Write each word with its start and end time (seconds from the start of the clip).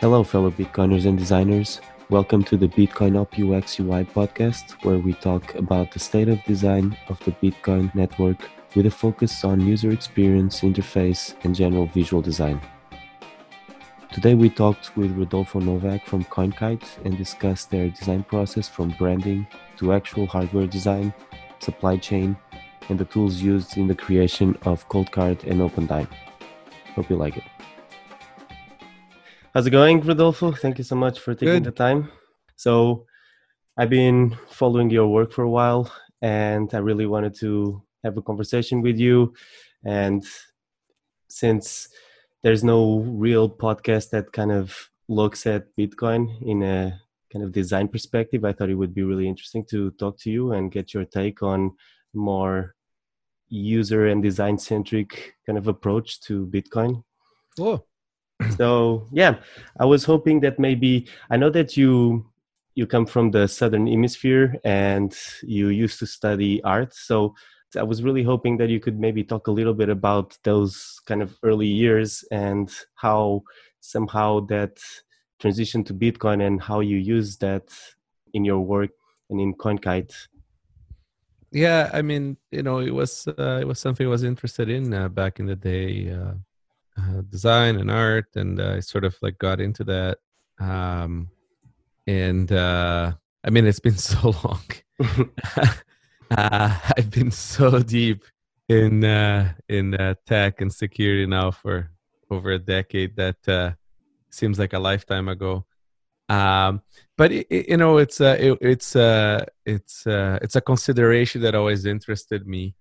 Hello, 0.00 0.22
fellow 0.22 0.52
Bitcoiners 0.52 1.06
and 1.06 1.18
designers. 1.18 1.80
Welcome 2.08 2.44
to 2.44 2.56
the 2.56 2.68
Bitcoin 2.68 3.20
Up 3.20 3.32
UX 3.34 3.80
UI 3.80 4.04
podcast, 4.04 4.84
where 4.84 4.98
we 4.98 5.12
talk 5.12 5.56
about 5.56 5.90
the 5.90 5.98
state 5.98 6.28
of 6.28 6.40
design 6.44 6.96
of 7.08 7.18
the 7.24 7.32
Bitcoin 7.32 7.92
network 7.96 8.48
with 8.76 8.86
a 8.86 8.92
focus 8.92 9.42
on 9.42 9.60
user 9.60 9.90
experience, 9.90 10.60
interface, 10.60 11.34
and 11.42 11.52
general 11.52 11.86
visual 11.86 12.22
design. 12.22 12.60
Today, 14.12 14.34
we 14.34 14.48
talked 14.48 14.96
with 14.96 15.18
Rodolfo 15.18 15.58
Novak 15.58 16.06
from 16.06 16.22
CoinKite 16.26 17.04
and 17.04 17.18
discussed 17.18 17.72
their 17.72 17.88
design 17.88 18.22
process 18.22 18.68
from 18.68 18.90
branding 18.90 19.48
to 19.78 19.92
actual 19.92 20.28
hardware 20.28 20.68
design, 20.68 21.12
supply 21.58 21.96
chain, 21.96 22.36
and 22.88 23.00
the 23.00 23.04
tools 23.04 23.42
used 23.42 23.76
in 23.76 23.88
the 23.88 23.96
creation 23.96 24.56
of 24.62 24.88
Coldcard 24.88 25.42
and 25.42 25.60
OpenDime. 25.60 26.08
Hope 26.94 27.10
you 27.10 27.16
like 27.16 27.36
it. 27.36 27.42
How's 29.58 29.66
it 29.66 29.70
going, 29.70 30.00
Rodolfo? 30.02 30.52
Thank 30.52 30.78
you 30.78 30.84
so 30.84 30.94
much 30.94 31.18
for 31.18 31.34
taking 31.34 31.54
Good. 31.54 31.64
the 31.64 31.72
time. 31.72 32.12
So, 32.54 33.06
I've 33.76 33.90
been 33.90 34.36
following 34.50 34.88
your 34.88 35.08
work 35.08 35.32
for 35.32 35.42
a 35.42 35.50
while, 35.50 35.92
and 36.22 36.72
I 36.72 36.78
really 36.78 37.06
wanted 37.06 37.34
to 37.40 37.82
have 38.04 38.16
a 38.16 38.22
conversation 38.22 38.82
with 38.82 38.98
you. 38.98 39.34
And 39.84 40.24
since 41.28 41.88
there's 42.44 42.62
no 42.62 43.00
real 43.00 43.50
podcast 43.50 44.10
that 44.10 44.30
kind 44.30 44.52
of 44.52 44.90
looks 45.08 45.44
at 45.44 45.74
Bitcoin 45.76 46.40
in 46.40 46.62
a 46.62 47.00
kind 47.32 47.44
of 47.44 47.50
design 47.50 47.88
perspective, 47.88 48.44
I 48.44 48.52
thought 48.52 48.70
it 48.70 48.76
would 48.76 48.94
be 48.94 49.02
really 49.02 49.26
interesting 49.26 49.64
to 49.70 49.90
talk 49.98 50.20
to 50.20 50.30
you 50.30 50.52
and 50.52 50.70
get 50.70 50.94
your 50.94 51.04
take 51.04 51.42
on 51.42 51.72
more 52.14 52.76
user 53.48 54.06
and 54.06 54.22
design 54.22 54.56
centric 54.56 55.34
kind 55.46 55.58
of 55.58 55.66
approach 55.66 56.20
to 56.20 56.46
Bitcoin. 56.46 57.02
Oh. 57.58 57.87
So 58.56 59.06
yeah, 59.12 59.36
I 59.78 59.84
was 59.84 60.04
hoping 60.04 60.40
that 60.40 60.58
maybe 60.58 61.06
I 61.30 61.36
know 61.36 61.50
that 61.50 61.76
you 61.76 62.26
you 62.74 62.86
come 62.86 63.06
from 63.06 63.30
the 63.32 63.48
southern 63.48 63.86
hemisphere 63.86 64.54
and 64.64 65.16
you 65.42 65.68
used 65.68 65.98
to 65.98 66.06
study 66.06 66.62
art. 66.62 66.94
So 66.94 67.34
I 67.76 67.82
was 67.82 68.04
really 68.04 68.22
hoping 68.22 68.56
that 68.58 68.68
you 68.68 68.78
could 68.78 69.00
maybe 69.00 69.24
talk 69.24 69.48
a 69.48 69.50
little 69.50 69.74
bit 69.74 69.88
about 69.88 70.38
those 70.44 71.00
kind 71.06 71.20
of 71.20 71.36
early 71.42 71.66
years 71.66 72.24
and 72.30 72.70
how 72.94 73.42
somehow 73.80 74.46
that 74.46 74.78
transition 75.40 75.82
to 75.84 75.94
Bitcoin 75.94 76.46
and 76.46 76.62
how 76.62 76.80
you 76.80 76.96
use 76.96 77.36
that 77.38 77.68
in 78.32 78.44
your 78.44 78.60
work 78.60 78.90
and 79.28 79.40
in 79.40 79.54
CoinKite 79.54 80.14
yeah 81.50 81.90
i 81.92 82.02
mean 82.02 82.36
you 82.50 82.62
know 82.62 82.78
it 82.78 82.90
was 82.90 83.26
uh, 83.38 83.58
it 83.60 83.66
was 83.66 83.78
something 83.78 84.06
i 84.06 84.10
was 84.10 84.24
interested 84.24 84.68
in 84.68 84.92
uh, 84.92 85.08
back 85.08 85.40
in 85.40 85.46
the 85.46 85.56
day 85.56 86.10
uh, 86.10 86.32
uh 86.98 87.22
design 87.30 87.76
and 87.76 87.90
art 87.90 88.26
and 88.34 88.60
uh, 88.60 88.74
i 88.76 88.80
sort 88.80 89.04
of 89.04 89.16
like 89.22 89.38
got 89.38 89.60
into 89.60 89.84
that 89.84 90.18
um, 90.60 91.28
and 92.06 92.50
uh, 92.52 93.12
i 93.44 93.50
mean 93.50 93.66
it's 93.66 93.80
been 93.80 93.96
so 94.12 94.34
long. 94.44 94.62
I've 96.30 97.10
been 97.10 97.30
so 97.30 97.80
deep 97.80 98.24
in 98.68 99.04
in 99.68 100.16
tech 100.26 100.60
and 100.60 100.72
security 100.72 101.26
now 101.26 101.50
for 101.52 101.90
over 102.30 102.50
a 102.50 102.58
decade 102.58 103.16
that 103.16 103.76
seems 104.30 104.58
like 104.58 104.72
a 104.72 104.78
lifetime 104.78 105.28
ago. 105.28 105.64
Um, 106.28 106.82
but 107.16 107.32
it, 107.32 107.46
it, 107.48 107.68
you 107.70 107.76
know 107.78 107.96
it's 107.96 108.20
a 108.20 108.50
it, 108.50 108.58
it's 108.60 108.94
a 108.94 109.46
it's 109.64 110.04
a, 110.06 110.38
it's 110.42 110.56
a 110.56 110.60
consideration 110.60 111.40
that 111.42 111.54
always 111.54 111.86
interested 111.86 112.46
me 112.46 112.74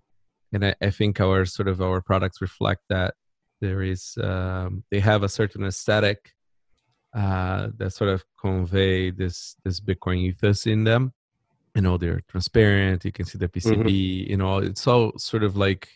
and 0.51 0.65
I, 0.65 0.75
I, 0.81 0.89
think 0.89 1.21
our 1.21 1.45
sort 1.45 1.69
of 1.69 1.81
our 1.81 2.01
products 2.01 2.41
reflect 2.41 2.81
that 2.89 3.13
there 3.61 3.81
is 3.81 4.17
um, 4.21 4.83
they 4.91 4.99
have 4.99 5.23
a 5.23 5.29
certain 5.29 5.65
aesthetic 5.65 6.33
uh, 7.15 7.69
that 7.77 7.91
sort 7.91 8.09
of 8.09 8.23
convey 8.39 9.11
this 9.11 9.55
this 9.63 9.79
bitcoin 9.79 10.17
ethos 10.17 10.65
in 10.65 10.83
them. 10.83 11.13
You 11.75 11.81
know 11.81 11.97
they're 11.97 12.21
transparent 12.27 13.05
you 13.05 13.11
can 13.11 13.25
see 13.25 13.37
the 13.37 13.47
pcb 13.47 13.83
mm-hmm. 13.83 14.31
you 14.31 14.37
know 14.37 14.57
it's 14.57 14.87
all 14.87 15.11
sort 15.19 15.43
of 15.43 15.55
like 15.55 15.87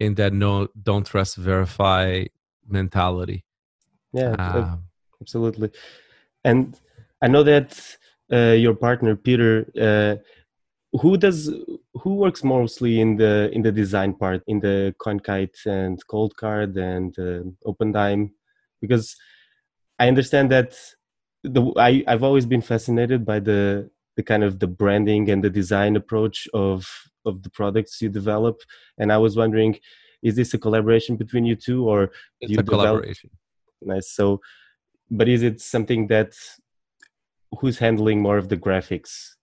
in 0.00 0.14
that 0.14 0.32
no 0.32 0.68
don't 0.82 1.06
trust 1.06 1.36
verify 1.36 2.24
mentality. 2.66 3.44
Yeah 4.12 4.34
uh, 4.38 4.76
absolutely. 5.20 5.70
And 6.44 6.78
I 7.22 7.28
know 7.28 7.42
that 7.44 7.96
uh, 8.32 8.54
your 8.64 8.74
partner 8.74 9.14
Peter, 9.14 9.66
uh, 9.80 10.16
who 11.00 11.16
does 11.16 11.50
who 11.94 12.14
works 12.14 12.44
mostly 12.44 13.00
in 13.00 13.16
the 13.16 13.50
in 13.52 13.62
the 13.62 13.72
design 13.72 14.14
part 14.14 14.42
in 14.46 14.60
the 14.60 14.94
CoinKite 14.98 15.66
and 15.66 15.98
Coldcard 16.06 16.76
and 16.76 17.18
uh, 17.18 17.42
OpenDime, 17.70 18.30
because 18.80 19.16
I 19.98 20.08
understand 20.08 20.50
that 20.50 20.76
the 21.42 21.72
I 21.76 22.04
I've 22.06 22.22
always 22.22 22.46
been 22.46 22.62
fascinated 22.62 23.24
by 23.24 23.40
the 23.40 23.90
the 24.16 24.22
kind 24.22 24.44
of 24.44 24.58
the 24.58 24.66
branding 24.66 25.30
and 25.30 25.42
the 25.42 25.50
design 25.50 25.96
approach 25.96 26.46
of 26.52 26.86
of 27.24 27.42
the 27.42 27.50
products 27.50 28.02
you 28.02 28.08
develop, 28.08 28.60
and 28.98 29.12
I 29.12 29.18
was 29.18 29.36
wondering, 29.36 29.78
is 30.22 30.36
this 30.36 30.52
a 30.54 30.58
collaboration 30.58 31.16
between 31.16 31.46
you 31.46 31.56
two 31.56 31.88
or 31.88 32.10
it's 32.40 32.52
you 32.52 32.58
a 32.58 32.62
develop? 32.62 32.84
collaboration? 32.84 33.30
Nice. 33.80 34.10
So, 34.10 34.40
but 35.10 35.28
is 35.28 35.42
it 35.42 35.60
something 35.60 36.08
that 36.08 36.34
who's 37.58 37.78
handling 37.78 38.20
more 38.20 38.36
of 38.36 38.48
the 38.48 38.56
graphics? 38.56 39.36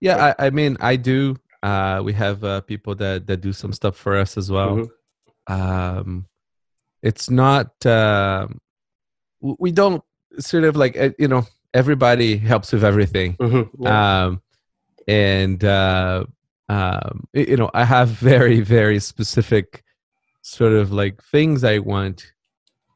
Yeah, 0.00 0.34
I, 0.38 0.46
I 0.46 0.50
mean, 0.50 0.76
I 0.80 0.96
do. 0.96 1.36
Uh, 1.62 2.00
we 2.02 2.12
have 2.14 2.42
uh, 2.42 2.60
people 2.62 2.94
that 2.96 3.26
that 3.26 3.38
do 3.38 3.52
some 3.52 3.72
stuff 3.72 3.96
for 3.96 4.16
us 4.16 4.36
as 4.38 4.50
well. 4.50 4.76
Mm-hmm. 4.76 5.52
Um, 5.52 6.26
it's 7.02 7.28
not. 7.28 7.84
Uh, 7.84 8.48
we 9.40 9.72
don't 9.72 10.02
sort 10.38 10.64
of 10.64 10.76
like 10.76 10.96
uh, 10.96 11.10
you 11.18 11.28
know 11.28 11.46
everybody 11.74 12.36
helps 12.36 12.72
with 12.72 12.84
everything. 12.84 13.36
Mm-hmm. 13.36 13.82
Yeah. 13.82 14.24
Um, 14.24 14.42
and 15.06 15.62
uh, 15.64 16.24
um, 16.68 17.28
you 17.32 17.56
know, 17.56 17.70
I 17.74 17.84
have 17.84 18.08
very 18.32 18.60
very 18.60 19.00
specific 19.00 19.82
sort 20.42 20.72
of 20.72 20.92
like 20.92 21.22
things 21.24 21.64
I 21.64 21.78
want, 21.78 22.32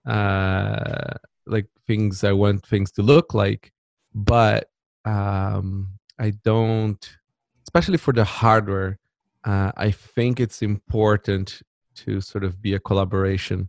uh, 0.07 1.15
like 1.47 1.67
things 1.87 2.25
I 2.25 2.33
want 2.33 2.67
things 2.67 2.91
to 2.93 3.03
look 3.03 3.35
like 3.35 3.75
but 4.15 4.69
um, 5.05 5.94
I 6.19 6.31
don't, 6.31 7.19
especially 7.63 7.99
for 7.99 8.13
the 8.13 8.25
hardware. 8.25 8.99
Uh, 9.45 9.73
I 9.77 9.91
think 9.91 10.41
it's 10.41 10.63
important 10.63 11.61
to 11.97 12.21
sort 12.21 12.45
of 12.45 12.61
be 12.63 12.75
a 12.75 12.81
collaboration 12.81 13.69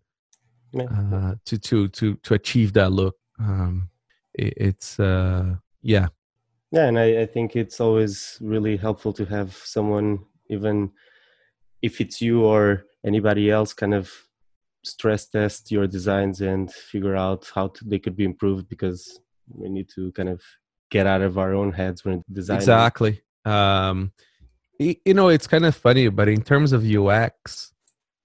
uh, 0.79 1.35
to 1.45 1.57
to 1.57 1.87
to 1.89 2.15
to 2.15 2.33
achieve 2.33 2.73
that 2.73 2.91
look. 2.91 3.15
Um, 3.39 3.89
it, 4.33 4.53
it's 4.57 4.99
uh, 4.99 5.55
yeah, 5.81 6.07
yeah, 6.71 6.87
and 6.87 6.99
I, 6.99 7.21
I 7.21 7.25
think 7.25 7.55
it's 7.55 7.79
always 7.79 8.37
really 8.41 8.77
helpful 8.77 9.13
to 9.13 9.25
have 9.25 9.53
someone, 9.53 10.19
even 10.49 10.91
if 11.81 12.01
it's 12.01 12.21
you 12.21 12.43
or 12.43 12.85
anybody 13.05 13.49
else, 13.49 13.73
kind 13.73 13.93
of 13.93 14.11
stress 14.83 15.27
test 15.27 15.71
your 15.71 15.87
designs 15.87 16.41
and 16.41 16.71
figure 16.71 17.15
out 17.15 17.49
how 17.55 17.69
to, 17.69 17.85
they 17.85 17.99
could 17.99 18.15
be 18.15 18.25
improved 18.25 18.67
because 18.67 19.19
we 19.47 19.69
need 19.69 19.87
to 19.95 20.11
kind 20.11 20.29
of 20.29 20.41
get 20.91 21.07
out 21.07 21.21
of 21.21 21.37
our 21.37 21.53
own 21.53 21.71
heads 21.71 22.05
when 22.05 22.23
designing. 22.31 22.61
Exactly. 22.61 23.21
Um, 23.45 24.11
you 24.79 25.13
know, 25.13 25.29
it's 25.29 25.47
kind 25.47 25.65
of 25.65 25.75
funny, 25.75 26.09
but 26.09 26.27
in 26.27 26.41
terms 26.41 26.73
of 26.73 26.85
UX, 26.85 27.71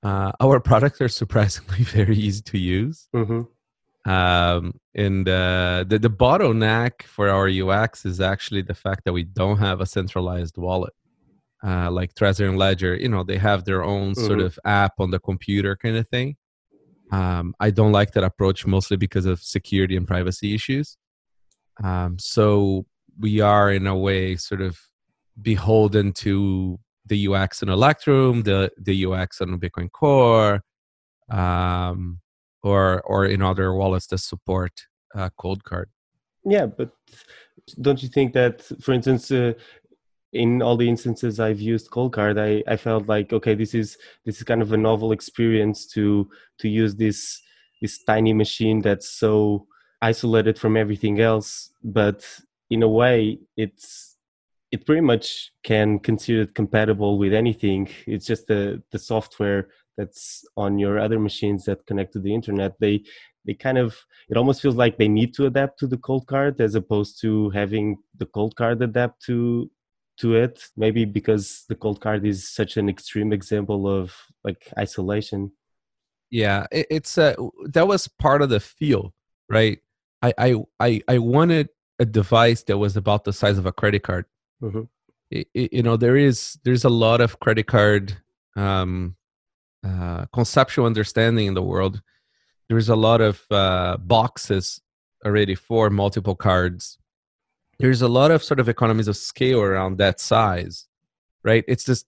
uh, 0.02 0.32
our 0.40 0.60
products 0.60 1.00
are 1.00 1.08
surprisingly 1.08 1.84
very 1.84 2.16
easy 2.16 2.42
to 2.42 2.58
use. 2.58 3.08
Mm-hmm. 3.14 4.10
Um, 4.10 4.80
and 4.94 5.28
uh, 5.28 5.84
the, 5.86 5.98
the 5.98 6.10
bottleneck 6.10 7.02
for 7.02 7.28
our 7.28 7.48
UX 7.48 8.06
is 8.06 8.20
actually 8.20 8.62
the 8.62 8.74
fact 8.74 9.02
that 9.04 9.12
we 9.12 9.24
don't 9.24 9.58
have 9.58 9.80
a 9.80 9.86
centralized 9.86 10.56
wallet. 10.56 10.94
Uh, 11.62 11.90
like 11.90 12.14
Trezor 12.14 12.48
and 12.48 12.56
Ledger, 12.56 12.94
you 12.94 13.10
know, 13.10 13.22
they 13.22 13.36
have 13.36 13.64
their 13.64 13.84
own 13.84 14.12
mm-hmm. 14.12 14.26
sort 14.26 14.40
of 14.40 14.58
app 14.64 14.94
on 14.98 15.10
the 15.10 15.20
computer 15.20 15.76
kind 15.76 15.96
of 15.96 16.08
thing. 16.08 16.36
Um, 17.12 17.54
I 17.60 17.70
don't 17.70 17.92
like 17.92 18.12
that 18.12 18.24
approach 18.24 18.66
mostly 18.66 18.96
because 18.96 19.26
of 19.26 19.42
security 19.42 19.96
and 19.96 20.06
privacy 20.06 20.54
issues. 20.54 20.96
Um, 21.82 22.18
so 22.18 22.86
we 23.18 23.40
are 23.40 23.72
in 23.72 23.86
a 23.86 23.96
way 23.96 24.36
sort 24.36 24.60
of 24.60 24.78
beholden 25.40 26.12
to 26.12 26.78
the 27.06 27.28
UX 27.28 27.62
in 27.62 27.68
Electrum, 27.68 28.42
the 28.42 28.70
the 28.78 29.06
UX 29.06 29.40
on 29.40 29.58
Bitcoin 29.58 29.90
Core, 29.90 30.62
um, 31.30 32.20
or 32.62 33.00
or 33.02 33.26
in 33.26 33.42
other 33.42 33.74
wallets 33.74 34.06
that 34.08 34.18
support 34.18 34.72
uh, 35.14 35.30
Coldcard. 35.38 35.86
Yeah, 36.44 36.66
but 36.66 36.90
don't 37.80 38.02
you 38.02 38.08
think 38.08 38.32
that, 38.32 38.62
for 38.80 38.92
instance, 38.92 39.30
uh, 39.30 39.52
in 40.32 40.62
all 40.62 40.76
the 40.76 40.88
instances 40.88 41.40
I've 41.40 41.60
used 41.60 41.90
Coldcard, 41.90 42.38
I, 42.38 42.62
I 42.70 42.76
felt 42.76 43.08
like 43.08 43.32
okay, 43.32 43.54
this 43.54 43.74
is 43.74 43.96
this 44.24 44.36
is 44.36 44.42
kind 44.42 44.62
of 44.62 44.72
a 44.72 44.76
novel 44.76 45.12
experience 45.12 45.86
to 45.88 46.30
to 46.58 46.68
use 46.68 46.94
this 46.94 47.40
this 47.80 48.02
tiny 48.04 48.32
machine 48.32 48.80
that's 48.82 49.08
so 49.08 49.66
isolated 50.02 50.58
from 50.58 50.76
everything 50.76 51.20
else 51.20 51.70
but 51.82 52.24
in 52.70 52.82
a 52.82 52.88
way 52.88 53.38
it's 53.56 54.10
it 54.70 54.86
pretty 54.86 55.00
much 55.00 55.52
can 55.64 55.98
consider 55.98 56.42
it 56.42 56.54
compatible 56.54 57.18
with 57.18 57.32
anything. 57.34 57.88
It's 58.06 58.26
just 58.26 58.46
the 58.46 58.82
the 58.92 58.98
software 58.98 59.68
that's 59.96 60.44
on 60.56 60.78
your 60.78 60.98
other 60.98 61.18
machines 61.18 61.64
that 61.64 61.86
connect 61.86 62.12
to 62.12 62.20
the 62.20 62.34
internet. 62.34 62.78
They 62.78 63.02
they 63.44 63.54
kind 63.54 63.78
of 63.78 63.96
it 64.28 64.36
almost 64.36 64.62
feels 64.62 64.76
like 64.76 64.96
they 64.96 65.08
need 65.08 65.34
to 65.34 65.46
adapt 65.46 65.78
to 65.80 65.86
the 65.86 65.98
cold 65.98 66.26
card 66.26 66.60
as 66.60 66.74
opposed 66.74 67.20
to 67.22 67.50
having 67.50 67.96
the 68.16 68.26
cold 68.26 68.54
card 68.56 68.82
adapt 68.82 69.22
to 69.26 69.70
to 70.18 70.34
it 70.34 70.68
maybe 70.76 71.06
because 71.06 71.64
the 71.68 71.74
cold 71.74 72.00
card 72.00 72.26
is 72.26 72.46
such 72.46 72.76
an 72.76 72.88
extreme 72.88 73.32
example 73.32 73.88
of 73.88 74.14
like 74.44 74.68
isolation. 74.78 75.50
Yeah 76.30 76.66
it, 76.70 76.86
it's 76.90 77.18
uh 77.18 77.34
that 77.72 77.88
was 77.88 78.06
part 78.06 78.42
of 78.42 78.50
the 78.50 78.60
feel 78.60 79.14
right 79.48 79.80
I, 80.22 80.32
I 80.38 80.54
i 80.80 81.00
i 81.08 81.18
wanted 81.18 81.68
a 81.98 82.04
device 82.04 82.62
that 82.64 82.78
was 82.78 82.96
about 82.96 83.24
the 83.24 83.32
size 83.32 83.58
of 83.58 83.66
a 83.66 83.72
credit 83.72 84.02
card. 84.02 84.24
Mm-hmm. 84.62 84.82
it, 85.30 85.48
it, 85.54 85.72
you 85.72 85.82
know 85.82 85.96
there 85.96 86.16
is 86.16 86.58
there's 86.64 86.84
a 86.84 86.90
lot 86.90 87.20
of 87.20 87.40
credit 87.40 87.66
card 87.66 88.16
um 88.56 89.16
uh 89.84 90.26
conceptual 90.32 90.86
understanding 90.86 91.46
in 91.46 91.54
the 91.54 91.62
world. 91.62 92.02
There's 92.68 92.88
a 92.88 92.96
lot 92.96 93.20
of 93.20 93.44
uh 93.50 93.96
boxes 93.98 94.80
already 95.24 95.54
for 95.54 95.90
multiple 95.90 96.36
cards. 96.36 96.98
There's 97.78 98.02
a 98.02 98.08
lot 98.08 98.30
of 98.30 98.42
sort 98.42 98.60
of 98.60 98.68
economies 98.68 99.08
of 99.08 99.16
scale 99.16 99.60
around 99.60 99.98
that 99.98 100.20
size 100.20 100.86
right? 101.42 101.64
It's 101.68 101.84
just 101.84 102.06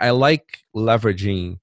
i 0.00 0.10
like 0.10 0.58
leveraging 0.76 1.58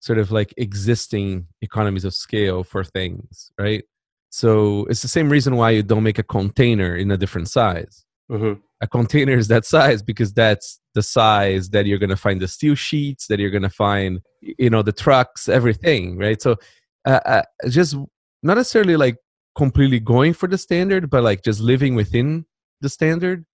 sort 0.00 0.18
of 0.18 0.32
like 0.32 0.52
existing 0.56 1.46
economies 1.60 2.04
of 2.04 2.14
scale 2.14 2.64
for 2.64 2.82
things 2.82 3.52
right 3.58 3.84
so 4.32 4.86
it's 4.86 5.02
the 5.02 5.08
same 5.08 5.28
reason 5.28 5.56
why 5.56 5.70
you 5.70 5.82
don't 5.82 6.02
make 6.02 6.18
a 6.18 6.22
container 6.22 6.96
in 6.96 7.10
a 7.10 7.18
different 7.18 7.48
size. 7.48 8.04
Mm-hmm. 8.30 8.60
a 8.80 8.86
container 8.86 9.36
is 9.36 9.48
that 9.48 9.66
size 9.66 10.00
because 10.00 10.32
that's 10.32 10.80
the 10.94 11.02
size 11.02 11.68
that 11.70 11.84
you're 11.84 11.98
going 11.98 12.08
to 12.08 12.16
find 12.16 12.40
the 12.40 12.48
steel 12.48 12.74
sheets 12.74 13.26
that 13.26 13.38
you're 13.38 13.50
going 13.50 13.68
to 13.70 13.76
find 13.86 14.20
you 14.40 14.70
know 14.70 14.80
the 14.80 14.92
trucks 14.92 15.48
everything 15.48 16.16
right? 16.16 16.40
So 16.40 16.56
uh, 17.04 17.20
uh, 17.26 17.42
just 17.68 17.94
not 18.42 18.56
necessarily 18.56 18.96
like 18.96 19.16
completely 19.54 20.00
going 20.00 20.32
for 20.32 20.48
the 20.48 20.56
standard 20.56 21.10
but 21.10 21.22
like 21.22 21.42
just 21.42 21.60
living 21.60 21.94
within 21.94 22.46
the 22.80 22.88
standard 22.88 23.44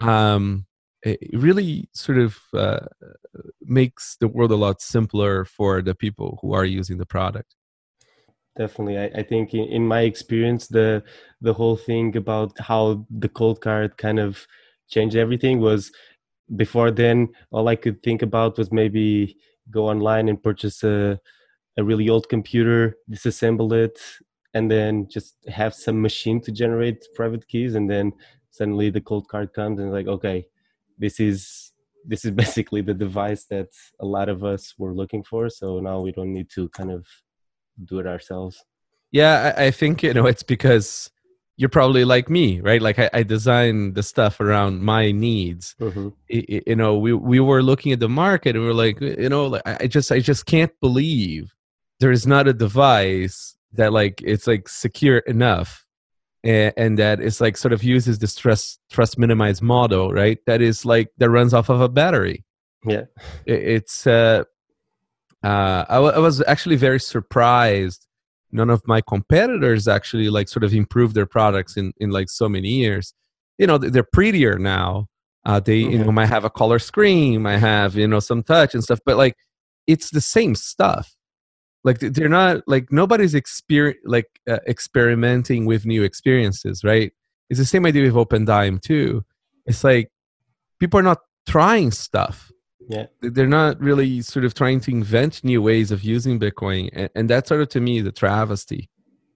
um, 0.00 0.66
it 1.04 1.20
really 1.34 1.88
sort 1.94 2.18
of 2.18 2.38
uh, 2.52 2.86
makes 3.60 4.16
the 4.18 4.26
world 4.26 4.50
a 4.50 4.56
lot 4.56 4.80
simpler 4.80 5.44
for 5.44 5.82
the 5.82 5.94
people 5.94 6.38
who 6.42 6.52
are 6.52 6.64
using 6.64 6.98
the 6.98 7.06
product 7.06 7.54
definitely. 8.56 8.98
I, 8.98 9.06
I 9.20 9.22
think 9.22 9.54
in, 9.54 9.86
my 9.86 10.00
experience 10.00 10.68
the 10.68 11.02
the 11.40 11.52
whole 11.52 11.76
thing 11.76 12.16
about 12.16 12.58
how 12.58 13.06
the 13.10 13.28
cold 13.28 13.60
card 13.60 13.96
kind 13.96 14.18
of 14.18 14.46
changed 14.88 15.16
everything 15.16 15.60
was 15.60 15.92
before 16.54 16.92
then 16.92 17.28
all 17.50 17.66
i 17.66 17.74
could 17.74 18.00
think 18.04 18.22
about 18.22 18.56
was 18.56 18.70
maybe 18.70 19.36
go 19.70 19.88
online 19.88 20.28
and 20.28 20.40
purchase 20.40 20.84
a, 20.84 21.18
a 21.76 21.82
really 21.82 22.08
old 22.08 22.28
computer 22.28 22.96
disassemble 23.10 23.72
it 23.72 23.98
and 24.54 24.70
then 24.70 25.08
just 25.08 25.34
have 25.48 25.74
some 25.74 26.00
machine 26.00 26.40
to 26.40 26.52
generate 26.52 27.04
private 27.16 27.46
keys 27.48 27.74
and 27.74 27.90
then 27.90 28.12
suddenly 28.50 28.90
the 28.90 29.00
cold 29.00 29.26
card 29.28 29.52
comes 29.52 29.80
and 29.80 29.92
like 29.92 30.06
okay 30.06 30.46
this 30.98 31.18
is 31.18 31.72
this 32.06 32.24
is 32.24 32.30
basically 32.42 32.80
the 32.80 32.94
device 32.94 33.44
that 33.44 33.68
a 34.00 34.06
lot 34.06 34.28
of 34.28 34.44
us 34.44 34.74
were 34.78 34.94
looking 34.94 35.24
for 35.24 35.50
so 35.50 35.80
now 35.80 36.00
we 36.00 36.12
don't 36.12 36.32
need 36.32 36.48
to 36.48 36.68
kind 36.68 36.92
of 36.92 37.06
do 37.84 37.98
it 37.98 38.06
ourselves. 38.06 38.64
Yeah 39.12 39.54
i, 39.56 39.66
I 39.66 39.70
think 39.70 40.02
you 40.02 40.14
know 40.14 40.26
it's 40.26 40.42
because 40.42 41.10
you're 41.56 41.70
probably 41.70 42.04
like 42.04 42.28
me 42.28 42.60
right? 42.60 42.82
Like 42.82 42.98
i, 42.98 43.10
I 43.12 43.22
design 43.22 43.94
the 43.94 44.02
stuff 44.02 44.40
around 44.40 44.82
my 44.82 45.12
needs. 45.12 45.74
Mm-hmm. 45.80 46.08
you, 46.28 46.62
you 46.66 46.76
know 46.76 46.98
we, 46.98 47.12
we 47.12 47.40
were 47.40 47.62
looking 47.62 47.92
at 47.92 48.00
the 48.00 48.08
market 48.08 48.56
and 48.56 48.64
we 48.64 48.70
are 48.70 48.74
like 48.74 49.00
you 49.00 49.28
know 49.28 49.46
like 49.46 49.62
i 49.66 49.86
just 49.86 50.12
i 50.12 50.20
just 50.20 50.46
can't 50.46 50.72
believe 50.80 51.54
there 52.00 52.10
is 52.10 52.26
not 52.26 52.46
a 52.46 52.52
device 52.52 53.56
that 53.72 53.92
like 53.92 54.22
it's 54.22 54.46
like 54.46 54.68
secure 54.68 55.18
enough 55.18 55.86
and, 56.46 56.72
and 56.76 56.98
that 56.98 57.20
is 57.20 57.40
like 57.40 57.56
sort 57.56 57.72
of 57.72 57.82
uses 57.82 58.18
this 58.18 58.36
trust 58.36 58.80
trust 58.90 59.18
minimize 59.18 59.60
model 59.60 60.12
right? 60.12 60.38
That 60.46 60.62
is 60.62 60.84
like 60.84 61.10
that 61.18 61.28
runs 61.30 61.52
off 61.52 61.68
of 61.68 61.80
a 61.80 61.88
battery. 61.88 62.44
Yeah. 62.84 63.04
It, 63.44 63.62
it's 63.62 64.06
uh, 64.06 64.44
uh 65.46 65.84
I, 65.88 65.96
w- 66.02 66.14
I 66.14 66.18
was 66.18 66.42
actually 66.46 66.76
very 66.76 67.00
surprised 67.00 68.06
none 68.50 68.70
of 68.70 68.80
my 68.86 69.00
competitors 69.00 69.86
actually 69.86 70.28
like 70.36 70.48
sort 70.48 70.64
of 70.64 70.72
improved 70.74 71.14
their 71.14 71.30
products 71.36 71.76
in 71.76 71.92
in 71.98 72.10
like 72.10 72.28
so 72.28 72.48
many 72.48 72.68
years. 72.82 73.14
You 73.58 73.66
know 73.68 73.78
they're 73.78 74.12
prettier 74.18 74.58
now. 74.58 75.06
Uh 75.44 75.60
they 75.60 75.82
mm-hmm. 75.82 75.92
you 75.92 75.98
know 75.98 76.12
might 76.12 76.32
have 76.36 76.44
a 76.44 76.50
color 76.50 76.80
screen 76.90 77.42
might 77.42 77.58
have 77.58 77.94
you 77.94 78.08
know 78.08 78.20
some 78.20 78.42
touch 78.42 78.74
and 78.74 78.82
stuff 78.82 79.00
but 79.06 79.16
like 79.16 79.36
it's 79.86 80.10
the 80.10 80.20
same 80.20 80.54
stuff. 80.54 81.14
Like 81.84 81.98
they're 82.00 82.36
not 82.40 82.54
like 82.66 82.90
nobody's 82.90 83.34
exper- 83.34 84.02
like 84.04 84.28
uh, 84.50 84.58
experimenting 84.66 85.64
with 85.66 85.86
new 85.86 86.02
experiences 86.02 86.82
right? 86.82 87.12
It's 87.50 87.60
the 87.60 87.72
same 87.74 87.86
idea 87.86 88.02
with 88.10 88.14
Opendime 88.22 88.80
too. 88.80 89.24
It's 89.66 89.84
like 89.84 90.10
people 90.80 90.98
are 90.98 91.08
not 91.10 91.20
trying 91.46 91.92
stuff 91.92 92.50
yeah. 92.88 93.06
They're 93.20 93.46
not 93.46 93.80
really 93.80 94.22
sort 94.22 94.44
of 94.44 94.54
trying 94.54 94.80
to 94.80 94.90
invent 94.90 95.42
new 95.42 95.60
ways 95.62 95.90
of 95.90 96.02
using 96.02 96.38
bitcoin 96.38 96.90
and, 96.92 97.10
and 97.14 97.30
that 97.30 97.46
sort 97.46 97.60
of 97.60 97.68
to 97.70 97.80
me 97.80 97.98
is 97.98 98.06
a 98.06 98.12
travesty 98.12 98.88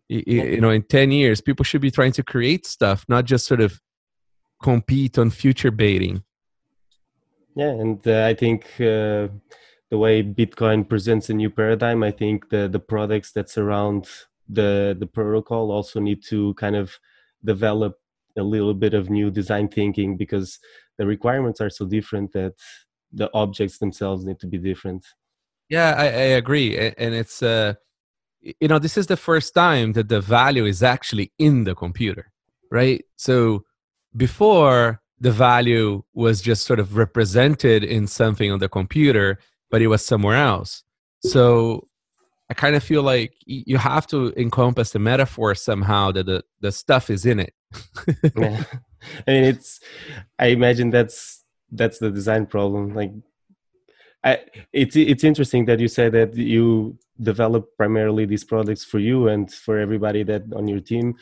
you 0.08 0.61
know 0.61 0.70
in 0.70 0.82
10 0.82 1.12
years 1.12 1.41
people 1.41 1.64
should 1.64 1.81
be 1.81 1.91
trying 1.91 2.12
to 2.12 2.23
create 2.23 2.67
stuff 2.67 3.05
not 3.08 3.25
just 3.25 3.47
sort 3.47 3.61
of 3.61 3.81
compete 4.62 5.17
on 5.19 5.31
future 5.31 5.70
baiting. 5.70 6.23
Yeah 7.55 7.70
and 7.70 8.06
uh, 8.06 8.26
i 8.26 8.35
think 8.35 8.67
uh, 8.81 9.29
the 9.91 9.99
way 9.99 10.23
Bitcoin 10.23 10.88
presents 10.88 11.29
a 11.31 11.35
new 11.35 11.50
paradigm, 11.50 12.02
I 12.02 12.12
think 12.12 12.49
the 12.49 12.69
the 12.69 12.79
products 12.79 13.32
that 13.32 13.50
surround 13.50 14.08
the 14.49 14.97
the 14.99 15.06
protocol 15.06 15.73
also 15.73 16.00
need 16.00 16.23
to 16.29 16.55
kind 16.55 16.76
of 16.76 16.99
develop 17.44 17.99
a 18.38 18.43
little 18.43 18.75
bit 18.75 18.94
of 18.94 19.11
new 19.11 19.31
design 19.31 19.69
thinking 19.69 20.17
because 20.17 20.58
the 20.97 21.06
requirements 21.06 21.61
are 21.61 21.70
so 21.70 21.87
different 21.87 22.32
that 22.32 22.55
the 23.12 23.31
objects 23.35 23.79
themselves 23.79 24.25
need 24.25 24.39
to 24.41 24.47
be 24.47 24.59
different. 24.59 25.05
Yeah, 25.69 25.95
I, 25.97 26.05
I 26.05 26.29
agree, 26.43 26.77
and 26.77 27.15
it's 27.15 27.43
uh, 27.43 27.75
you 28.41 28.69
know 28.69 28.79
this 28.79 28.97
is 28.97 29.07
the 29.07 29.17
first 29.17 29.55
time 29.55 29.93
that 29.93 30.09
the 30.09 30.21
value 30.21 30.65
is 30.65 30.83
actually 30.83 31.33
in 31.39 31.65
the 31.65 31.75
computer, 31.75 32.33
right? 32.71 33.05
So 33.17 33.65
before 34.17 35.01
the 35.21 35.31
value 35.31 36.03
was 36.15 36.41
just 36.41 36.65
sort 36.65 36.81
of 36.81 36.97
represented 36.97 37.85
in 37.85 38.07
something 38.07 38.51
on 38.51 38.59
the 38.59 38.69
computer 38.69 39.39
but 39.71 39.81
it 39.81 39.87
was 39.87 40.05
somewhere 40.05 40.37
else. 40.37 40.83
So 41.23 41.88
I 42.50 42.55
kind 42.55 42.75
of 42.75 42.83
feel 42.83 43.02
like 43.02 43.35
you 43.47 43.79
have 43.79 44.07
to 44.09 44.33
encompass 44.37 44.90
the 44.90 44.99
metaphor 44.99 45.55
somehow 45.55 46.12
that 46.12 46.26
the, 46.26 46.43
the 46.61 46.73
stuff 46.73 47.09
is 47.09 47.25
in 47.25 47.40
it. 47.40 47.55
yeah. 48.37 48.64
I 49.26 49.31
mean, 49.31 49.45
it's, 49.45 49.81
I 50.38 50.49
imagine 50.49 50.90
that's, 50.90 51.39
that's 51.73 51.99
the 51.99 52.11
design 52.11 52.47
problem. 52.47 52.95
Like, 52.95 53.12
I, 54.23 54.39
it's, 54.73 54.97
it's 54.97 55.25
interesting 55.25 55.65
that 55.67 55.81
you 55.81 55.89
say 55.89 56.11
that 56.11 56.37
you 56.37 56.99
develop 57.21 57.77
primarily 57.77 58.27
these 58.27 58.45
products 58.45 58.85
for 58.85 58.99
you 58.99 59.29
and 59.29 59.53
for 59.53 59.79
everybody 59.79 60.23
that 60.25 60.43
on 60.55 60.69
your 60.69 60.81
team. 60.81 61.17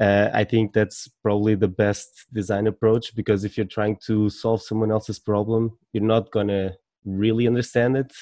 Uh, 0.00 0.30
I 0.32 0.44
think 0.44 0.72
that's 0.72 1.08
probably 1.24 1.56
the 1.56 1.66
best 1.68 2.26
design 2.32 2.68
approach 2.68 3.16
because 3.16 3.44
if 3.44 3.56
you're 3.56 3.66
trying 3.66 3.96
to 4.06 4.30
solve 4.30 4.62
someone 4.62 4.92
else's 4.92 5.18
problem, 5.18 5.76
you're 5.92 6.04
not 6.04 6.30
gonna 6.30 6.76
really 7.08 7.46
understand 7.46 7.96
it 7.96 8.12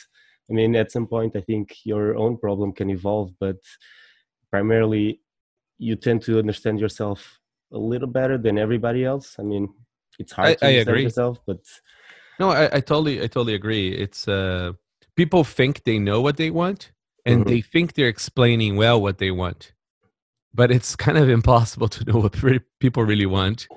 i 0.50 0.52
mean 0.52 0.76
at 0.76 0.92
some 0.92 1.06
point 1.06 1.34
i 1.36 1.40
think 1.40 1.74
your 1.84 2.16
own 2.16 2.36
problem 2.36 2.72
can 2.72 2.90
evolve 2.90 3.32
but 3.40 3.56
primarily 4.50 5.20
you 5.78 5.96
tend 5.96 6.22
to 6.22 6.38
understand 6.38 6.78
yourself 6.78 7.40
a 7.72 7.78
little 7.78 8.08
better 8.08 8.38
than 8.38 8.58
everybody 8.58 9.04
else 9.04 9.36
i 9.38 9.42
mean 9.42 9.68
it's 10.18 10.32
hard 10.32 10.48
I, 10.48 10.54
to 10.54 10.66
understand 10.66 10.88
agree. 10.88 11.02
yourself 11.02 11.38
but 11.46 11.58
no 12.38 12.50
I, 12.50 12.76
I, 12.76 12.80
totally 12.80 13.18
i 13.22 13.26
totally 13.26 13.54
agree 13.54 13.92
it's 13.92 14.28
uh 14.28 14.72
people 15.16 15.44
think 15.44 15.84
they 15.84 15.98
know 15.98 16.20
what 16.20 16.36
they 16.36 16.50
want 16.50 16.92
and 17.24 17.40
mm-hmm. 17.40 17.50
they 17.50 17.60
think 17.60 17.94
they're 17.94 18.08
explaining 18.08 18.76
well 18.76 19.00
what 19.00 19.18
they 19.18 19.30
want 19.30 19.72
but 20.54 20.70
it's 20.70 20.96
kind 21.06 21.18
of 21.18 21.28
impossible 21.28 21.88
to 21.88 22.04
know 22.04 22.20
what 22.20 22.34
people 22.80 23.04
really 23.04 23.26
want 23.26 23.68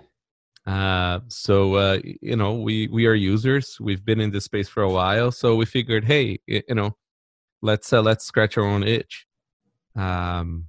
uh, 0.69 1.19
so 1.29 1.75
uh, 1.75 1.99
you 2.03 2.35
know, 2.35 2.53
we 2.53 2.87
we 2.89 3.07
are 3.07 3.15
users. 3.15 3.77
We've 3.79 4.05
been 4.05 4.19
in 4.19 4.29
this 4.29 4.45
space 4.45 4.69
for 4.69 4.83
a 4.83 4.89
while, 4.89 5.31
so 5.31 5.55
we 5.55 5.65
figured, 5.65 6.05
hey, 6.05 6.39
you 6.45 6.61
know, 6.69 6.95
let's 7.63 7.91
uh, 7.91 8.03
let's 8.03 8.25
scratch 8.25 8.55
our 8.55 8.65
own 8.65 8.83
itch. 8.83 9.25
Um, 9.95 10.65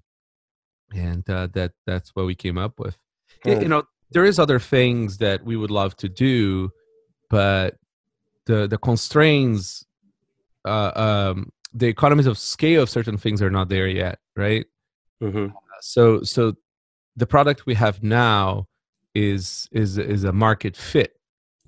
and 0.95 1.29
uh, 1.29 1.49
that 1.53 1.73
that's 1.87 2.11
what 2.15 2.25
we 2.25 2.35
came 2.35 2.57
up 2.57 2.79
with. 2.79 2.97
You 3.45 3.69
know, 3.69 3.85
there 4.11 4.25
is 4.25 4.39
other 4.39 4.59
things 4.59 5.19
that 5.19 5.45
we 5.45 5.57
would 5.57 5.71
love 5.71 5.97
to 5.97 6.09
do, 6.09 6.71
but 7.29 7.77
the 8.47 8.67
the 8.67 8.79
constraints, 8.79 9.85
uh, 10.65 10.93
um, 10.95 11.51
the 11.73 11.87
economies 11.87 12.27
of 12.27 12.39
scale 12.39 12.83
of 12.83 12.91
certain 12.91 13.17
things 13.17 13.41
are 13.41 13.51
not 13.51 13.69
there 13.69 13.89
yet, 13.89 14.19
right? 14.37 14.67
Mm-hmm. 15.23 15.55
So 15.81 16.23
so 16.23 16.55
the 17.17 17.27
product 17.27 17.67
we 17.67 17.75
have 17.75 18.03
now 18.03 18.67
is 19.15 19.69
is 19.73 19.99
is 19.99 20.25
a 20.25 20.33
market 20.33 20.77
fit 20.77 21.15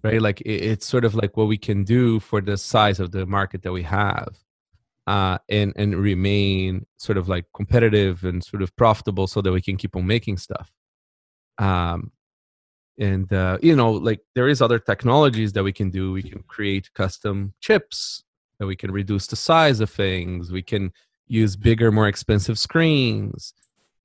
right 0.03 0.23
like 0.23 0.41
it, 0.43 0.65
it's 0.65 0.87
sort 0.87 1.05
of 1.05 1.15
like 1.15 1.37
what 1.37 1.49
we 1.49 1.59
can 1.59 1.83
do 1.83 2.21
for 2.21 2.41
the 2.41 2.57
size 2.57 3.01
of 3.01 3.11
the 3.11 3.27
market 3.27 3.63
that 3.63 3.73
we 3.73 3.83
have 3.83 4.29
uh, 5.09 5.37
and 5.49 5.73
and 5.77 5.97
remain 5.97 6.87
sort 6.97 7.19
of 7.19 7.29
like 7.29 7.45
competitive 7.55 8.23
and 8.25 8.45
sort 8.45 8.63
of 8.63 8.75
profitable 8.77 9.27
so 9.27 9.43
that 9.43 9.51
we 9.51 9.61
can 9.61 9.77
keep 9.77 9.97
on 9.97 10.07
making 10.07 10.37
stuff 10.37 10.71
um, 11.59 12.13
and 12.99 13.33
uh, 13.33 13.59
you 13.63 13.75
know 13.75 13.93
like 13.93 14.21
there 14.35 14.49
is 14.49 14.61
other 14.61 14.79
technologies 14.79 15.53
that 15.53 15.65
we 15.65 15.73
can 15.73 15.91
do. 15.91 16.13
We 16.13 16.23
can 16.23 16.43
create 16.45 16.93
custom 16.95 17.55
chips 17.61 18.25
that 18.59 18.67
we 18.67 18.77
can 18.77 18.91
reduce 18.91 19.27
the 19.27 19.37
size 19.37 19.81
of 19.81 19.91
things. 19.91 20.53
We 20.53 20.63
can 20.63 20.93
use 21.27 21.57
bigger 21.57 21.91
more 21.91 22.09
expensive 22.09 22.59
screens. 22.59 23.55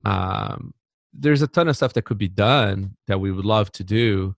Um, 0.04 0.74
there's 1.12 1.42
a 1.42 1.46
ton 1.46 1.68
of 1.68 1.76
stuff 1.76 1.92
that 1.94 2.02
could 2.02 2.18
be 2.18 2.28
done 2.28 2.96
that 3.06 3.20
we 3.20 3.32
would 3.32 3.44
love 3.44 3.72
to 3.72 3.84
do 3.84 4.34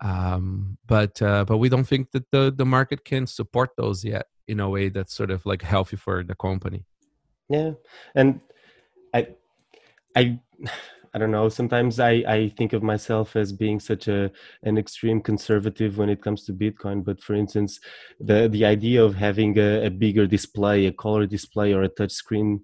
um, 0.00 0.78
but 0.86 1.20
uh, 1.20 1.44
but 1.44 1.58
we 1.58 1.68
don't 1.68 1.84
think 1.84 2.12
that 2.12 2.30
the 2.30 2.52
the 2.56 2.64
market 2.64 3.04
can 3.04 3.26
support 3.26 3.70
those 3.76 4.04
yet 4.04 4.26
in 4.46 4.60
a 4.60 4.68
way 4.68 4.88
that's 4.88 5.14
sort 5.14 5.30
of 5.30 5.44
like 5.44 5.62
healthy 5.62 5.96
for 5.96 6.22
the 6.22 6.34
company. 6.34 6.84
Yeah 7.48 7.72
and 8.14 8.40
i 9.14 9.26
i 10.14 10.38
I 11.14 11.18
don't 11.18 11.30
know. 11.30 11.48
Sometimes 11.48 11.98
I, 12.00 12.22
I 12.28 12.52
think 12.56 12.72
of 12.72 12.82
myself 12.82 13.36
as 13.36 13.52
being 13.52 13.80
such 13.80 14.08
a 14.08 14.30
an 14.62 14.76
extreme 14.78 15.20
conservative 15.20 15.98
when 15.98 16.08
it 16.08 16.22
comes 16.22 16.44
to 16.44 16.52
Bitcoin. 16.52 17.04
But 17.04 17.22
for 17.22 17.34
instance, 17.34 17.80
the 18.20 18.48
the 18.48 18.64
idea 18.64 19.02
of 19.02 19.14
having 19.14 19.58
a, 19.58 19.86
a 19.86 19.90
bigger 19.90 20.26
display, 20.26 20.86
a 20.86 20.92
color 20.92 21.26
display, 21.26 21.72
or 21.72 21.82
a 21.82 21.88
touch 21.88 22.12
screen 22.12 22.60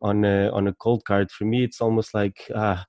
on 0.00 0.24
a 0.24 0.50
on 0.50 0.68
a 0.68 0.72
Coldcard, 0.74 1.30
for 1.30 1.44
me, 1.44 1.64
it's 1.64 1.80
almost 1.80 2.14
like, 2.14 2.50
ah, 2.54 2.84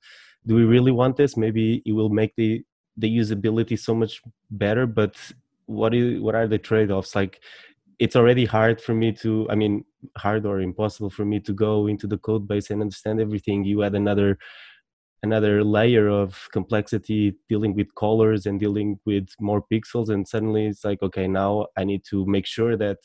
do 0.46 0.56
we 0.56 0.64
really 0.64 0.92
want 0.92 1.18
this? 1.18 1.38
Maybe 1.38 1.82
it 1.86 1.92
will 1.92 2.10
make 2.10 2.34
the 2.36 2.64
the 2.98 3.10
usability 3.18 3.78
so 3.78 3.94
much 3.94 4.22
better. 4.52 4.86
But 4.86 5.16
what 5.66 5.94
is 5.94 6.22
what 6.22 6.36
are 6.36 6.48
the 6.48 6.58
trade 6.58 6.92
offs? 6.92 7.16
Like, 7.16 7.42
it's 8.00 8.16
already 8.16 8.46
hard 8.46 8.82
for 8.82 8.94
me 8.94 9.12
to. 9.14 9.48
I 9.50 9.56
mean, 9.56 9.86
hard 10.18 10.46
or 10.46 10.62
impossible 10.62 11.10
for 11.10 11.26
me 11.26 11.40
to 11.42 11.54
go 11.54 11.88
into 11.88 12.08
the 12.08 12.18
code 12.18 12.48
base 12.48 12.70
and 12.70 12.82
understand 12.82 13.20
everything. 13.20 13.64
You 13.64 13.84
add 13.84 13.96
another 13.96 14.38
another 15.24 15.64
layer 15.64 16.08
of 16.08 16.48
complexity 16.52 17.36
dealing 17.50 17.74
with 17.74 17.96
colors 17.96 18.46
and 18.46 18.60
dealing 18.60 19.00
with 19.06 19.30
more 19.40 19.64
pixels 19.72 20.10
and 20.10 20.28
suddenly 20.28 20.68
it's 20.68 20.84
like 20.84 21.02
okay 21.02 21.28
now 21.28 21.66
i 21.78 21.84
need 21.84 22.04
to 22.04 22.26
make 22.26 22.46
sure 22.46 22.76
that 22.76 22.98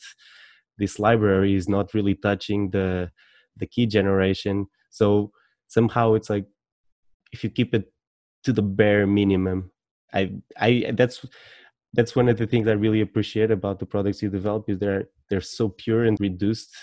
this 0.77 0.99
library 0.99 1.55
is 1.55 1.67
not 1.67 1.93
really 1.93 2.15
touching 2.15 2.69
the 2.71 3.11
the 3.59 3.67
key 3.67 3.85
generation. 3.85 4.67
So 4.89 5.31
somehow 5.67 6.13
it's 6.13 6.29
like 6.29 6.45
if 7.31 7.43
you 7.43 7.49
keep 7.49 7.75
it 7.75 7.91
to 8.43 8.53
the 8.53 8.61
bare 8.61 9.05
minimum 9.05 9.69
i 10.13 10.31
i 10.57 10.91
that's 10.93 11.25
that's 11.93 12.15
one 12.15 12.29
of 12.29 12.37
the 12.37 12.47
things 12.47 12.67
i 12.67 12.71
really 12.71 13.01
appreciate 13.01 13.51
about 13.51 13.77
the 13.77 13.85
products 13.85 14.23
you 14.23 14.29
develop 14.29 14.67
is 14.69 14.79
they're 14.79 15.09
they're 15.29 15.41
so 15.41 15.69
pure 15.69 16.05
and 16.05 16.17
reduced 16.19 16.73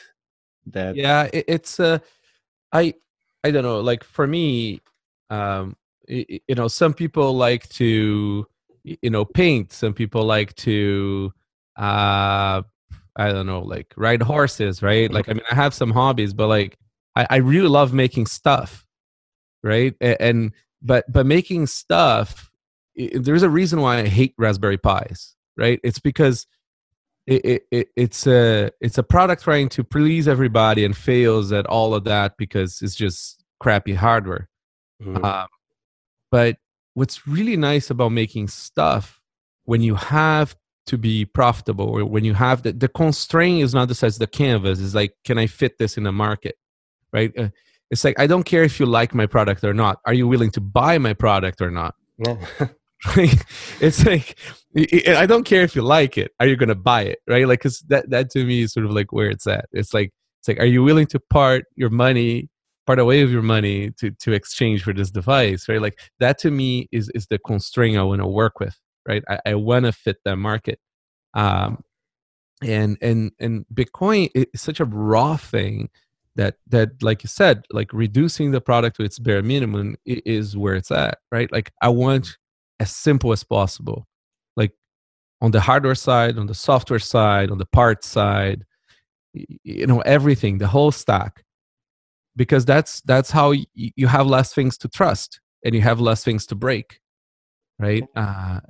that 0.66 0.94
yeah 0.94 1.28
it, 1.32 1.44
it's 1.48 1.80
uh 1.80 1.98
i 2.72 2.94
i 3.42 3.50
don't 3.50 3.64
know 3.64 3.80
like 3.80 4.04
for 4.04 4.26
me 4.26 4.80
um, 5.30 5.76
you, 6.08 6.40
you 6.48 6.54
know 6.54 6.68
some 6.68 6.94
people 6.94 7.34
like 7.34 7.68
to 7.70 8.46
you 8.84 9.10
know 9.10 9.24
paint. 9.24 9.72
Some 9.72 9.94
people 9.94 10.24
like 10.24 10.54
to 10.56 11.32
uh 11.76 12.62
i 13.16 13.32
don't 13.32 13.46
know 13.46 13.60
like 13.60 13.92
ride 13.96 14.22
horses 14.22 14.82
right? 14.82 15.10
Like 15.10 15.28
i 15.28 15.34
mean 15.34 15.42
i 15.50 15.54
have 15.54 15.74
some 15.74 15.90
hobbies 15.90 16.32
but 16.32 16.48
like 16.48 16.78
i, 17.14 17.26
I 17.28 17.36
really 17.36 17.68
love 17.68 17.92
making 17.92 18.26
stuff 18.26 18.86
right? 19.62 19.94
And, 20.00 20.16
and 20.20 20.52
but 20.82 21.04
but 21.12 21.26
making 21.26 21.66
stuff 21.66 22.50
there's 22.96 23.42
a 23.42 23.50
reason 23.50 23.80
why 23.82 23.98
i 23.98 24.06
hate 24.06 24.34
raspberry 24.38 24.78
pis 24.78 25.34
right? 25.56 25.80
It's 25.82 25.98
because 25.98 26.46
it, 27.26 27.66
it, 27.70 27.88
it's 27.96 28.26
a 28.26 28.70
it's 28.80 28.98
a 28.98 29.02
product 29.02 29.42
trying 29.42 29.68
to 29.70 29.82
please 29.82 30.28
everybody 30.28 30.84
and 30.84 30.96
fails 30.96 31.52
at 31.52 31.66
all 31.66 31.94
of 31.94 32.04
that 32.04 32.36
because 32.38 32.80
it's 32.82 32.94
just 32.94 33.44
crappy 33.58 33.94
hardware 33.94 34.48
Mm-hmm. 35.02 35.24
Um, 35.24 35.48
but 36.30 36.56
what's 36.94 37.26
really 37.26 37.56
nice 37.56 37.90
about 37.90 38.10
making 38.10 38.48
stuff 38.48 39.20
when 39.64 39.80
you 39.80 39.94
have 39.94 40.56
to 40.86 40.96
be 40.96 41.24
profitable 41.24 41.86
or 41.86 42.04
when 42.04 42.24
you 42.24 42.32
have 42.32 42.62
the, 42.62 42.72
the 42.72 42.88
constraint 42.88 43.62
is 43.62 43.74
not 43.74 43.88
the 43.88 43.94
size 43.94 44.14
of 44.14 44.20
the 44.20 44.26
canvas 44.26 44.78
is 44.78 44.94
like 44.94 45.12
can 45.24 45.36
i 45.36 45.46
fit 45.46 45.78
this 45.78 45.96
in 45.96 46.04
the 46.04 46.12
market? 46.12 46.56
Right? 47.12 47.32
Uh, 47.36 47.48
it's 47.90 48.04
like 48.04 48.18
i 48.18 48.26
don't 48.26 48.44
care 48.44 48.62
if 48.62 48.80
you 48.80 48.86
like 48.86 49.14
my 49.14 49.26
product 49.26 49.62
or 49.64 49.74
not. 49.74 49.98
Are 50.06 50.14
you 50.14 50.26
willing 50.26 50.50
to 50.52 50.60
buy 50.60 50.98
my 50.98 51.12
product 51.12 51.60
or 51.60 51.70
not? 51.70 51.94
Yeah. 52.18 52.36
it's 53.80 54.04
like 54.06 54.38
i 54.76 55.26
don't 55.26 55.44
care 55.44 55.62
if 55.62 55.76
you 55.76 55.82
like 55.82 56.16
it. 56.18 56.32
Are 56.40 56.46
you 56.46 56.56
going 56.56 56.68
to 56.68 56.74
buy 56.74 57.02
it? 57.02 57.18
Right? 57.28 57.46
Like 57.46 57.60
because 57.60 57.80
that, 57.88 58.08
that 58.10 58.30
to 58.30 58.44
me 58.44 58.62
is 58.62 58.72
sort 58.72 58.86
of 58.86 58.92
like 58.92 59.12
where 59.12 59.28
it's 59.28 59.46
at. 59.46 59.66
It's 59.72 59.92
like 59.92 60.12
it's 60.40 60.48
like 60.48 60.60
are 60.60 60.66
you 60.66 60.82
willing 60.82 61.06
to 61.08 61.20
part 61.20 61.64
your 61.74 61.90
money 61.90 62.48
part 62.86 62.98
away 62.98 63.22
of 63.22 63.30
your 63.30 63.42
money 63.42 63.90
to 63.92 64.10
to 64.12 64.32
exchange 64.32 64.82
for 64.82 64.92
this 64.92 65.10
device 65.10 65.68
right? 65.68 65.80
Like 65.80 65.98
that 66.20 66.38
to 66.38 66.50
me 66.50 66.88
is 66.92 67.10
is 67.14 67.26
the 67.26 67.38
constraint 67.38 67.98
i 67.98 68.02
want 68.02 68.20
to 68.20 68.26
work 68.26 68.60
with 68.60 68.76
right? 69.06 69.22
I, 69.28 69.38
I 69.46 69.54
want 69.54 69.86
to 69.86 69.92
fit 69.92 70.18
that 70.24 70.36
market. 70.36 70.78
Um 71.34 71.82
and 72.62 72.96
and 73.02 73.32
and 73.38 73.66
bitcoin 73.74 74.30
is 74.34 74.60
such 74.60 74.80
a 74.80 74.86
raw 74.86 75.36
thing 75.36 75.90
that 76.36 76.56
that 76.68 77.02
like 77.02 77.22
you 77.22 77.28
said 77.28 77.64
like 77.70 77.92
reducing 77.92 78.50
the 78.50 78.60
product 78.60 78.96
to 78.96 79.02
its 79.02 79.18
bare 79.18 79.42
minimum 79.42 79.96
is 80.06 80.56
where 80.56 80.74
it's 80.74 80.90
at 80.90 81.18
right? 81.30 81.50
Like 81.52 81.72
i 81.82 81.88
want 81.88 82.36
as 82.78 82.94
simple 82.94 83.32
as 83.32 83.42
possible. 83.42 84.06
Like 84.56 84.72
on 85.40 85.50
the 85.50 85.60
hardware 85.60 85.94
side 85.94 86.38
on 86.38 86.46
the 86.46 86.54
software 86.54 86.98
side 86.98 87.50
on 87.50 87.58
the 87.58 87.66
parts 87.66 88.08
side 88.08 88.64
you 89.34 89.86
know 89.86 90.00
everything 90.00 90.58
the 90.58 90.66
whole 90.66 90.90
stack 90.90 91.44
because 92.36 92.64
that's 92.64 93.00
that's 93.02 93.30
how 93.30 93.50
y- 93.50 93.66
you 93.74 94.06
have 94.06 94.26
less 94.26 94.52
things 94.54 94.76
to 94.78 94.88
trust 94.88 95.40
and 95.64 95.74
you 95.74 95.80
have 95.80 96.00
less 96.00 96.22
things 96.22 96.46
to 96.46 96.54
break 96.54 97.00
right? 97.78 98.04
Uh, 98.14 98.60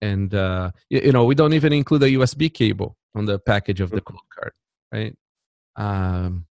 and 0.00 0.34
uh, 0.34 0.70
you 0.88 1.12
know 1.12 1.24
we 1.24 1.34
don't 1.34 1.52
even 1.52 1.72
include 1.72 2.02
a 2.04 2.10
usb 2.10 2.54
cable 2.54 2.96
on 3.14 3.24
the 3.24 3.38
package 3.40 3.80
of 3.80 3.90
the 3.90 4.00
cold 4.00 4.20
card 4.32 4.52
right? 4.92 5.16
Um, 5.76 6.46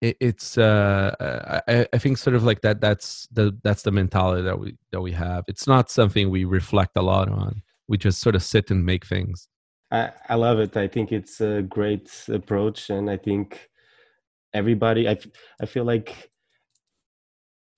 it, 0.00 0.16
it's 0.20 0.58
uh, 0.58 1.62
I, 1.68 1.86
I 1.92 1.98
think 1.98 2.18
sort 2.18 2.36
of 2.36 2.44
like 2.44 2.60
that 2.62 2.80
that's 2.80 3.28
the 3.32 3.56
that's 3.62 3.82
the 3.82 3.92
mentality 3.92 4.42
that 4.42 4.58
we 4.58 4.76
that 4.92 5.00
we 5.00 5.12
have. 5.12 5.44
It's 5.48 5.66
not 5.66 5.90
something 5.90 6.30
we 6.30 6.44
reflect 6.44 6.96
a 6.96 7.02
lot 7.02 7.30
on. 7.30 7.62
We 7.88 7.96
just 7.96 8.20
sort 8.20 8.34
of 8.34 8.42
sit 8.42 8.70
and 8.70 8.84
make 8.84 9.06
things. 9.06 9.48
I, 9.90 10.10
I 10.28 10.34
love 10.34 10.58
it. 10.58 10.76
I 10.76 10.88
think 10.88 11.12
it's 11.12 11.40
a 11.40 11.62
great 11.62 12.10
approach 12.28 12.90
and 12.90 13.08
i 13.08 13.16
think 13.16 13.68
everybody 14.54 15.08
i 15.08 15.16
i 15.60 15.66
feel 15.66 15.84
like 15.84 16.30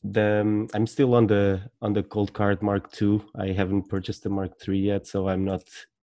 the 0.04 0.40
um, 0.40 0.68
i'm 0.74 0.86
still 0.86 1.14
on 1.14 1.26
the 1.26 1.60
on 1.82 1.92
the 1.92 2.02
Coldcard 2.02 2.62
mark 2.62 2.90
ii 3.02 3.20
i 3.36 3.48
haven't 3.48 3.88
purchased 3.88 4.22
the 4.22 4.30
mark 4.30 4.52
iii 4.68 4.78
yet 4.78 5.06
so 5.06 5.28
i'm 5.28 5.44
not 5.44 5.62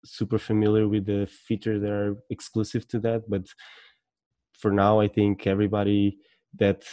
super 0.03 0.37
familiar 0.37 0.87
with 0.87 1.05
the 1.05 1.27
features 1.27 1.81
that 1.81 1.91
are 1.91 2.15
exclusive 2.29 2.87
to 2.87 2.99
that 2.99 3.29
but 3.29 3.47
for 4.53 4.71
now 4.71 4.99
i 4.99 5.07
think 5.07 5.45
everybody 5.47 6.17
that 6.57 6.83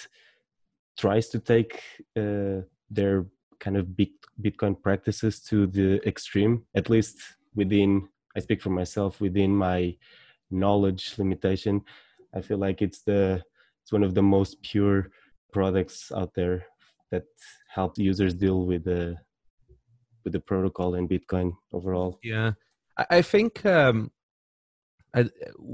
tries 0.99 1.29
to 1.29 1.39
take 1.39 1.83
uh, 2.17 2.61
their 2.91 3.27
kind 3.59 3.77
of 3.77 3.97
big 3.97 4.11
bitcoin 4.41 4.81
practices 4.83 5.41
to 5.41 5.67
the 5.67 6.07
extreme 6.07 6.65
at 6.75 6.91
least 6.91 7.19
within 7.55 8.09
i 8.37 8.41
speak 8.41 8.61
for 8.61 8.71
myself 8.71 9.21
within 9.21 9.55
my 9.55 9.97
knowledge 10.51 11.15
limitation 11.17 11.81
i 12.35 12.41
feel 12.41 12.59
like 12.59 12.83
it's 12.83 13.03
the 13.03 13.43
it's 13.93 14.01
one 14.01 14.03
of 14.03 14.15
the 14.15 14.23
most 14.23 14.63
pure 14.63 15.11
products 15.53 16.11
out 16.17 16.33
there 16.35 16.65
that 17.11 17.25
help 17.69 17.99
users 17.99 18.33
deal 18.33 18.65
with 18.65 18.85
the 18.85 19.17
with 20.25 20.33
the 20.33 20.41
protocol 20.41 20.95
and 20.95 21.11
Bitcoin 21.11 21.53
overall. 21.73 22.19
Yeah, 22.23 22.53
I 23.11 23.21
think 23.21 23.67
um, 23.67 24.11
I, 25.15 25.29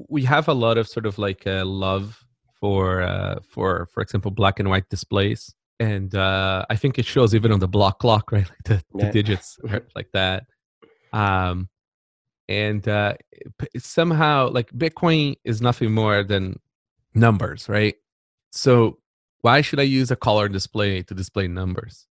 we 0.09 0.25
have 0.25 0.49
a 0.49 0.53
lot 0.53 0.79
of 0.79 0.89
sort 0.89 1.07
of 1.07 1.19
like 1.19 1.47
a 1.47 1.63
love 1.65 2.19
for 2.59 3.03
uh, 3.03 3.39
for 3.49 3.87
for 3.93 4.03
example 4.03 4.33
black 4.33 4.59
and 4.59 4.69
white 4.69 4.89
displays, 4.89 5.55
and 5.79 6.13
uh, 6.15 6.67
I 6.69 6.75
think 6.75 6.99
it 6.99 7.07
shows 7.07 7.37
even 7.37 7.53
on 7.53 7.61
the 7.61 7.69
block 7.69 8.01
clock, 8.01 8.33
right? 8.33 8.49
Like 8.51 8.65
the, 8.65 8.83
yeah. 8.95 9.05
the 9.05 9.13
digits, 9.13 9.59
like 9.95 10.11
that. 10.13 10.45
Um, 11.13 11.69
and 12.49 12.89
uh, 12.89 13.15
somehow, 13.77 14.51
like 14.51 14.71
Bitcoin 14.71 15.37
is 15.45 15.61
nothing 15.63 15.93
more 15.93 16.25
than 16.25 16.59
numbers, 17.15 17.69
right? 17.69 17.95
So 18.59 18.99
why 19.43 19.61
should 19.61 19.79
I 19.79 19.85
use 19.85 20.11
a 20.11 20.17
color 20.17 20.49
display 20.49 21.03
to 21.05 21.15
display 21.15 21.47
numbers? 21.47 22.07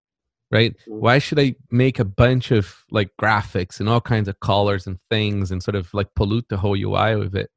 Right? 0.51 0.77
Mm-hmm. 0.77 0.99
Why 0.99 1.17
should 1.17 1.39
I 1.39 1.55
make 1.71 1.97
a 1.97 2.05
bunch 2.05 2.51
of 2.51 2.83
like 2.91 3.09
graphics 3.19 3.79
and 3.79 3.89
all 3.89 3.99
kinds 3.99 4.27
of 4.27 4.39
colors 4.39 4.85
and 4.85 4.99
things 5.09 5.49
and 5.49 5.63
sort 5.63 5.75
of 5.75 5.91
like 5.93 6.13
pollute 6.15 6.47
the 6.49 6.57
whole 6.57 6.77
UI 6.77 7.15
with 7.15 7.35
it? 7.35 7.49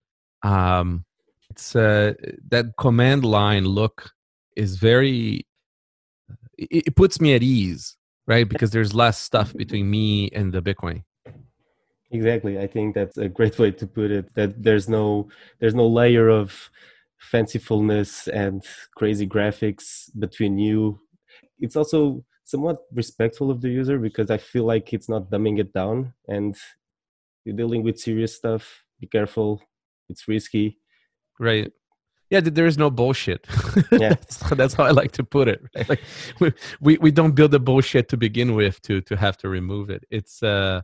Um, 0.42 1.04
it's 1.50 1.76
uh, 1.76 2.14
that 2.48 2.76
command 2.78 3.26
line 3.26 3.66
look 3.66 4.12
is 4.56 4.76
very 4.76 5.46
it, 6.56 6.84
it 6.88 6.96
puts 6.96 7.20
me 7.20 7.34
at 7.34 7.42
ease, 7.42 7.96
right? 8.26 8.48
Because 8.48 8.70
there's 8.70 8.94
less 8.94 9.18
stuff 9.18 9.52
between 9.62 9.90
me 9.90 10.30
and 10.30 10.50
the 10.50 10.62
Bitcoin. 10.62 11.04
Exactly. 12.10 12.58
I 12.58 12.66
think 12.66 12.94
that's 12.94 13.18
a 13.18 13.28
great 13.28 13.58
way 13.58 13.70
to 13.70 13.86
put 13.86 14.10
it. 14.10 14.34
That 14.34 14.62
there's 14.62 14.88
no 14.88 15.28
there's 15.58 15.74
no 15.74 15.86
layer 15.86 16.30
of 16.30 16.70
fancifulness 17.32 18.28
and 18.28 18.64
crazy 18.96 19.26
graphics 19.26 20.10
between 20.18 20.58
you. 20.58 21.00
It's 21.58 21.76
also 21.76 22.24
somewhat 22.44 22.78
respectful 22.94 23.50
of 23.50 23.60
the 23.60 23.68
user 23.68 23.98
because 23.98 24.30
i 24.30 24.38
feel 24.38 24.64
like 24.64 24.94
it's 24.94 25.08
not 25.08 25.30
dumbing 25.30 25.58
it 25.58 25.72
down. 25.72 26.14
And 26.28 26.56
you're 27.44 27.56
dealing 27.56 27.82
with 27.82 27.98
serious 27.98 28.34
stuff. 28.34 28.84
Be 29.00 29.06
careful. 29.06 29.60
It's 30.08 30.26
risky. 30.28 30.78
Right. 31.38 31.70
Yeah 32.30 32.40
there 32.40 32.66
is 32.66 32.78
no 32.78 32.90
bullshit. 32.90 33.46
Yeah. 33.92 34.14
That's, 34.50 34.74
how 34.74 34.84
i 34.84 34.90
like 34.90 35.12
to 35.12 35.24
put 35.24 35.48
it 35.48 35.60
right? 35.74 35.88
like 35.88 36.02
we, 36.40 36.52
we 36.80 36.98
we 36.98 37.10
don't 37.10 37.34
build 37.34 37.50
the 37.50 37.60
bullshit 37.60 38.08
to 38.10 38.16
begin 38.16 38.54
with 38.54 38.80
to 38.82 39.00
to 39.02 39.16
have 39.16 39.36
to 39.38 39.48
remove 39.48 39.90
it. 39.90 40.04
It's 40.10 40.42
uh 40.42 40.82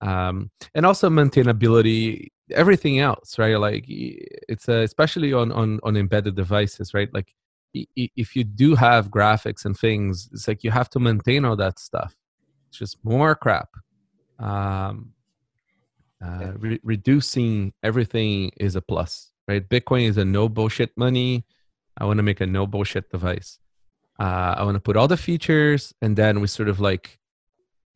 um 0.00 0.50
and 0.74 0.84
also 0.86 1.08
maintainability 1.08 2.28
everything 2.52 2.98
else 2.98 3.38
right? 3.38 3.58
Like 3.58 3.84
it's 3.88 4.68
uh, 4.68 4.80
especially 4.80 5.32
on 5.32 5.52
on 5.52 5.80
on 5.82 5.96
embedded 5.96 6.36
devices 6.36 6.94
right? 6.94 7.12
Like 7.12 7.34
if 7.74 8.34
you 8.34 8.44
do 8.44 8.74
have 8.74 9.10
graphics 9.10 9.64
and 9.66 9.76
things 9.76 10.30
it's 10.32 10.48
like 10.48 10.64
you 10.64 10.70
have 10.70 10.88
to 10.90 11.00
maintain 11.00 11.44
all 11.44 11.56
that 11.56 11.78
stuff. 11.78 12.16
It's 12.68 12.78
just 12.78 12.98
more 13.04 13.34
crap. 13.34 13.68
Um 14.38 15.12
uh, 16.24 16.52
re- 16.56 16.80
reducing 16.82 17.74
everything 17.82 18.50
is 18.56 18.74
a 18.76 18.80
plus 18.80 19.32
right? 19.48 19.68
Bitcoin 19.68 20.08
is 20.08 20.16
a 20.16 20.24
no 20.24 20.48
bullshit 20.48 20.90
money. 20.96 21.44
I 21.98 22.04
want 22.04 22.18
to 22.18 22.22
make 22.22 22.40
a 22.40 22.46
no 22.46 22.66
bullshit 22.66 23.10
device. 23.10 23.58
Uh, 24.18 24.54
i 24.56 24.64
want 24.64 24.74
to 24.74 24.80
put 24.80 24.96
all 24.96 25.06
the 25.06 25.16
features 25.16 25.92
and 26.00 26.16
then 26.16 26.40
we 26.40 26.46
sort 26.46 26.70
of 26.70 26.80
like 26.80 27.18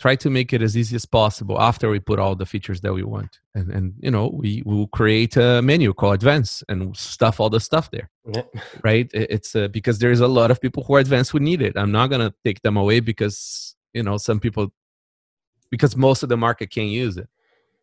try 0.01 0.17
to 0.17 0.31
make 0.31 0.53
it 0.53 0.63
as 0.63 0.77
easy 0.77 0.97
as 0.97 1.05
possible 1.05 1.61
after 1.61 1.91
we 1.91 2.01
put 2.01 2.19
all 2.19 2.35
the 2.35 2.47
features 2.47 2.81
that 2.81 2.93
we 2.93 3.03
want. 3.03 3.39
And 3.55 3.71
and 3.71 3.95
you 4.01 4.11
know 4.11 4.31
we 4.33 4.63
will 4.65 4.89
create 4.89 5.37
a 5.37 5.61
menu 5.63 5.93
called 5.93 6.15
advanced 6.15 6.65
and 6.69 6.97
stuff 6.97 7.39
all 7.39 7.51
the 7.51 7.61
stuff 7.61 7.91
there 7.91 8.11
yeah. 8.35 8.43
right? 8.83 9.11
It's 9.13 9.55
uh, 9.55 9.69
because 9.69 9.99
there's 9.99 10.21
a 10.21 10.29
lot 10.29 10.51
of 10.51 10.61
people 10.61 10.83
who 10.85 10.95
are 10.95 11.01
advanced 11.01 11.31
who 11.33 11.41
need 11.41 11.63
it. 11.63 11.75
I'm 11.77 11.93
not 11.93 12.09
going 12.09 12.21
to 12.21 12.35
take 12.45 12.63
them 12.63 12.77
away 12.77 13.01
because 13.01 13.77
you 13.93 14.03
know 14.03 14.17
some 14.17 14.41
people 14.41 14.69
because 15.71 15.97
most 15.97 16.23
of 16.23 16.29
the 16.29 16.37
market 16.37 16.71
can't 16.71 16.89
use 16.89 17.17
it. 17.17 17.29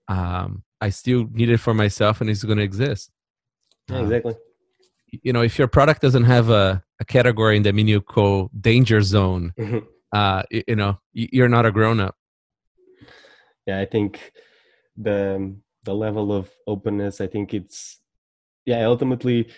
Um, 0.09 0.63
i 0.79 0.89
still 0.89 1.27
need 1.31 1.49
it 1.49 1.57
for 1.57 1.73
myself 1.73 2.21
and 2.21 2.29
it's 2.29 2.43
going 2.43 2.57
to 2.57 2.63
exist. 2.63 3.11
Yeah, 3.89 4.01
exactly. 4.01 4.33
um, 4.33 4.39
you 5.23 5.33
know 5.33 5.41
if 5.41 5.57
your 5.59 5.67
product 5.67 6.01
doesn't 6.01 6.23
have 6.23 6.49
a, 6.49 6.83
a 6.99 7.05
category 7.05 7.57
in 7.57 7.63
the 7.63 7.73
menu 7.73 8.01
called 8.01 8.49
danger 8.61 9.01
zone 9.01 9.53
mm-hmm 9.57 9.79
uh, 10.13 10.43
you 10.49 10.75
know, 10.75 10.99
you're 11.13 11.49
not 11.49 11.65
a 11.65 11.71
grown 11.71 11.99
up. 11.99 12.15
Yeah, 13.65 13.79
I 13.79 13.85
think 13.85 14.31
the 14.95 15.55
the 15.83 15.93
level 15.93 16.31
of 16.31 16.49
openness. 16.65 17.21
I 17.21 17.27
think 17.27 17.53
it's 17.53 17.99
yeah. 18.65 18.85
Ultimately, 18.85 19.49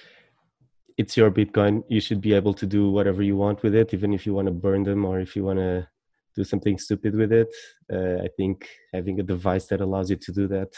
it's 0.98 1.16
your 1.16 1.32
Bitcoin. 1.32 1.84
You 1.90 2.02
should 2.02 2.22
be 2.22 2.34
able 2.34 2.54
to 2.56 2.66
do 2.66 2.90
whatever 2.90 3.22
you 3.22 3.38
want 3.38 3.64
with 3.64 3.76
it, 3.76 3.94
even 3.94 4.14
if 4.14 4.26
you 4.26 4.34
want 4.34 4.48
to 4.48 4.54
burn 4.54 4.84
them 4.84 5.06
or 5.06 5.20
if 5.20 5.36
you 5.36 5.44
want 5.44 5.60
to 5.60 5.88
do 6.36 6.44
something 6.44 6.78
stupid 6.78 7.16
with 7.16 7.32
it. 7.32 7.54
Uh, 7.92 8.24
I 8.24 8.30
think 8.38 8.68
having 8.94 9.20
a 9.20 9.24
device 9.24 9.66
that 9.68 9.82
allows 9.82 10.10
you 10.10 10.16
to 10.16 10.32
do 10.32 10.48
that 10.48 10.74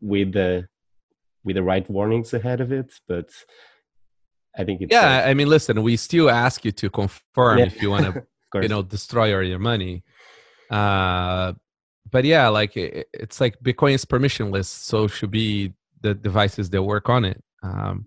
with 0.00 0.32
the 0.32 0.68
with 1.44 1.56
the 1.56 1.62
right 1.62 1.88
warnings 1.88 2.34
ahead 2.34 2.60
of 2.60 2.70
it, 2.72 2.92
but 3.08 3.30
I 4.56 4.64
think 4.64 4.82
it's 4.82 4.92
yeah. 4.92 5.24
I 5.26 5.34
mean, 5.34 5.48
listen, 5.48 5.82
we 5.82 5.96
still 5.96 6.28
ask 6.28 6.64
you 6.64 6.72
to 6.72 6.90
confirm 6.90 7.58
yeah. 7.58 7.66
if 7.66 7.80
you 7.80 7.90
want 7.90 8.06
to 8.06 8.26
you 8.62 8.68
know 8.68 8.82
destroy 8.82 9.34
all 9.34 9.42
your 9.42 9.58
money. 9.58 10.02
Uh 10.70 11.52
but 12.10 12.24
yeah 12.24 12.48
like 12.48 12.76
it, 12.76 13.08
it's 13.12 13.40
like 13.40 13.60
bitcoin 13.62 13.92
is 13.92 14.04
permissionless 14.04 14.66
so 14.66 15.06
should 15.06 15.30
be 15.30 15.72
the 16.00 16.14
devices 16.14 16.70
that 16.70 16.82
work 16.82 17.08
on 17.08 17.24
it. 17.24 17.42
Um 17.62 18.06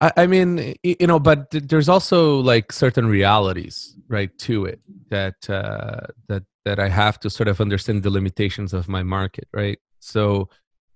I, 0.00 0.12
I 0.16 0.26
mean 0.26 0.74
you 0.82 1.06
know 1.06 1.18
but 1.18 1.50
there's 1.50 1.88
also 1.88 2.40
like 2.40 2.72
certain 2.72 3.06
realities 3.06 3.96
right 4.08 4.36
to 4.38 4.66
it 4.66 4.80
that 5.10 5.48
uh 5.50 6.00
that 6.28 6.44
that 6.64 6.78
i 6.78 6.88
have 6.88 7.18
to 7.20 7.30
sort 7.30 7.48
of 7.48 7.60
understand 7.60 8.02
the 8.02 8.10
limitations 8.10 8.72
of 8.72 8.88
my 8.88 9.02
market 9.02 9.48
right? 9.52 9.78
So 10.00 10.48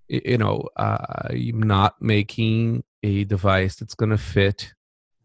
you 0.07 0.37
know 0.37 0.67
uh, 0.75 1.29
i'm 1.29 1.61
not 1.63 2.01
making 2.01 2.83
a 3.03 3.23
device 3.23 3.75
that's 3.75 3.95
going 3.95 4.09
to 4.09 4.17
fit 4.17 4.73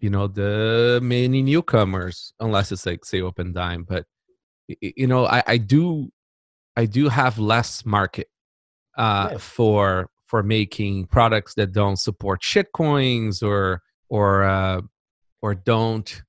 you 0.01 0.11
know 0.11 0.27
the 0.27 1.01
many 1.03 1.43
newcomers 1.43 2.33
unless 2.41 2.73
it's 2.73 2.87
like 2.87 3.05
say 3.05 3.21
open 3.21 3.53
dime 3.53 3.85
but 3.85 4.05
you 4.81 5.07
know 5.07 5.27
i, 5.27 5.43
I 5.47 5.57
do 5.57 6.11
i 6.77 6.85
do 6.87 7.09
have 7.09 7.39
less 7.39 7.85
market 7.85 8.29
uh, 8.97 9.31
yeah. 9.33 9.39
for 9.39 10.11
for 10.27 10.43
making 10.43 11.07
products 11.07 11.55
that 11.55 11.73
don't 11.73 11.99
support 11.99 12.43
shitcoins 12.43 13.43
or 13.43 13.83
or 14.09 14.45
uh, 14.45 14.81
or 15.41 15.55
don't 15.55 16.23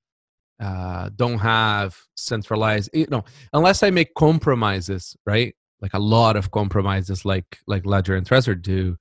uh, 0.60 1.10
don't 1.16 1.38
have 1.38 1.96
centralized 2.16 2.90
you 2.92 3.06
know 3.10 3.24
unless 3.52 3.82
i 3.82 3.90
make 3.90 4.14
compromises 4.14 5.16
right 5.26 5.54
like 5.80 5.94
a 5.94 5.98
lot 5.98 6.36
of 6.36 6.50
compromises 6.50 7.24
like 7.24 7.58
like 7.66 7.86
ledger 7.86 8.16
and 8.16 8.26
trezor 8.26 8.60
do 8.60 8.96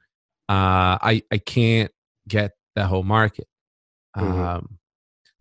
uh, 0.49 0.97
i 1.01 1.21
i 1.31 1.37
can't 1.37 1.91
get 2.27 2.51
that 2.75 2.85
whole 2.85 3.03
market 3.03 3.47
Mm-hmm. 4.17 4.41
Um, 4.41 4.79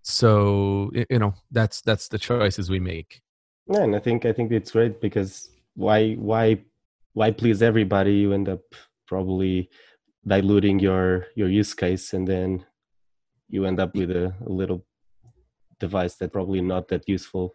so 0.03 0.91
you 0.95 1.19
know 1.19 1.35
that's 1.51 1.81
that's 1.83 2.09
the 2.09 2.19
choices 2.19 2.71
we 2.71 2.81
make. 2.81 3.21
Yeah, 3.71 3.83
and 3.83 3.95
I 3.95 3.99
think 3.99 4.25
I 4.25 4.33
think 4.33 4.53
it's 4.53 4.71
great 4.71 5.01
because 5.01 5.51
why 5.75 6.15
why 6.15 6.59
why 7.13 7.31
please 7.31 7.63
everybody? 7.63 8.15
You 8.15 8.33
end 8.33 8.49
up 8.49 8.63
probably 9.07 9.71
diluting 10.27 10.79
your 10.79 11.27
your 11.35 11.49
use 11.49 11.75
case, 11.75 12.15
and 12.15 12.27
then 12.27 12.65
you 13.49 13.67
end 13.67 13.81
up 13.81 13.95
with 13.95 14.11
a, 14.11 14.35
a 14.47 14.49
little 14.49 14.85
device 15.79 16.17
that 16.17 16.33
probably 16.33 16.61
not 16.61 16.89
that 16.89 17.09
useful. 17.09 17.55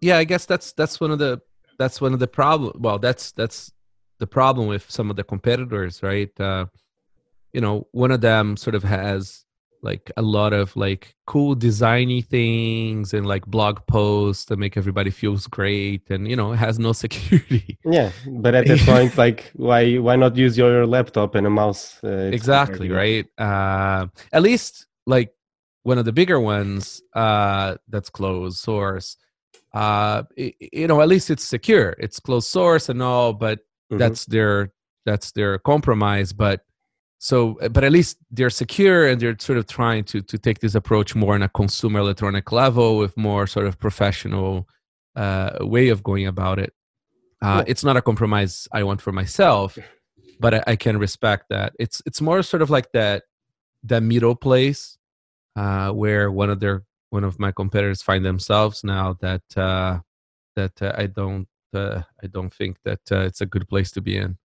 Yeah, 0.00 0.18
I 0.18 0.24
guess 0.24 0.44
that's 0.44 0.72
that's 0.72 1.00
one 1.00 1.10
of 1.10 1.18
the 1.18 1.40
that's 1.78 2.00
one 2.00 2.12
of 2.12 2.18
the 2.18 2.28
problem. 2.28 2.82
Well, 2.82 2.98
that's 2.98 3.32
that's 3.32 3.72
the 4.18 4.26
problem 4.26 4.66
with 4.66 4.90
some 4.90 5.10
of 5.10 5.16
the 5.16 5.24
competitors, 5.24 6.02
right? 6.02 6.30
Uh, 6.40 6.66
you 7.52 7.60
know, 7.60 7.86
one 7.92 8.10
of 8.10 8.20
them 8.20 8.56
sort 8.56 8.74
of 8.74 8.82
has 8.82 9.45
like 9.86 10.10
a 10.16 10.22
lot 10.22 10.52
of 10.52 10.76
like 10.76 11.14
cool 11.26 11.54
designy 11.56 12.22
things 12.24 13.14
and 13.14 13.24
like 13.24 13.46
blog 13.46 13.78
posts 13.86 14.44
that 14.46 14.58
make 14.58 14.76
everybody 14.76 15.10
feels 15.10 15.46
great 15.46 16.02
and 16.10 16.28
you 16.28 16.36
know 16.36 16.52
it 16.52 16.56
has 16.56 16.78
no 16.78 16.92
security. 17.04 17.78
Yeah 17.84 18.10
but 18.26 18.54
at 18.54 18.66
that 18.66 18.80
point 18.80 19.16
like 19.24 19.50
why 19.54 19.96
why 19.96 20.16
not 20.16 20.36
use 20.36 20.58
your 20.58 20.86
laptop 20.86 21.34
and 21.36 21.46
a 21.46 21.50
mouse? 21.50 21.82
Uh, 22.04 22.30
exactly 22.32 22.90
right? 22.90 23.26
Uh, 23.38 24.08
at 24.32 24.42
least 24.42 24.86
like 25.06 25.30
one 25.84 25.98
of 25.98 26.04
the 26.04 26.12
bigger 26.12 26.40
ones 26.40 27.00
uh, 27.14 27.76
that's 27.88 28.10
closed 28.10 28.58
source 28.58 29.16
uh, 29.76 30.22
it, 30.36 30.54
you 30.72 30.86
know 30.86 31.00
at 31.00 31.08
least 31.08 31.30
it's 31.30 31.44
secure. 31.44 31.94
It's 31.98 32.18
closed 32.18 32.48
source 32.48 32.88
and 32.88 33.02
all 33.02 33.32
but 33.32 33.58
mm-hmm. 33.60 33.98
that's 33.98 34.24
their 34.24 34.72
that's 35.04 35.32
their 35.32 35.58
compromise 35.58 36.32
but 36.32 36.65
so 37.18 37.58
uh, 37.60 37.68
but 37.68 37.84
at 37.84 37.92
least 37.92 38.18
they're 38.30 38.50
secure 38.50 39.06
and 39.06 39.20
they're 39.20 39.36
sort 39.38 39.58
of 39.58 39.66
trying 39.66 40.04
to 40.04 40.20
to 40.22 40.38
take 40.38 40.60
this 40.60 40.74
approach 40.74 41.14
more 41.14 41.34
on 41.34 41.42
a 41.42 41.48
consumer 41.48 42.00
electronic 42.00 42.52
level 42.52 42.98
with 42.98 43.16
more 43.16 43.46
sort 43.46 43.66
of 43.66 43.78
professional 43.78 44.68
uh, 45.16 45.56
way 45.60 45.88
of 45.88 46.02
going 46.02 46.26
about 46.26 46.58
it. 46.58 46.74
Uh, 47.42 47.62
yeah. 47.64 47.70
it's 47.70 47.84
not 47.84 47.98
a 47.98 48.02
compromise 48.02 48.66
i 48.72 48.82
want 48.82 49.00
for 49.00 49.12
myself 49.12 49.78
but 50.40 50.54
I, 50.54 50.62
I, 50.68 50.76
can 50.76 50.98
respect 50.98 51.46
that. 51.50 51.72
It's 51.78 52.02
it's 52.06 52.20
more 52.20 52.42
sort 52.42 52.62
of 52.62 52.70
like 52.70 52.92
that 52.92 53.24
that 53.84 54.02
middle 54.02 54.34
place 54.34 54.98
uh, 55.54 55.90
where 55.90 56.30
one 56.30 56.50
of 56.50 56.60
their 56.60 56.84
one 57.10 57.24
of 57.24 57.38
my 57.38 57.52
competitors 57.52 58.02
find 58.02 58.24
themselves 58.24 58.84
now 58.84 59.16
that 59.20 59.42
uh, 59.56 60.00
that 60.56 60.80
uh, 60.82 60.92
i 60.96 61.06
don't 61.06 61.48
i 61.74 62.26
don't 62.30 62.54
think 62.54 62.78
that 62.84 63.00
it's 63.10 63.42
a 63.42 63.46
good 63.46 63.68
place 63.68 63.90
to 63.92 64.00
be 64.00 64.16
in. 64.16 64.38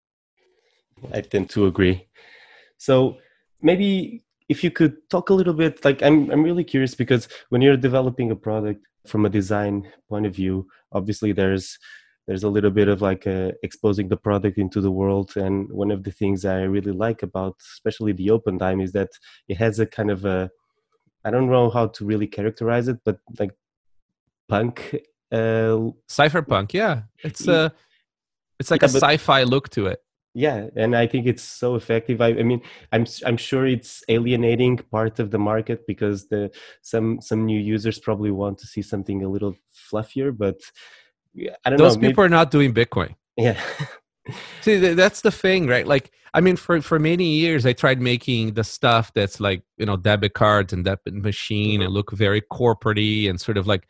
I 1.13 1.21
tend 1.21 1.49
to 1.51 1.65
agree 1.65 2.07
so 2.82 3.17
maybe 3.62 4.24
if 4.50 4.63
you 4.63 4.72
could 4.72 4.96
talk 5.12 5.30
a 5.30 5.36
little 5.36 5.54
bit, 5.54 5.86
like 5.86 6.02
I'm 6.02 6.32
I'm 6.32 6.41
really 6.41 6.63
curious 6.63 6.96
because 6.96 7.28
when 7.50 7.62
you're 7.62 7.78
developing 7.78 8.32
a 8.32 8.36
product 8.36 8.82
from 9.06 9.24
a 9.24 9.30
design 9.30 9.88
point 10.10 10.26
of 10.26 10.34
view, 10.34 10.65
obviously 10.91 11.32
there's 11.32 11.78
there's 12.26 12.44
a 12.44 12.50
little 12.50 12.72
bit 12.72 12.88
of 12.88 13.00
like 13.00 13.28
uh, 13.28 13.52
exposing 13.62 14.08
the 14.10 14.17
product 14.17 14.58
into 14.58 14.82
the 14.82 14.89
world. 14.89 15.38
And 15.38 15.72
one 15.72 15.91
of 15.91 16.04
the 16.04 16.12
things 16.12 16.44
i 16.44 16.62
really 16.62 16.91
like 16.91 17.22
about 17.22 17.56
especially 17.76 18.13
the 18.13 18.30
Opendime 18.30 18.84
is 18.84 18.91
that 18.94 19.12
it 19.48 19.58
has 19.58 19.80
a 19.80 19.86
kind 19.86 20.10
of 20.10 20.26
a 20.26 20.50
i 21.24 21.30
don't 21.30 21.52
know 21.52 21.70
how 21.70 21.86
to 21.96 22.06
really 22.12 22.30
characterize 22.38 22.88
it 22.88 22.98
but 23.06 23.17
like 23.39 23.54
punk 24.50 24.96
uh 25.32 25.78
cypherpunk 26.17 26.74
yeah. 26.74 27.04
It's 27.24 27.48
a 27.48 27.72
it's 28.60 28.72
like 28.72 28.82
yeah, 28.82 28.89
a 28.89 29.02
sci-fi 29.06 29.44
look 29.44 29.70
to 29.78 29.86
it 29.86 30.00
yeah 30.34 30.67
and 30.76 30.96
i 30.96 31.06
think 31.06 31.28
it's 31.28 31.44
so 31.44 31.76
effective 31.76 32.22
I, 32.22 32.28
I, 32.28 32.44
mean 32.44 32.62
i'm 32.91 33.06
i'm 33.26 33.38
sure 33.38 33.65
it's 33.65 34.04
alienating 34.08 34.78
part 34.78 35.20
of 35.20 35.32
the 35.32 35.39
market 35.39 35.86
because 35.86 36.28
the 36.30 36.52
some 36.82 37.20
some 37.22 37.46
new 37.46 37.60
users 37.60 38.00
probably 38.00 38.32
want 38.32 38.58
to 38.60 38.67
see 38.67 38.82
something 38.82 39.24
a 39.24 39.30
little 39.30 39.56
fluffier 39.74 40.36
but 40.36 40.58
i 41.65 41.70
don't 41.70 41.80
know. 41.80 41.86
those 41.86 41.98
know 41.98 42.08
people 42.08 42.24
maybe, 42.24 42.28
are 42.28 42.38
not 42.38 42.52
doing 42.52 42.74
bitcoin 42.74 43.15
yeah 43.38 43.60
See, 44.62 44.78
that's 44.78 45.22
the 45.22 45.32
thing, 45.32 45.67
right? 45.67 45.88
Like, 45.88 46.12
I 46.34 46.41
mean, 46.41 46.56
for 46.56 46.82
for 46.82 47.00
many 47.00 47.26
years, 47.26 47.65
I 47.65 47.74
tried 47.74 48.00
making 48.00 48.54
the 48.54 48.63
stuff 48.63 49.12
that's 49.13 49.39
like 49.39 49.63
you 49.78 49.86
know 49.86 49.98
debit 49.98 50.34
cards 50.34 50.74
and 50.74 50.86
debit 50.86 51.13
machine 51.13 51.76
mm-hmm. 51.76 51.84
and 51.84 51.94
look 51.94 52.12
very 52.12 52.41
corporatey 52.41 53.30
and 53.30 53.39
sort 53.39 53.58
of 53.58 53.67
like 53.67 53.88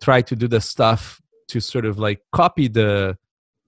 try 0.00 0.22
to 0.22 0.36
do 0.36 0.48
the 0.48 0.60
stuff 0.60 1.20
to 1.48 1.60
sort 1.60 1.84
of 1.84 1.98
like 1.98 2.20
copy 2.32 2.68
the 2.68 3.18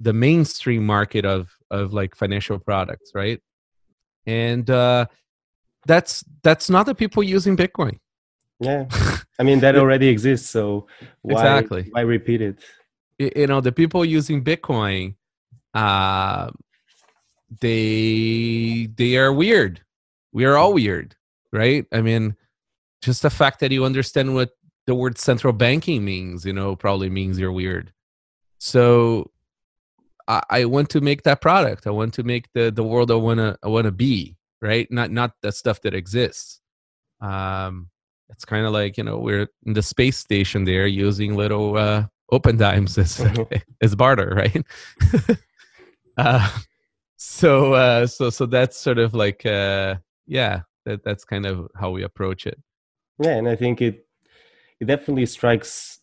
the 0.01 0.13
mainstream 0.13 0.87
market 0.87 1.25
of 1.25 1.57
of 1.75 1.93
like 1.93 2.15
financial 2.15 2.59
products, 2.59 3.13
right? 3.15 3.41
And 4.27 4.69
uh, 4.71 5.07
that's 5.87 6.25
that's 6.43 6.71
not 6.71 6.87
the 6.87 6.95
people 6.95 7.23
using 7.23 7.57
Bitcoin. 7.57 7.99
Yeah, 8.61 8.87
I 9.39 9.43
mean 9.43 9.61
that 9.61 9.77
already 9.77 10.09
exists, 10.09 10.49
so 10.49 10.87
why, 11.23 11.41
exactly 11.41 11.89
why 11.91 12.03
repeat 12.03 12.41
it? 12.41 12.59
You 13.19 13.47
know, 13.47 13.61
the 13.61 13.73
people 13.73 14.05
using 14.05 14.43
Bitcoin 14.43 15.15
uh, 15.75 16.51
they 17.61 18.89
they 18.97 19.17
are 19.17 19.33
weird. 19.33 19.81
We 20.33 20.45
are 20.45 20.57
all 20.57 20.73
weird, 20.73 21.15
right? 21.53 21.87
I 21.93 22.01
mean, 22.01 22.37
just 23.03 23.23
the 23.23 23.31
fact 23.31 23.61
that 23.61 23.73
you 23.73 23.85
understand 23.85 24.35
what 24.35 24.51
the 24.87 24.95
word 24.95 25.19
central 25.19 25.53
banking 25.53 26.05
means, 26.05 26.45
you 26.45 26.53
know, 26.53 26.77
probably 26.77 27.11
means 27.11 27.39
you're 27.39 27.53
weird. 27.53 27.93
So 28.59 29.31
I, 30.29 30.43
I 30.51 30.65
want 30.65 30.91
to 30.91 31.01
make 31.01 31.23
that 31.25 31.41
product. 31.41 31.87
I 31.87 31.91
want 31.91 32.15
to 32.15 32.23
make 32.23 32.47
the 32.55 32.71
the 32.71 32.85
world 32.85 33.11
I 33.11 33.15
wanna 33.15 33.57
I 33.63 33.69
wanna 33.69 33.93
be, 33.93 34.37
right? 34.63 34.91
Not 34.91 35.11
not 35.11 35.33
the 35.43 35.53
stuff 35.53 35.81
that 35.83 35.95
exists. 35.95 36.61
Um, 37.21 37.91
it's 38.31 38.45
kind 38.45 38.67
of 38.67 38.73
like 38.73 38.97
you 38.97 39.05
know 39.05 39.19
we're 39.19 39.49
in 39.67 39.75
the 39.75 39.83
space 39.83 40.19
station 40.19 40.65
there 40.65 40.87
using 40.87 41.37
little 41.37 41.77
uh, 41.77 42.07
Opendimes 42.33 42.99
as 43.05 43.25
as 43.81 43.95
barter, 43.95 44.35
right? 44.37 44.67
Uh, 46.17 46.49
so 47.17 47.75
uh, 47.75 48.07
so 48.07 48.31
so 48.31 48.47
that's 48.47 48.77
sort 48.79 48.99
of 48.99 49.15
like 49.15 49.45
uh, 49.45 49.97
yeah, 50.27 50.61
that 50.85 51.03
that's 51.05 51.25
kind 51.25 51.47
of 51.47 51.69
how 51.75 51.91
we 51.91 52.05
approach 52.05 52.47
it. 52.47 52.61
Yeah, 53.19 53.37
and 53.37 53.49
I 53.49 53.57
think 53.57 53.83
it 53.83 54.07
it 54.81 54.87
definitely 54.87 55.27
strikes 55.27 55.99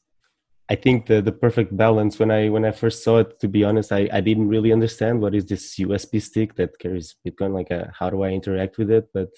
I 0.71 0.75
think 0.75 1.07
the 1.07 1.21
the 1.21 1.33
perfect 1.45 1.75
balance 1.75 2.17
when 2.17 2.31
I 2.31 2.47
when 2.47 2.63
I 2.63 2.71
first 2.71 3.03
saw 3.03 3.17
it 3.23 3.39
to 3.41 3.47
be 3.49 3.65
honest 3.65 3.91
I, 3.91 4.07
I 4.17 4.21
didn't 4.21 4.47
really 4.47 4.71
understand 4.71 5.19
what 5.21 5.35
is 5.35 5.45
this 5.45 5.75
USB 5.75 6.21
stick 6.21 6.55
that 6.55 6.79
carries 6.79 7.15
Bitcoin 7.25 7.53
like 7.53 7.71
a, 7.71 7.81
uh, 7.81 7.91
how 7.99 8.09
do 8.09 8.23
I 8.23 8.29
interact 8.29 8.77
with 8.77 8.89
it? 8.89 9.09
But 9.13 9.31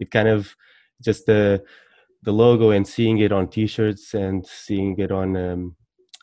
it 0.00 0.10
kind 0.10 0.28
of 0.28 0.56
just 1.00 1.26
the 1.26 1.62
the 2.22 2.32
logo 2.32 2.70
and 2.70 2.86
seeing 2.86 3.18
it 3.18 3.30
on 3.30 3.48
t-shirts 3.48 4.14
and 4.14 4.44
seeing 4.44 4.98
it 4.98 5.12
on 5.12 5.36
um, 5.36 5.76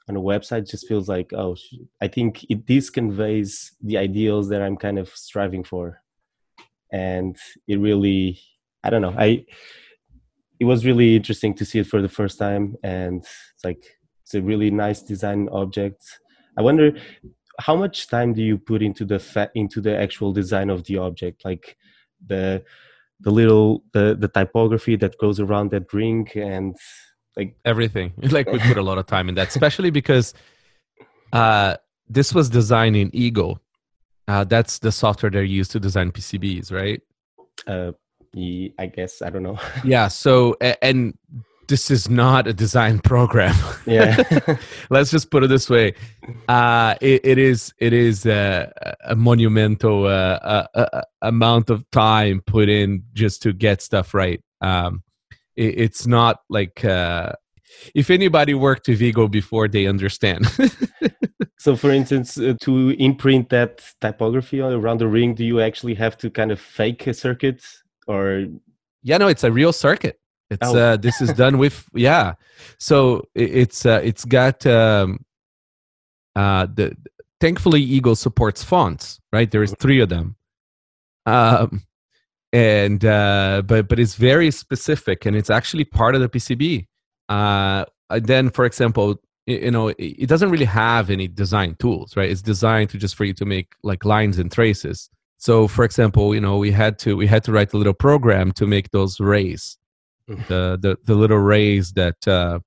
on 0.09 0.17
a 0.17 0.21
website 0.21 0.69
just 0.69 0.87
feels 0.87 1.07
like 1.07 1.31
oh 1.33 1.55
i 2.01 2.07
think 2.07 2.43
it 2.49 2.67
this 2.67 2.89
conveys 2.89 3.71
the 3.81 3.97
ideals 3.97 4.49
that 4.49 4.61
i'm 4.61 4.77
kind 4.77 4.99
of 4.99 5.07
striving 5.09 5.63
for. 5.63 6.01
And 6.91 7.35
it 7.67 7.79
really 7.79 8.39
i 8.83 8.89
don't 8.89 9.01
know 9.01 9.15
i 9.17 9.45
it 10.59 10.65
was 10.65 10.85
really 10.85 11.15
interesting 11.15 11.53
to 11.55 11.65
see 11.65 11.79
it 11.79 11.87
for 11.87 12.01
the 12.01 12.09
first 12.09 12.37
time. 12.39 12.75
And 12.83 13.21
it's 13.23 13.63
like 13.63 13.83
it's 14.25 14.33
a 14.33 14.41
really 14.41 14.71
nice 14.71 15.03
design 15.03 15.47
object. 15.51 16.03
I 16.57 16.63
wonder 16.63 16.97
how 17.59 17.75
much 17.75 18.07
time 18.07 18.33
do 18.33 18.41
you 18.41 18.57
put 18.57 18.81
into 18.81 19.05
the 19.05 19.19
fa- 19.19 19.51
into 19.53 19.81
the 19.81 19.95
actual 19.95 20.33
design 20.33 20.71
of 20.71 20.83
the 20.85 20.97
object? 20.97 21.45
Like 21.45 21.77
the 22.25 22.63
the 23.19 23.29
little 23.29 23.83
the 23.93 24.15
the 24.19 24.27
typography 24.27 24.95
that 24.95 25.15
goes 25.19 25.39
around 25.39 25.69
that 25.71 25.93
ring 25.93 26.27
and 26.35 26.75
like 27.37 27.55
everything. 27.65 28.13
Like 28.31 28.51
we 28.51 28.57
put 28.57 28.77
a 28.77 28.81
lot 28.81 28.97
of 28.97 29.05
time 29.05 29.29
in 29.29 29.35
that 29.35 29.49
especially 29.49 29.91
because 29.91 30.33
uh 31.31 31.77
this 32.09 32.33
was 32.33 32.49
designed 32.49 32.95
in 32.95 33.11
eagle. 33.13 33.59
Uh 34.27 34.43
that's 34.43 34.79
the 34.79 34.91
software 34.91 35.29
they 35.29 35.43
use 35.45 35.67
to 35.69 35.79
design 35.79 36.11
pcbs 36.11 36.71
right? 36.71 37.01
Uh 37.67 37.91
i 38.77 38.85
guess 38.85 39.21
i 39.21 39.29
don't 39.29 39.43
know. 39.43 39.59
Yeah 39.85 40.07
so 40.07 40.57
and 40.81 41.15
this 41.67 41.89
is 41.91 42.09
not 42.09 42.47
a 42.47 42.53
design 42.53 42.99
program 42.99 43.55
yeah 43.85 44.21
let's 44.89 45.11
just 45.11 45.31
put 45.31 45.43
it 45.43 45.47
this 45.47 45.69
way 45.69 45.93
uh 46.47 46.95
it, 47.01 47.21
it 47.25 47.37
is 47.37 47.73
it 47.79 47.93
is 47.93 48.25
a, 48.25 48.71
a 49.05 49.15
monumental 49.15 50.05
uh, 50.05 50.67
a, 50.73 50.87
a 50.93 51.03
amount 51.21 51.69
of 51.69 51.89
time 51.91 52.41
put 52.45 52.69
in 52.69 53.03
just 53.13 53.41
to 53.41 53.53
get 53.53 53.81
stuff 53.81 54.13
right 54.13 54.41
um 54.61 55.03
it's 55.57 56.05
not 56.05 56.41
like 56.49 56.83
uh, 56.83 57.31
if 57.93 58.09
anybody 58.09 58.53
worked 58.53 58.87
with 58.87 59.01
Eagle 59.01 59.27
before, 59.27 59.67
they 59.67 59.87
understand. 59.87 60.47
so, 61.59 61.75
for 61.75 61.91
instance, 61.91 62.37
uh, 62.37 62.55
to 62.61 62.89
imprint 62.91 63.49
that 63.49 63.83
typography 64.01 64.59
around 64.61 64.99
the 64.99 65.07
ring, 65.07 65.33
do 65.33 65.45
you 65.45 65.61
actually 65.61 65.95
have 65.95 66.17
to 66.17 66.29
kind 66.29 66.51
of 66.51 66.59
fake 66.59 67.07
a 67.07 67.13
circuit, 67.13 67.63
or? 68.07 68.45
Yeah, 69.03 69.17
no, 69.17 69.27
it's 69.27 69.43
a 69.43 69.51
real 69.51 69.73
circuit. 69.73 70.19
It's 70.49 70.67
oh. 70.67 70.77
uh, 70.77 70.97
this 70.97 71.21
is 71.21 71.33
done 71.33 71.57
with 71.57 71.85
yeah. 71.93 72.33
So 72.77 73.27
it's 73.33 73.85
uh, 73.85 74.01
it's 74.03 74.25
got 74.25 74.65
um, 74.65 75.25
uh, 76.35 76.67
the 76.73 76.95
thankfully 77.39 77.81
Eagle 77.81 78.15
supports 78.15 78.63
fonts, 78.63 79.19
right? 79.33 79.49
There 79.49 79.63
is 79.63 79.71
mm-hmm. 79.71 79.81
three 79.81 80.01
of 80.01 80.09
them. 80.09 80.35
Um, 81.25 81.83
and 82.53 83.03
uh, 83.03 83.63
but 83.65 83.87
but 83.87 83.99
it's 83.99 84.15
very 84.15 84.51
specific 84.51 85.25
and 85.25 85.35
it's 85.35 85.49
actually 85.49 85.83
part 85.83 86.15
of 86.15 86.21
the 86.21 86.29
PCB. 86.29 86.87
Uh, 87.27 87.85
then, 88.09 88.49
for 88.49 88.65
example, 88.65 89.19
you 89.45 89.71
know 89.71 89.89
it 89.97 90.27
doesn't 90.27 90.49
really 90.49 90.65
have 90.65 91.09
any 91.09 91.27
design 91.27 91.75
tools, 91.79 92.15
right? 92.15 92.29
It's 92.29 92.41
designed 92.41 92.91
to 92.91 92.97
just 92.97 93.15
for 93.15 93.25
you 93.25 93.33
to 93.33 93.45
make 93.45 93.73
like 93.83 94.05
lines 94.05 94.39
and 94.39 94.51
traces. 94.51 95.09
So, 95.37 95.67
for 95.67 95.83
example, 95.83 96.33
you 96.33 96.41
know 96.41 96.57
we 96.57 96.71
had 96.71 96.97
to 96.99 97.17
we 97.17 97.27
had 97.27 97.43
to 97.45 97.51
write 97.51 97.73
a 97.73 97.77
little 97.77 97.93
program 97.93 98.51
to 98.53 98.65
make 98.65 98.91
those 98.91 99.19
rays, 99.19 99.77
the 100.27 100.77
the 100.81 100.97
the 101.05 101.15
little 101.15 101.37
rays 101.37 101.93
that 101.93 102.27
uh, 102.27 102.59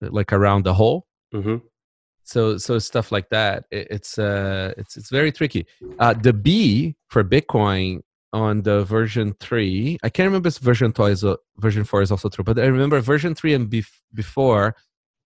like 0.00 0.32
around 0.32 0.64
the 0.64 0.74
hole. 0.74 1.06
Mm-hmm 1.34 1.56
so 2.24 2.58
so 2.58 2.78
stuff 2.78 3.10
like 3.10 3.30
that 3.30 3.64
it, 3.70 3.86
it's 3.90 4.18
uh 4.18 4.70
it's 4.76 4.98
it's 4.98 5.08
very 5.08 5.32
tricky 5.32 5.66
uh 5.98 6.12
the 6.12 6.30
b 6.30 6.94
for 7.08 7.24
bitcoin 7.24 8.02
on 8.32 8.62
the 8.62 8.84
version 8.84 9.34
three. 9.40 9.98
I 10.02 10.08
can't 10.08 10.26
remember 10.26 10.48
if 10.48 10.58
version 10.58 10.92
two 10.92 11.04
is 11.04 11.24
version 11.56 11.84
four 11.84 12.02
is 12.02 12.10
also 12.10 12.28
true, 12.28 12.44
but 12.44 12.58
I 12.58 12.66
remember 12.66 13.00
version 13.00 13.34
three 13.34 13.54
and 13.54 13.68
bef- 13.68 14.00
before 14.14 14.76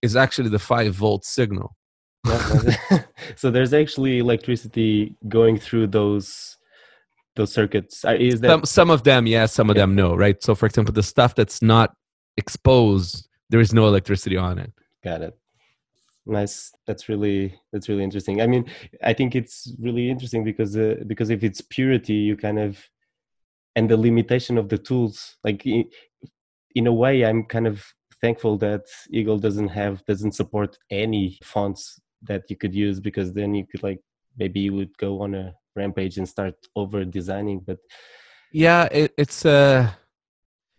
is 0.02 0.16
actually 0.16 0.50
the 0.50 0.58
five 0.58 0.94
volt 0.94 1.24
signal. 1.24 1.76
so 3.36 3.50
there's 3.50 3.74
actually 3.74 4.18
electricity 4.18 5.16
going 5.28 5.58
through 5.58 5.88
those 5.88 6.56
those 7.36 7.52
circuits. 7.52 8.04
Uh, 8.04 8.16
is 8.18 8.40
that 8.40 8.48
some, 8.48 8.64
some 8.64 8.90
of 8.90 9.04
them 9.04 9.26
yes, 9.26 9.52
some 9.52 9.70
of 9.70 9.76
yeah. 9.76 9.82
them 9.82 9.94
no, 9.94 10.14
right? 10.14 10.42
So 10.42 10.54
for 10.54 10.66
example, 10.66 10.92
the 10.92 11.02
stuff 11.02 11.34
that's 11.34 11.62
not 11.62 11.94
exposed, 12.36 13.28
there 13.50 13.60
is 13.60 13.72
no 13.72 13.86
electricity 13.86 14.36
on 14.36 14.58
it. 14.58 14.72
Got 15.04 15.22
it 15.22 15.38
nice 16.26 16.72
that's 16.86 17.08
really 17.08 17.54
that's 17.72 17.88
really 17.88 18.04
interesting 18.04 18.40
i 18.40 18.46
mean 18.46 18.64
i 19.02 19.12
think 19.12 19.34
it's 19.34 19.74
really 19.80 20.08
interesting 20.08 20.44
because 20.44 20.76
uh, 20.76 20.94
because 21.06 21.30
if 21.30 21.42
it's 21.42 21.60
purity 21.60 22.14
you 22.14 22.36
kind 22.36 22.58
of 22.58 22.78
and 23.74 23.90
the 23.90 23.96
limitation 23.96 24.56
of 24.56 24.68
the 24.68 24.78
tools 24.78 25.36
like 25.42 25.66
in, 25.66 25.84
in 26.76 26.86
a 26.86 26.92
way 26.92 27.24
i'm 27.24 27.42
kind 27.44 27.66
of 27.66 27.84
thankful 28.20 28.56
that 28.56 28.82
eagle 29.10 29.38
doesn't 29.38 29.68
have 29.68 30.04
doesn't 30.04 30.32
support 30.32 30.78
any 30.90 31.38
fonts 31.42 31.98
that 32.22 32.42
you 32.48 32.56
could 32.56 32.74
use 32.74 33.00
because 33.00 33.32
then 33.32 33.52
you 33.52 33.66
could 33.66 33.82
like 33.82 34.00
maybe 34.38 34.60
you 34.60 34.72
would 34.72 34.96
go 34.98 35.20
on 35.20 35.34
a 35.34 35.52
rampage 35.76 36.18
and 36.18 36.28
start 36.28 36.54
over 36.76 37.04
designing 37.04 37.60
but 37.60 37.78
yeah 38.52 38.84
it, 38.90 39.12
it's 39.16 39.44
uh 39.46 39.90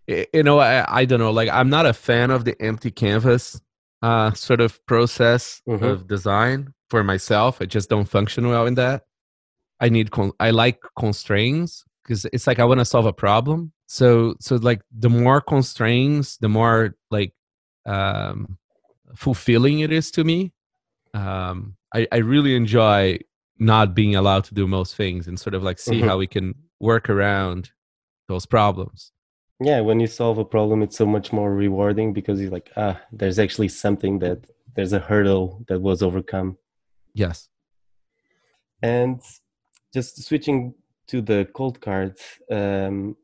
you 0.08 0.44
know 0.44 0.60
I, 0.60 1.02
I 1.02 1.06
don't 1.06 1.20
know 1.20 1.32
like 1.32 1.50
i'm 1.50 1.70
not 1.70 1.86
a 1.86 1.94
fan 1.94 2.32
of 2.32 2.46
the 2.46 2.60
empty 2.62 2.92
canvas 2.92 3.60
uh 4.02 4.34
sort 4.34 4.62
of 4.62 4.86
process 4.86 5.62
mm-hmm. 5.68 5.84
of 5.84 6.08
design 6.08 6.74
for 6.90 7.04
myself 7.04 7.62
i 7.62 7.66
just 7.66 7.90
don't 7.90 8.10
function 8.10 8.48
well 8.48 8.68
in 8.68 8.76
that 8.76 9.04
i 9.80 9.90
need 9.90 10.12
con- 10.12 10.34
i 10.40 10.52
like 10.52 10.82
constraints 10.98 11.86
because 12.04 12.26
it's 12.34 12.48
like 12.48 12.60
I 12.60 12.66
want 12.66 12.80
to 12.80 12.86
solve 12.86 13.06
a 13.06 13.14
problem. 13.14 13.72
So 13.88 14.36
so 14.40 14.56
like 14.56 14.82
the 14.92 15.10
more 15.10 15.42
constraints, 15.42 16.38
the 16.38 16.50
more 16.50 16.96
like 17.10 17.34
um, 17.86 18.58
fulfilling 19.16 19.80
it 19.80 19.92
is 19.92 20.12
to 20.12 20.24
me. 20.24 20.54
Um, 21.14 21.76
I, 21.94 22.08
I 22.12 22.18
really 22.18 22.56
enjoy 22.56 23.20
not 23.64 23.96
being 23.96 24.16
allowed 24.16 24.44
to 24.46 24.54
do 24.54 24.68
most 24.68 24.96
things 24.96 25.28
and 25.28 25.40
sort 25.40 25.54
of 25.54 25.64
like 25.64 25.80
see 25.80 26.00
mm-hmm. 26.00 26.08
how 26.08 26.18
we 26.18 26.28
can 26.28 26.54
work 26.80 27.10
around 27.10 27.72
those 28.28 28.46
problems. 28.46 29.12
Yeah, 29.60 29.82
when 29.82 30.00
you 30.00 30.08
solve 30.08 30.38
a 30.38 30.46
problem, 30.46 30.82
it's 30.82 30.98
so 30.98 31.06
much 31.06 31.32
more 31.32 31.54
rewarding 31.54 32.12
because 32.12 32.42
you're 32.42 32.52
like, 32.52 32.72
ah, 32.76 33.00
there's 33.12 33.40
actually 33.40 33.70
something 33.70 34.20
that 34.20 34.46
there's 34.76 34.94
a 34.94 35.00
hurdle 35.00 35.64
that 35.68 35.80
was 35.80 36.02
overcome. 36.02 36.58
Yes. 37.14 37.48
And 38.82 39.22
just 39.94 40.22
switching 40.24 40.74
to 41.08 41.22
the 41.22 41.48
Coldcard, 41.54 42.18
um, 42.52 43.16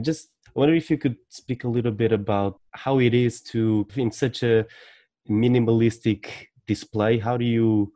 just 0.00 0.28
I 0.46 0.50
wonder 0.54 0.74
if 0.74 0.90
you 0.90 0.98
could 0.98 1.16
speak 1.28 1.64
a 1.64 1.68
little 1.68 1.92
bit 1.92 2.12
about 2.12 2.60
how 2.72 3.00
it 3.00 3.14
is 3.14 3.40
to, 3.52 3.86
in 3.96 4.12
such 4.12 4.42
a 4.42 4.66
minimalistic 5.28 6.26
display, 6.66 7.18
how 7.18 7.36
do 7.36 7.44
you 7.44 7.92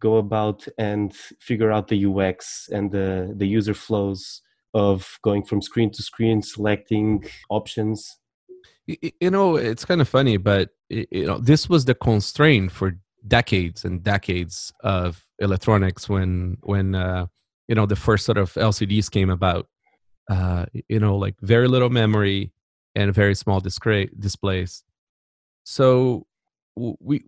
go 0.00 0.16
about 0.16 0.66
and 0.78 1.14
figure 1.40 1.72
out 1.72 1.88
the 1.88 2.04
ux 2.06 2.68
and 2.72 2.90
the 2.92 3.32
the 3.36 3.46
user 3.46 3.74
flows 3.74 4.42
of 4.74 5.18
going 5.22 5.42
from 5.42 5.62
screen 5.62 5.90
to 5.90 6.02
screen 6.02 6.42
selecting 6.42 7.24
options. 7.48 8.18
You 8.86 9.30
know 9.30 9.56
it's 9.56 9.84
kind 9.84 10.00
of 10.00 10.08
funny 10.08 10.36
but 10.36 10.70
you 10.90 11.26
know 11.26 11.38
this 11.38 11.68
was 11.68 11.86
the 11.86 11.94
constraint 11.94 12.70
for 12.70 12.98
decades 13.26 13.84
and 13.84 14.02
decades 14.02 14.72
of 14.80 15.26
electronics 15.40 16.08
when 16.08 16.58
when 16.62 16.94
uh, 16.94 17.26
you 17.68 17.74
know 17.74 17.86
the 17.86 17.96
first 17.96 18.24
sort 18.24 18.38
of 18.38 18.52
lcds 18.54 19.10
came 19.10 19.30
about. 19.30 19.68
Uh, 20.28 20.66
you 20.88 20.98
know 20.98 21.16
like 21.16 21.36
very 21.40 21.68
little 21.68 21.90
memory 21.90 22.52
and 22.96 23.14
very 23.14 23.34
small 23.34 23.60
display 23.60 24.08
displays. 24.18 24.82
So 25.64 26.26
we 26.76 27.24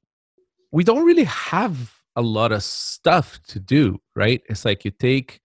we 0.70 0.85
don't 0.85 1.04
really 1.04 1.24
have 1.24 1.97
a 2.18 2.22
lot 2.22 2.50
of 2.50 2.62
stuff 2.64 3.40
to 3.46 3.61
do 3.61 4.00
right? 4.16 4.42
It's 4.48 4.64
like 4.64 4.85
you 4.85 4.90
take 4.90 5.40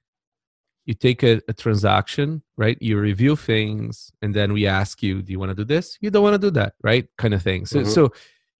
you 0.85 0.95
take 0.95 1.23
a, 1.23 1.39
a, 1.47 1.53
transaction 1.53 2.41
right? 2.57 2.77
You 2.81 2.99
review 2.99 3.35
things 3.35 4.11
and 4.21 4.33
then 4.33 4.51
we 4.51 4.65
ask 4.65 5.03
you 5.03 5.21
do 5.21 5.31
you 5.31 5.39
want 5.39 5.51
to 5.51 5.55
do 5.55 5.63
this? 5.63 5.97
You 6.01 6.09
don't 6.09 6.23
want 6.23 6.33
to 6.33 6.47
do 6.47 6.51
that 6.51 6.73
right? 6.83 7.07
Kind 7.17 7.35
of 7.35 7.43
thing. 7.43 7.67
So, 7.67 7.79
mm-hmm. 7.79 7.89
so 7.89 8.11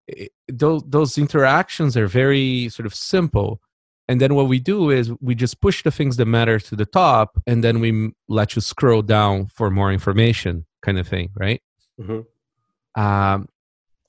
it, 0.08 0.32
those, 0.48 0.84
those 0.88 1.18
interactions 1.18 1.98
are 1.98 2.08
very 2.08 2.70
sort 2.70 2.86
of 2.86 2.94
simple. 2.94 3.60
And 4.08 4.22
then 4.22 4.36
what 4.36 4.48
we 4.48 4.60
do 4.60 4.92
is 4.92 5.12
we 5.20 5.34
just 5.34 5.60
push 5.60 5.82
the 5.82 5.92
things 5.92 6.18
that 6.18 6.28
matter 6.28 6.60
to 6.60 6.76
the 6.76 6.86
top 6.86 7.42
and 7.48 7.64
then 7.64 7.80
we 7.80 8.12
let 8.28 8.56
you 8.56 8.62
scroll 8.62 9.02
down 9.02 9.48
for 9.48 9.72
more 9.72 9.92
information 9.92 10.66
kind 10.84 11.00
of 11.00 11.08
thing 11.08 11.32
right? 11.36 11.62
Mm-hmm. 12.00 13.02
um, 13.02 13.48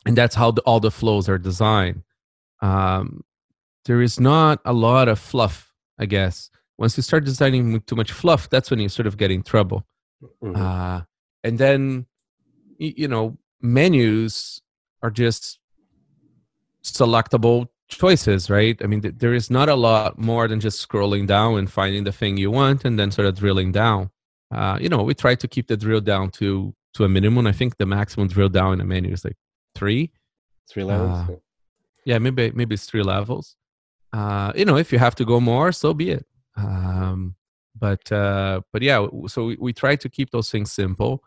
and 0.06 0.16
that's 0.16 0.34
how 0.34 0.50
the, 0.50 0.60
all 0.62 0.80
the 0.80 0.90
flows 0.90 1.28
are 1.28 1.38
designed. 1.38 2.02
Um, 2.60 3.22
there 3.84 4.00
is 4.02 4.18
not 4.18 4.60
a 4.64 4.72
lot 4.72 5.08
of 5.08 5.18
fluff 5.18 5.72
i 5.98 6.06
guess. 6.06 6.50
Once 6.76 6.96
you 6.96 7.02
start 7.04 7.24
designing 7.24 7.80
too 7.82 7.94
much 7.94 8.12
fluff 8.12 8.48
that's 8.50 8.70
when 8.70 8.80
you 8.80 8.88
sort 8.88 9.06
of 9.06 9.16
get 9.16 9.30
in 9.30 9.42
trouble. 9.42 9.86
Mm-hmm. 10.42 10.60
uh, 10.60 11.02
and 11.42 11.58
then 11.58 12.06
you 12.78 13.08
know 13.08 13.36
menus 13.60 14.60
are 15.02 15.10
just 15.10 15.58
selectable 16.82 17.68
choices 17.88 18.50
right? 18.50 18.76
I 18.82 18.86
mean 18.86 19.02
th- 19.02 19.14
there 19.18 19.34
is 19.34 19.50
not 19.50 19.68
a 19.68 19.74
lot 19.74 20.18
more 20.18 20.48
than 20.48 20.60
just 20.60 20.86
scrolling 20.86 21.26
down 21.26 21.58
and 21.58 21.70
finding 21.70 22.04
the 22.04 22.12
thing 22.12 22.36
you 22.36 22.50
want 22.50 22.84
and 22.84 22.98
then 22.98 23.10
sort 23.10 23.28
of 23.28 23.36
drilling 23.36 23.72
down. 23.72 24.10
Uh, 24.50 24.78
you 24.80 24.88
know 24.88 25.02
we 25.02 25.14
try 25.14 25.34
to 25.34 25.48
keep 25.48 25.66
the 25.68 25.76
drill 25.76 26.00
down 26.00 26.30
to 26.30 26.74
to 26.94 27.04
a 27.04 27.08
minimum. 27.08 27.46
I 27.46 27.52
think 27.52 27.76
the 27.76 27.86
maximum 27.86 28.28
drill 28.28 28.48
down 28.48 28.74
in 28.74 28.80
a 28.80 28.84
menu 28.84 29.12
is 29.12 29.24
like 29.24 29.36
three. 29.74 30.10
Three 30.70 30.84
levels? 30.84 31.28
Uh, 31.28 31.36
yeah 32.04 32.18
maybe 32.18 32.50
maybe 32.54 32.74
it's 32.74 32.86
three 32.86 33.02
levels 33.02 33.56
uh, 34.14 34.50
you 34.54 34.64
know 34.64 34.76
if 34.76 34.92
you 34.92 34.98
have 34.98 35.14
to 35.14 35.24
go 35.24 35.40
more 35.40 35.72
so 35.72 35.92
be 35.92 36.10
it 36.10 36.26
um, 36.56 37.34
but 37.78 38.10
uh, 38.12 38.60
but 38.72 38.82
yeah, 38.82 39.06
so 39.26 39.46
we, 39.46 39.56
we 39.60 39.72
try 39.72 39.96
to 39.96 40.08
keep 40.08 40.30
those 40.30 40.50
things 40.50 40.72
simple, 40.72 41.22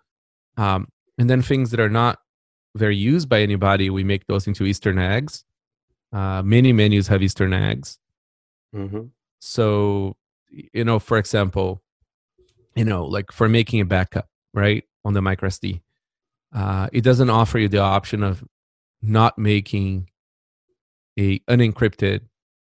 um, 0.58 0.88
and 1.18 1.30
then 1.30 1.42
things 1.42 1.72
that 1.72 1.80
are 1.80 1.90
not 1.90 2.20
very 2.76 2.96
used 2.96 3.28
by 3.28 3.42
anybody, 3.42 3.90
we 3.90 4.04
make 4.04 4.28
those 4.28 4.48
into 4.48 4.66
Eastern 4.66 4.98
eggs. 4.98 5.44
Uh, 6.14 6.42
many 6.42 6.72
menus 6.72 7.08
have 7.08 7.22
Eastern 7.22 7.54
eggs. 7.54 8.00
Mm-hmm. 8.74 9.08
So 9.40 10.16
you 10.50 10.86
know, 10.86 11.00
for 11.00 11.18
example, 11.18 11.84
you 12.76 12.86
know, 12.86 13.06
like 13.06 13.32
for 13.32 13.50
making 13.50 13.82
a 13.82 13.86
backup, 13.86 14.30
right 14.54 14.86
on 15.04 15.14
the 15.14 15.22
microSD, 15.22 15.82
uh, 16.56 16.88
it 16.94 17.02
doesn't 17.02 17.30
offer 17.30 17.60
you 17.60 17.68
the 17.68 17.80
option 17.80 18.24
of 18.24 18.44
not 19.02 19.38
making 19.38 20.10
a 21.20 21.40
unencrypted 21.40 22.22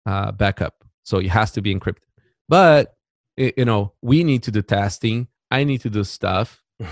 uh, 0.09 0.33
backup. 0.33 0.75
So 1.05 1.19
it 1.19 1.29
has 1.29 1.51
to 1.53 1.61
be 1.63 1.75
encrypted. 1.75 2.09
But 2.49 2.95
you 3.37 3.65
know, 3.65 3.93
we 4.03 4.25
need 4.25 4.43
to 4.45 4.51
do 4.51 4.63
testing. 4.63 5.29
I 5.51 5.65
need 5.65 5.81
to 5.83 5.91
do 5.91 6.05
stuff. 6.05 6.63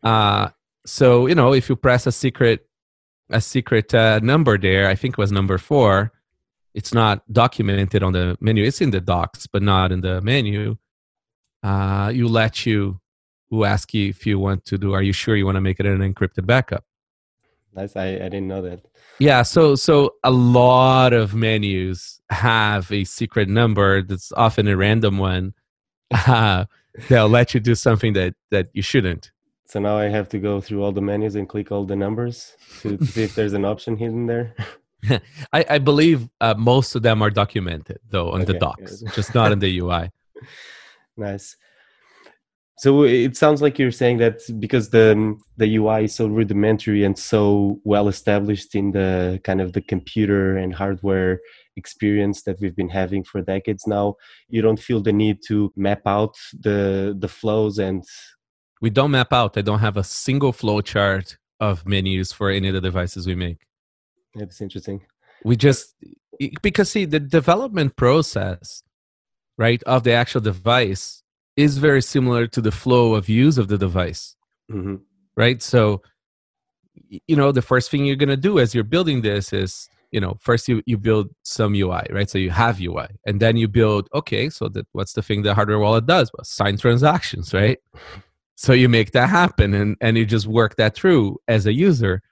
Uh, 0.00 0.48
so 0.86 1.26
you 1.26 1.34
know, 1.34 1.52
if 1.52 1.68
you 1.68 1.74
press 1.74 2.06
a 2.06 2.12
secret 2.12 2.64
a 3.30 3.40
secret 3.40 3.92
uh, 3.92 4.20
number 4.20 4.56
there, 4.56 4.88
I 4.88 4.94
think 4.94 5.14
it 5.14 5.18
was 5.18 5.32
number 5.32 5.58
four. 5.58 6.12
It's 6.72 6.94
not 6.94 7.16
documented 7.32 8.04
on 8.04 8.12
the 8.12 8.38
menu. 8.40 8.62
It's 8.62 8.80
in 8.80 8.92
the 8.92 9.00
docs, 9.00 9.48
but 9.48 9.60
not 9.60 9.90
in 9.90 10.00
the 10.02 10.20
menu. 10.20 10.76
Uh, 11.64 12.12
you 12.14 12.28
let 12.28 12.64
you 12.64 13.00
who 13.50 13.64
ask 13.64 13.92
you 13.92 14.08
if 14.08 14.24
you 14.24 14.38
want 14.38 14.64
to 14.66 14.78
do. 14.78 14.92
Are 14.92 15.02
you 15.02 15.12
sure 15.12 15.34
you 15.34 15.44
want 15.44 15.56
to 15.56 15.60
make 15.68 15.80
it 15.80 15.86
an 15.86 15.98
encrypted 15.98 16.46
backup? 16.46 16.84
Nice. 17.74 17.96
I, 17.96 18.06
I 18.06 18.28
didn't 18.30 18.46
know 18.46 18.62
that. 18.62 18.86
Yeah. 19.18 19.42
So 19.42 19.74
so 19.74 20.14
a 20.22 20.30
lot 20.30 21.12
of 21.12 21.34
menus 21.34 22.20
have 22.30 22.90
a 22.92 23.04
secret 23.04 23.48
number 23.48 24.02
that's 24.02 24.32
often 24.32 24.68
a 24.68 24.76
random 24.76 25.18
one 25.18 25.54
uh, 26.26 26.64
they'll 27.08 27.28
let 27.28 27.54
you 27.54 27.60
do 27.60 27.74
something 27.74 28.12
that 28.14 28.34
that 28.50 28.68
you 28.72 28.82
shouldn't. 28.82 29.30
So 29.66 29.80
now 29.80 29.98
i 29.98 30.08
have 30.08 30.28
to 30.30 30.38
go 30.38 30.62
through 30.62 30.82
all 30.82 30.92
the 30.92 31.02
menus 31.02 31.34
and 31.34 31.46
click 31.46 31.70
all 31.70 31.84
the 31.84 31.96
numbers 31.96 32.56
to, 32.80 32.96
to 32.96 33.04
see 33.04 33.22
if 33.22 33.34
there's 33.34 33.52
an 33.52 33.64
option 33.64 33.96
hidden 33.96 34.26
there. 34.26 34.54
I, 35.52 35.64
I, 35.70 35.78
believe 35.78 36.28
uh, 36.40 36.54
most 36.58 36.96
of 36.96 37.02
them 37.02 37.22
are 37.22 37.30
documented 37.30 38.00
though 38.10 38.30
on 38.30 38.42
okay, 38.42 38.52
the 38.52 38.58
docs 38.58 39.00
just 39.14 39.32
not 39.32 39.52
in 39.52 39.60
the 39.60 39.78
ui 39.80 40.10
nice 41.16 41.56
so 42.78 43.02
it 43.02 43.36
sounds 43.36 43.60
like 43.60 43.78
you're 43.78 43.90
saying 43.90 44.18
that 44.18 44.40
because 44.60 44.90
the 44.90 45.12
um, 45.12 45.42
the 45.56 45.76
UI 45.76 46.04
is 46.04 46.14
so 46.14 46.28
rudimentary 46.28 47.02
and 47.04 47.18
so 47.18 47.80
well 47.84 48.06
established 48.08 48.74
in 48.74 48.92
the 48.92 49.40
kind 49.42 49.60
of 49.60 49.72
the 49.72 49.80
computer 49.80 50.56
and 50.56 50.74
hardware 50.74 51.40
experience 51.76 52.42
that 52.42 52.60
we've 52.60 52.76
been 52.76 52.88
having 52.88 53.24
for 53.24 53.42
decades 53.42 53.86
now, 53.86 54.14
you 54.48 54.62
don't 54.62 54.78
feel 54.78 55.00
the 55.00 55.12
need 55.12 55.38
to 55.48 55.72
map 55.76 56.02
out 56.06 56.36
the 56.60 57.16
the 57.18 57.28
flows 57.28 57.78
and 57.78 58.04
we 58.80 58.90
don't 58.90 59.10
map 59.10 59.32
out. 59.32 59.58
I 59.58 59.62
don't 59.62 59.80
have 59.80 59.96
a 59.96 60.04
single 60.04 60.52
flow 60.52 60.80
chart 60.80 61.36
of 61.58 61.84
menus 61.86 62.32
for 62.32 62.48
any 62.50 62.68
of 62.68 62.74
the 62.74 62.80
devices 62.80 63.26
we 63.26 63.34
make. 63.34 63.58
That's 64.36 64.60
interesting. 64.60 65.00
We 65.44 65.56
just 65.56 65.96
because 66.62 66.90
see 66.90 67.04
the 67.04 67.18
development 67.18 67.96
process, 67.96 68.84
right, 69.56 69.82
of 69.82 70.04
the 70.04 70.12
actual 70.12 70.42
device 70.42 71.24
is 71.64 71.78
very 71.78 72.00
similar 72.00 72.46
to 72.46 72.60
the 72.60 72.72
flow 72.82 73.14
of 73.14 73.28
use 73.28 73.58
of 73.58 73.68
the 73.68 73.78
device 73.78 74.36
mm-hmm. 74.70 74.96
right? 75.36 75.62
So 75.62 76.02
you 77.26 77.36
know 77.36 77.52
the 77.52 77.62
first 77.62 77.90
thing 77.90 78.04
you're 78.04 78.16
going 78.16 78.28
to 78.28 78.36
do 78.36 78.58
as 78.58 78.74
you're 78.74 78.84
building 78.84 79.22
this 79.22 79.52
is 79.52 79.88
you 80.10 80.20
know 80.20 80.36
first 80.40 80.68
you, 80.68 80.82
you 80.86 80.98
build 80.98 81.30
some 81.42 81.74
ui 81.74 82.06
right? 82.10 82.28
So 82.28 82.38
you 82.38 82.50
have 82.50 82.80
ui 82.80 83.06
and 83.26 83.40
then 83.40 83.56
you 83.56 83.68
build 83.68 84.08
okay 84.14 84.50
so 84.50 84.68
that 84.68 84.86
what's 84.92 85.12
the 85.12 85.22
thing 85.22 85.42
the 85.42 85.54
hardware 85.54 85.78
wallet 85.78 86.06
does? 86.06 86.30
Well 86.32 86.44
sign 86.44 86.76
transactions 86.76 87.54
right? 87.54 87.78
So 88.56 88.72
you 88.72 88.88
make 88.88 89.12
that 89.12 89.28
happen 89.28 89.74
and 89.74 89.96
and 90.00 90.16
you 90.16 90.26
just 90.26 90.46
work 90.46 90.76
that 90.76 90.94
through 90.94 91.38
as 91.48 91.66
a 91.66 91.72
user. 91.72 92.22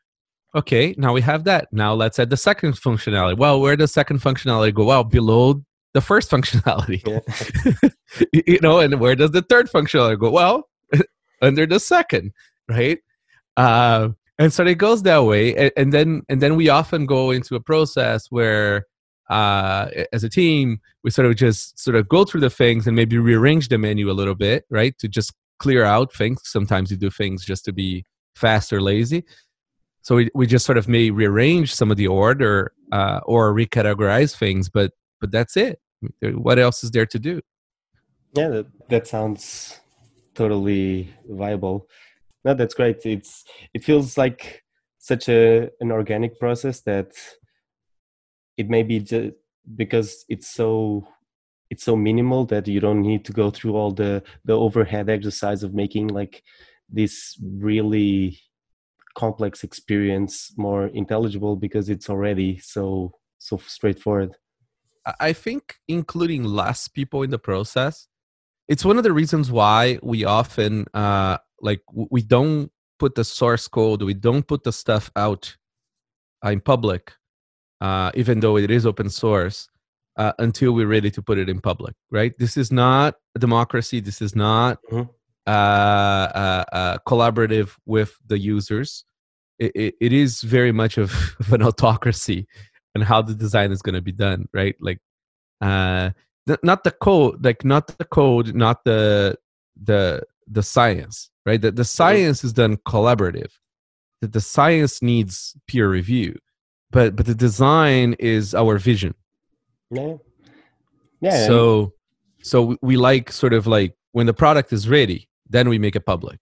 Okay 0.54 0.94
now 0.98 1.12
we 1.12 1.20
have 1.22 1.44
that. 1.44 1.68
Now 1.72 1.94
let's 1.94 2.18
add 2.18 2.30
the 2.30 2.36
second 2.36 2.72
functionality. 2.74 3.36
Well 3.36 3.60
where 3.60 3.76
does 3.76 3.92
second 3.92 4.20
functionality 4.20 4.74
go? 4.74 4.84
Well 4.84 5.04
below 5.04 5.62
the 5.96 6.02
first 6.02 6.30
functionality. 6.30 7.00
Yeah. 7.06 7.88
you 8.46 8.58
know, 8.60 8.80
and 8.80 9.00
where 9.00 9.16
does 9.16 9.30
the 9.30 9.40
third 9.40 9.70
functionality 9.70 10.20
go? 10.20 10.30
Well, 10.30 10.68
under 11.42 11.64
the 11.64 11.80
second, 11.80 12.32
right? 12.68 12.98
Uh, 13.56 14.10
and 14.38 14.52
so 14.52 14.62
it 14.66 14.76
goes 14.76 15.02
that 15.04 15.24
way, 15.24 15.56
and, 15.56 15.72
and, 15.78 15.92
then 15.94 16.22
and 16.28 16.42
then 16.42 16.54
we 16.54 16.68
often 16.68 17.06
go 17.06 17.30
into 17.30 17.54
a 17.54 17.60
process 17.60 18.26
where, 18.28 18.84
uh, 19.30 19.88
as 20.12 20.22
a 20.22 20.28
team, 20.28 20.78
we 21.02 21.10
sort 21.10 21.26
of 21.26 21.34
just 21.34 21.78
sort 21.78 21.96
of 21.96 22.06
go 22.10 22.26
through 22.26 22.42
the 22.42 22.50
things 22.50 22.86
and 22.86 22.94
maybe 22.94 23.16
rearrange 23.16 23.68
the 23.68 23.78
menu 23.78 24.10
a 24.10 24.12
little 24.20 24.34
bit, 24.34 24.66
right, 24.68 24.98
to 24.98 25.08
just 25.08 25.32
clear 25.58 25.82
out 25.82 26.12
things. 26.12 26.42
Sometimes 26.44 26.90
you 26.90 26.98
do 26.98 27.10
things 27.10 27.42
just 27.42 27.64
to 27.64 27.72
be 27.72 28.04
fast 28.34 28.70
or 28.70 28.82
lazy. 28.82 29.24
So 30.02 30.16
we, 30.16 30.28
we 30.34 30.46
just 30.46 30.66
sort 30.66 30.76
of 30.76 30.88
may 30.88 31.10
rearrange 31.10 31.74
some 31.74 31.90
of 31.90 31.96
the 31.96 32.08
order 32.08 32.72
uh, 32.92 33.20
or 33.24 33.54
recategorize 33.54 34.36
things, 34.36 34.68
but 34.68 34.92
but 35.22 35.32
that's 35.32 35.56
it 35.56 35.80
what 36.20 36.58
else 36.58 36.84
is 36.84 36.90
there 36.90 37.06
to 37.06 37.18
do? 37.18 37.40
Yeah 38.34 38.48
that, 38.48 38.66
that 38.88 39.06
sounds 39.06 39.80
totally 40.34 41.14
viable. 41.28 41.88
No 42.44 42.54
that's 42.54 42.74
great. 42.74 43.04
It's 43.04 43.44
it 43.74 43.84
feels 43.84 44.16
like 44.16 44.62
such 44.98 45.28
a 45.28 45.70
an 45.80 45.90
organic 45.92 46.38
process 46.38 46.80
that 46.82 47.12
it 48.56 48.68
may 48.68 48.82
be 48.82 49.00
just 49.00 49.32
because 49.76 50.24
it's 50.28 50.48
so 50.48 51.06
it's 51.70 51.84
so 51.84 51.96
minimal 51.96 52.44
that 52.46 52.68
you 52.68 52.80
don't 52.80 53.02
need 53.02 53.24
to 53.24 53.32
go 53.32 53.50
through 53.50 53.74
all 53.74 53.90
the 53.90 54.22
the 54.44 54.56
overhead 54.56 55.08
exercise 55.08 55.62
of 55.62 55.74
making 55.74 56.08
like 56.08 56.42
this 56.88 57.36
really 57.42 58.38
complex 59.16 59.64
experience 59.64 60.52
more 60.56 60.86
intelligible 60.88 61.56
because 61.56 61.88
it's 61.88 62.08
already 62.08 62.58
so 62.58 63.12
so 63.38 63.56
straightforward 63.66 64.36
I 65.20 65.32
think 65.32 65.76
including 65.88 66.44
less 66.44 66.88
people 66.88 67.22
in 67.22 67.30
the 67.30 67.38
process, 67.38 68.08
it's 68.68 68.84
one 68.84 68.98
of 68.98 69.04
the 69.04 69.12
reasons 69.12 69.50
why 69.50 69.98
we 70.02 70.24
often 70.24 70.86
uh, 70.94 71.38
like 71.60 71.82
we 71.92 72.22
don't 72.22 72.70
put 72.98 73.14
the 73.14 73.24
source 73.24 73.68
code, 73.68 74.02
we 74.02 74.14
don't 74.14 74.46
put 74.46 74.64
the 74.64 74.72
stuff 74.72 75.10
out 75.16 75.56
uh, 76.44 76.50
in 76.50 76.60
public, 76.60 77.12
uh, 77.80 78.10
even 78.14 78.40
though 78.40 78.56
it 78.56 78.70
is 78.70 78.86
open 78.86 79.10
source, 79.10 79.68
uh, 80.16 80.32
until 80.38 80.72
we're 80.72 80.86
ready 80.86 81.10
to 81.10 81.22
put 81.22 81.38
it 81.38 81.48
in 81.48 81.60
public 81.60 81.94
right? 82.10 82.32
This 82.38 82.56
is 82.56 82.72
not 82.72 83.14
a 83.34 83.38
democracy 83.38 84.00
this 84.00 84.22
is 84.22 84.34
not 84.34 84.78
mm-hmm. 84.90 85.10
uh, 85.46 85.50
uh, 85.50 86.98
collaborative 87.06 87.72
with 87.84 88.16
the 88.26 88.38
users. 88.38 89.04
It, 89.58 89.72
it, 89.74 89.94
it 90.00 90.12
is 90.12 90.42
very 90.42 90.72
much 90.72 90.98
of, 90.98 91.12
of, 91.40 91.52
an 91.52 91.62
autocracy 91.62 92.46
and 92.96 93.04
how 93.04 93.20
the 93.22 93.34
design 93.34 93.70
is 93.70 93.82
going 93.82 93.94
to 93.94 94.00
be 94.00 94.12
done 94.12 94.48
right? 94.52 94.76
Like 94.80 95.00
uh 95.60 96.10
not 96.62 96.84
the 96.84 96.90
code 96.90 97.44
like 97.44 97.64
not 97.64 97.86
the 97.98 98.04
code 98.04 98.54
not 98.54 98.84
the 98.84 99.36
the 99.90 100.22
the 100.46 100.62
science 100.62 101.30
right? 101.44 101.60
The, 101.60 101.70
the 101.70 101.82
mm-hmm. 101.82 101.98
science 102.00 102.42
is 102.42 102.52
done 102.52 102.76
collaborative. 102.78 103.52
The, 104.20 104.28
the 104.28 104.40
science 104.40 105.02
needs 105.02 105.54
peer 105.68 105.88
review 105.88 106.38
but 106.90 107.14
but 107.16 107.26
the 107.26 107.34
design 107.34 108.16
is 108.18 108.54
our 108.54 108.78
vision. 108.78 109.14
Yeah. 109.90 110.14
Yeah 111.20 111.46
so 111.46 111.92
so 112.42 112.76
we 112.80 112.96
like 112.96 113.30
sort 113.30 113.52
of 113.52 113.66
like 113.66 113.94
when 114.12 114.26
the 114.26 114.34
product 114.34 114.72
is 114.72 114.88
ready 114.88 115.28
then 115.48 115.68
we 115.68 115.78
make 115.78 115.96
it 115.96 116.06
public 116.06 116.40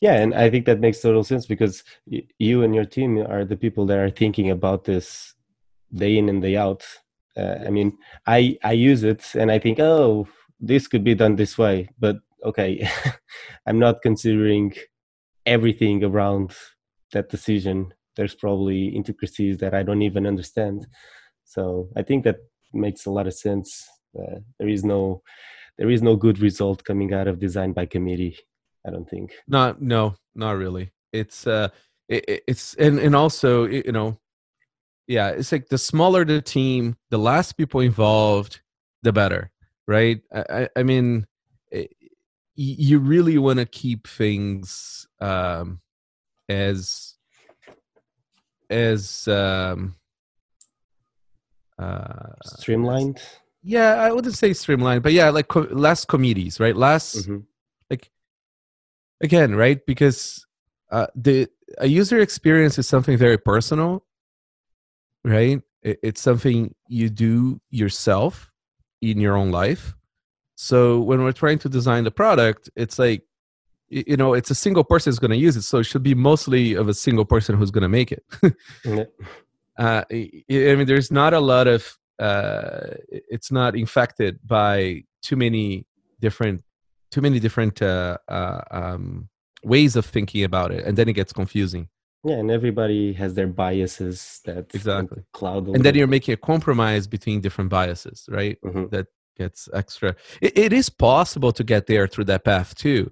yeah 0.00 0.14
and 0.14 0.34
i 0.34 0.50
think 0.50 0.66
that 0.66 0.80
makes 0.80 1.00
total 1.00 1.24
sense 1.24 1.46
because 1.46 1.82
you 2.38 2.62
and 2.62 2.74
your 2.74 2.84
team 2.84 3.18
are 3.18 3.44
the 3.44 3.56
people 3.56 3.86
that 3.86 3.98
are 3.98 4.10
thinking 4.10 4.50
about 4.50 4.84
this 4.84 5.34
day 5.94 6.18
in 6.18 6.28
and 6.28 6.42
day 6.42 6.56
out. 6.56 6.84
Uh, 7.36 7.58
i 7.66 7.70
mean 7.70 7.96
i 8.26 8.56
i 8.64 8.72
use 8.72 9.02
it 9.04 9.34
and 9.34 9.52
i 9.52 9.58
think 9.58 9.78
oh 9.78 10.26
this 10.58 10.88
could 10.88 11.04
be 11.04 11.14
done 11.14 11.36
this 11.36 11.58
way 11.58 11.86
but 11.98 12.16
okay 12.44 12.88
i'm 13.66 13.78
not 13.78 14.00
considering 14.02 14.72
everything 15.44 16.02
around 16.02 16.52
that 17.12 17.28
decision. 17.28 17.94
There's 18.16 18.34
probably 18.34 18.88
intricacies 18.88 19.58
that 19.58 19.74
i 19.74 19.82
don't 19.82 20.02
even 20.02 20.26
understand. 20.26 20.86
So 21.44 21.88
i 21.96 22.02
think 22.02 22.24
that 22.24 22.38
makes 22.72 23.06
a 23.06 23.10
lot 23.10 23.26
of 23.26 23.34
sense. 23.34 23.86
Uh, 24.18 24.40
there 24.58 24.68
is 24.68 24.82
no 24.84 25.22
there 25.78 25.90
is 25.90 26.02
no 26.02 26.16
good 26.16 26.38
result 26.38 26.84
coming 26.84 27.12
out 27.12 27.28
of 27.28 27.38
design 27.38 27.72
by 27.72 27.86
committee 27.86 28.36
i 28.86 28.90
don't 28.90 29.08
think. 29.08 29.32
Not 29.48 29.82
no 29.82 30.14
not 30.34 30.52
really. 30.52 30.92
It's 31.12 31.46
uh 31.46 31.68
it, 32.08 32.44
it's 32.46 32.74
and 32.74 32.98
and 32.98 33.16
also 33.16 33.66
you 33.66 33.92
know 33.92 34.18
yeah 35.06 35.28
it's 35.30 35.52
like 35.52 35.68
the 35.68 35.78
smaller 35.78 36.24
the 36.24 36.40
team 36.40 36.96
the 37.10 37.18
less 37.18 37.52
people 37.52 37.80
involved 37.80 38.60
the 39.02 39.12
better 39.12 39.50
right? 39.86 40.20
I 40.32 40.68
i 40.76 40.82
mean 40.82 41.26
it, 41.70 41.92
you 42.54 42.98
really 42.98 43.38
want 43.38 43.58
to 43.58 43.66
keep 43.66 44.06
things 44.06 45.06
um 45.20 45.80
as 46.48 47.14
as 48.70 49.28
um 49.28 49.94
uh 51.78 52.32
streamlined? 52.44 53.20
Yeah 53.62 53.94
i 53.96 54.12
wouldn't 54.12 54.34
say 54.34 54.52
streamlined 54.52 55.02
but 55.02 55.12
yeah 55.12 55.30
like 55.30 55.48
co- 55.48 55.68
less 55.70 56.04
committees 56.04 56.60
right? 56.60 56.76
Less 56.76 57.16
mm-hmm. 57.16 57.38
Again 59.20 59.54
right? 59.54 59.84
Because 59.86 60.46
uh 60.90 61.06
the 61.14 61.48
a 61.78 61.86
user 61.86 62.18
experience 62.20 62.78
is 62.78 62.88
something 62.88 63.16
very 63.16 63.38
personal 63.38 64.04
right? 65.24 65.60
It, 65.82 65.98
it's 66.02 66.20
something 66.20 66.74
you 66.88 67.10
do 67.10 67.60
yourself 67.70 68.52
in 69.02 69.18
your 69.18 69.36
own 69.36 69.50
life. 69.50 69.94
So 70.54 71.00
when 71.00 71.22
we're 71.22 71.32
trying 71.32 71.58
to 71.60 71.68
design 71.68 72.04
the 72.04 72.10
product 72.10 72.70
it's 72.76 72.98
like 72.98 73.22
you 73.88 74.16
know 74.16 74.34
it's 74.34 74.50
a 74.50 74.54
single 74.54 74.82
person 74.82 75.10
who's 75.10 75.18
going 75.18 75.30
to 75.30 75.36
use 75.36 75.56
it 75.56 75.62
so 75.62 75.78
it 75.78 75.84
should 75.84 76.02
be 76.02 76.14
mostly 76.14 76.74
of 76.74 76.88
a 76.88 76.94
single 76.94 77.24
person 77.24 77.56
who's 77.56 77.70
going 77.70 77.82
to 77.82 77.88
make 77.88 78.12
it. 78.12 78.24
Uh, 79.78 80.02
i 80.10 80.32
mean 80.48 80.86
there's 80.86 81.10
not 81.10 81.34
a 81.34 81.38
lot 81.38 81.66
of 81.66 81.98
uh, 82.18 82.94
it's 83.10 83.52
not 83.52 83.76
infected 83.76 84.38
by 84.42 85.02
too 85.20 85.36
many 85.36 85.86
different 86.18 86.62
too 87.16 87.22
many 87.22 87.40
different 87.40 87.80
uh, 87.80 88.18
uh, 88.28 88.60
um, 88.70 89.28
ways 89.64 89.96
of 89.96 90.04
thinking 90.04 90.44
about 90.44 90.70
it 90.70 90.84
and 90.86 90.98
then 90.98 91.08
it 91.08 91.14
gets 91.14 91.32
confusing. 91.32 91.88
Yeah 92.24 92.36
and 92.42 92.50
everybody 92.50 93.14
has 93.14 93.32
their 93.34 93.46
biases 93.46 94.40
that 94.44 94.66
exactly. 94.74 95.22
cloud 95.32 95.68
and 95.68 95.82
then 95.84 95.94
you're 95.94 96.14
making 96.18 96.34
a 96.34 96.42
compromise 96.52 97.06
between 97.06 97.40
different 97.40 97.70
biases 97.70 98.18
right? 98.38 98.56
Mm-hmm. 98.62 98.86
that 98.94 99.06
gets 99.36 99.60
extra. 99.72 100.10
It, 100.42 100.52
it 100.64 100.72
is 100.80 100.88
possible 100.90 101.52
to 101.52 101.64
get 101.72 101.86
there 101.86 102.06
through 102.06 102.28
that 102.32 102.44
path 102.44 102.74
too 102.74 103.02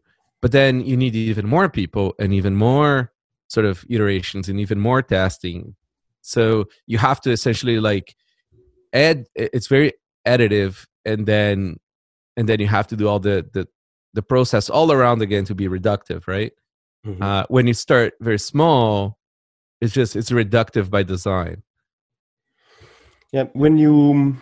but 0.43 0.53
then 0.53 0.85
you 0.85 0.97
need 1.03 1.15
even 1.17 1.47
more 1.57 1.71
people 1.71 2.15
and 2.19 2.35
even 2.35 2.55
more 2.55 3.11
sort 3.49 3.65
of 3.65 3.83
iterations 3.89 4.47
and 4.51 4.61
even 4.61 4.79
more 4.79 5.01
testing. 5.01 5.75
So 6.21 6.67
you 6.87 6.99
have 6.99 7.23
to 7.23 7.31
essentially 7.31 7.81
like 7.81 8.15
add 8.93 9.25
it's 9.35 9.69
very 9.69 9.93
additive 10.27 10.85
and 11.07 11.25
then 11.25 11.77
and 12.37 12.49
then 12.49 12.61
you 12.61 12.67
have 12.67 12.87
to 12.89 12.97
do 12.97 13.09
all 13.09 13.21
the 13.21 13.37
the, 13.55 13.67
the 14.15 14.23
process 14.23 14.71
all 14.71 14.91
around 14.93 15.23
again 15.23 15.45
to 15.45 15.55
be 15.55 15.69
reductive 15.69 16.27
right? 16.27 16.53
Mm-hmm. 17.07 17.23
uh, 17.23 17.45
when 17.49 17.67
you 17.67 17.75
start 17.75 18.15
very 18.21 18.39
small 18.39 19.19
it's 19.81 19.93
just 19.93 20.17
it's 20.17 20.31
reductive 20.31 20.89
by 20.89 21.03
design. 21.03 21.63
Yeah 23.33 23.45
when 23.53 23.77
you 23.77 24.37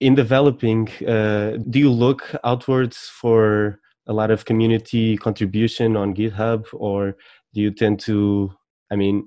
in 0.00 0.14
developing 0.14 0.88
uh, 1.06 1.58
do 1.70 1.78
you 1.78 1.90
look 1.90 2.34
outwards 2.44 2.96
for 3.20 3.78
a 4.08 4.12
lot 4.12 4.30
of 4.30 4.44
community 4.44 5.16
contribution 5.16 5.96
on 5.96 6.14
github? 6.14 6.66
Or 6.72 7.16
do 7.56 7.62
you 7.62 7.70
tend 7.70 7.98
to 7.98 8.52
i 8.92 8.96
mean 8.96 9.26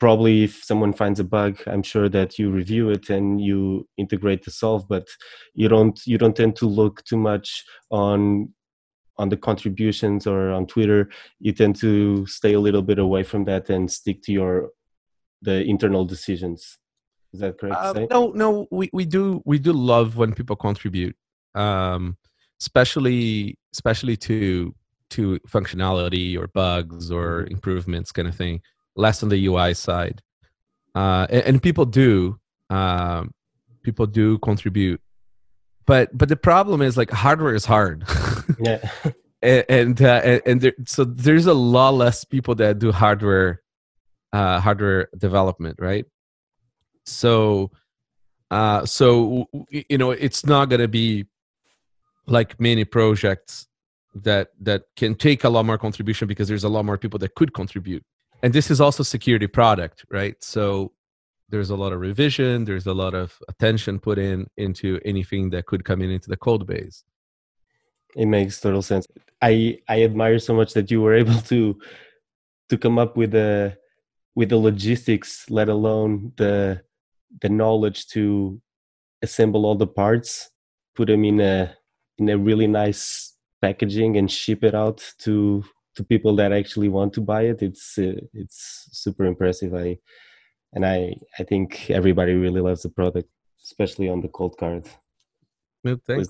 probably 0.00 0.44
if 0.44 0.64
someone 0.64 0.92
finds 0.92 1.20
a 1.20 1.24
bug 1.24 1.52
i'm 1.66 1.82
sure 1.82 2.08
that 2.08 2.38
you 2.38 2.50
review 2.50 2.88
it 2.90 3.10
and 3.10 3.40
you 3.40 3.86
integrate 3.98 4.42
the 4.44 4.50
solve 4.50 4.88
but 4.88 5.06
you 5.54 5.68
don't 5.68 6.00
you 6.06 6.18
don't 6.18 6.36
tend 6.36 6.56
to 6.56 6.66
look 6.66 7.04
too 7.04 7.18
much 7.18 7.64
on 7.90 8.48
on 9.18 9.28
the 9.28 9.36
contributions 9.36 10.26
or 10.26 10.50
on 10.50 10.66
twitter 10.66 11.08
you 11.40 11.52
tend 11.52 11.76
to 11.76 12.26
stay 12.26 12.54
a 12.54 12.60
little 12.60 12.82
bit 12.82 12.98
away 12.98 13.22
from 13.22 13.44
that 13.44 13.70
and 13.70 13.90
stick 13.90 14.22
to 14.22 14.32
your 14.32 14.70
the 15.42 15.62
internal 15.64 16.04
decisions. 16.04 16.78
Is 17.32 17.40
that 17.40 17.58
correct 17.58 17.76
um, 17.76 18.06
no 18.10 18.30
no 18.30 18.66
we, 18.70 18.88
we 18.92 19.04
do 19.04 19.42
we 19.44 19.58
do 19.58 19.72
love 19.72 20.16
when 20.16 20.32
people 20.32 20.56
contribute 20.56 21.14
um 21.54 22.16
especially 22.60 23.58
especially 23.74 24.16
to 24.16 24.74
to 25.10 25.38
functionality 25.46 26.38
or 26.38 26.48
bugs 26.48 27.10
or 27.10 27.42
mm-hmm. 27.42 27.52
improvements 27.52 28.12
kind 28.12 28.28
of 28.28 28.34
thing 28.34 28.60
less 28.96 29.22
on 29.22 29.28
the 29.28 29.46
ui 29.46 29.74
side. 29.74 30.22
Uh, 30.94 31.26
and, 31.28 31.42
and, 31.44 31.62
people 31.62 31.84
do 31.84 32.38
um, 32.70 33.30
people 33.82 34.06
do 34.06 34.38
contribute. 34.38 35.00
But 35.84 36.16
but 36.16 36.30
the 36.30 36.36
problem 36.36 36.80
is 36.80 36.96
like 36.96 37.10
hardware 37.10 37.54
is 37.54 37.66
hard 37.66 38.04
yeah. 38.58 38.90
And 39.42 39.64
and, 39.68 40.02
uh, 40.02 40.20
and, 40.24 40.42
and 40.46 40.60
there, 40.62 40.72
so 40.86 41.04
there's 41.04 41.44
a 41.46 41.52
lot 41.52 41.90
less 41.90 42.24
people 42.24 42.54
that 42.54 42.78
do 42.78 42.90
hardware 42.90 43.60
uh, 44.32 44.60
hardware 44.60 45.08
development 45.18 45.76
right? 45.78 46.06
So 47.04 47.70
uh, 48.50 48.86
so 48.86 49.46
you 49.70 49.98
know 49.98 50.10
it's 50.10 50.46
not 50.46 50.70
going 50.70 50.80
to 50.80 50.88
be 50.88 51.26
like 52.26 52.58
many 52.58 52.84
projects 52.84 53.68
that 54.14 54.48
that 54.60 54.84
can 54.96 55.14
take 55.14 55.44
a 55.44 55.50
lot 55.50 55.66
more 55.66 55.78
contribution 55.78 56.26
because 56.26 56.48
there's 56.48 56.64
a 56.64 56.68
lot 56.68 56.86
more 56.86 56.96
people 56.96 57.18
that 57.18 57.34
could 57.34 57.52
contribute. 57.52 58.02
And 58.42 58.54
this 58.54 58.70
is 58.70 58.80
also 58.80 59.02
security 59.02 59.46
product 59.46 60.06
right? 60.10 60.42
So 60.42 60.92
there's 61.48 61.70
a 61.70 61.76
lot 61.76 61.92
of 61.92 62.00
revision 62.00 62.64
there's 62.64 62.86
a 62.86 62.94
lot 62.94 63.14
of 63.14 63.38
attention 63.48 63.98
put 63.98 64.18
in 64.18 64.46
into 64.56 64.98
anything 65.04 65.50
that 65.50 65.66
could 65.66 65.84
come 65.84 66.02
in 66.02 66.10
into 66.10 66.28
the 66.28 66.36
code 66.36 66.66
base 66.66 67.04
it 68.16 68.26
makes 68.26 68.60
total 68.60 68.82
sense. 68.82 69.06
I 69.42 69.78
i 69.88 70.02
admire 70.02 70.38
so 70.38 70.54
much 70.54 70.72
that 70.74 70.90
you 70.90 71.00
were 71.02 71.14
able 71.22 71.40
to 71.52 71.78
to 72.70 72.78
come 72.78 72.98
up 72.98 73.16
with 73.16 73.32
the 73.32 73.76
with 74.34 74.48
the 74.50 74.56
logistics 74.56 75.48
let 75.50 75.68
alone 75.68 76.32
the 76.36 76.82
the 77.42 77.48
knowledge 77.48 78.06
to 78.08 78.60
assemble 79.22 79.64
all 79.66 79.74
the 79.74 79.86
parts 79.86 80.50
put 80.94 81.08
them 81.08 81.24
in 81.24 81.40
a 81.40 81.74
in 82.18 82.28
a 82.28 82.38
really 82.38 82.66
nice 82.66 83.34
packaging 83.60 84.16
and 84.16 84.30
ship 84.30 84.64
it 84.64 84.74
out 84.74 85.02
to 85.18 85.64
to 85.94 86.04
people 86.04 86.36
that 86.36 86.52
actually 86.52 86.88
want 86.90 87.14
to 87.14 87.22
buy 87.22 87.42
it. 87.42 87.62
It's 87.62 87.98
uh, 87.98 88.20
it's 88.34 88.88
super 88.92 89.24
impressive. 89.24 89.74
I 89.74 89.98
and 90.72 90.84
i 90.84 91.14
i 91.38 91.42
think 91.42 91.90
everybody 91.90 92.34
really 92.34 92.60
loves 92.60 92.82
the 92.82 92.88
product 92.88 93.28
especially 93.64 94.08
on 94.08 94.20
the 94.20 94.28
Coldcard 94.28 94.86
well, 95.84 96.00
thanks. 96.06 96.28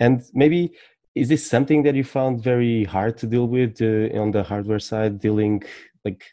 And 0.00 0.22
maybe 0.34 0.72
is 1.14 1.28
this 1.28 1.48
something 1.48 1.82
that 1.82 1.94
you 1.94 2.04
found 2.04 2.42
very 2.42 2.84
hard 2.84 3.16
to 3.18 3.26
deal 3.26 3.48
with 3.48 3.80
uh, 3.82 4.16
on 4.20 4.30
the 4.30 4.42
hardware 4.42 4.78
side 4.78 5.20
dealing 5.20 5.62
like 6.04 6.24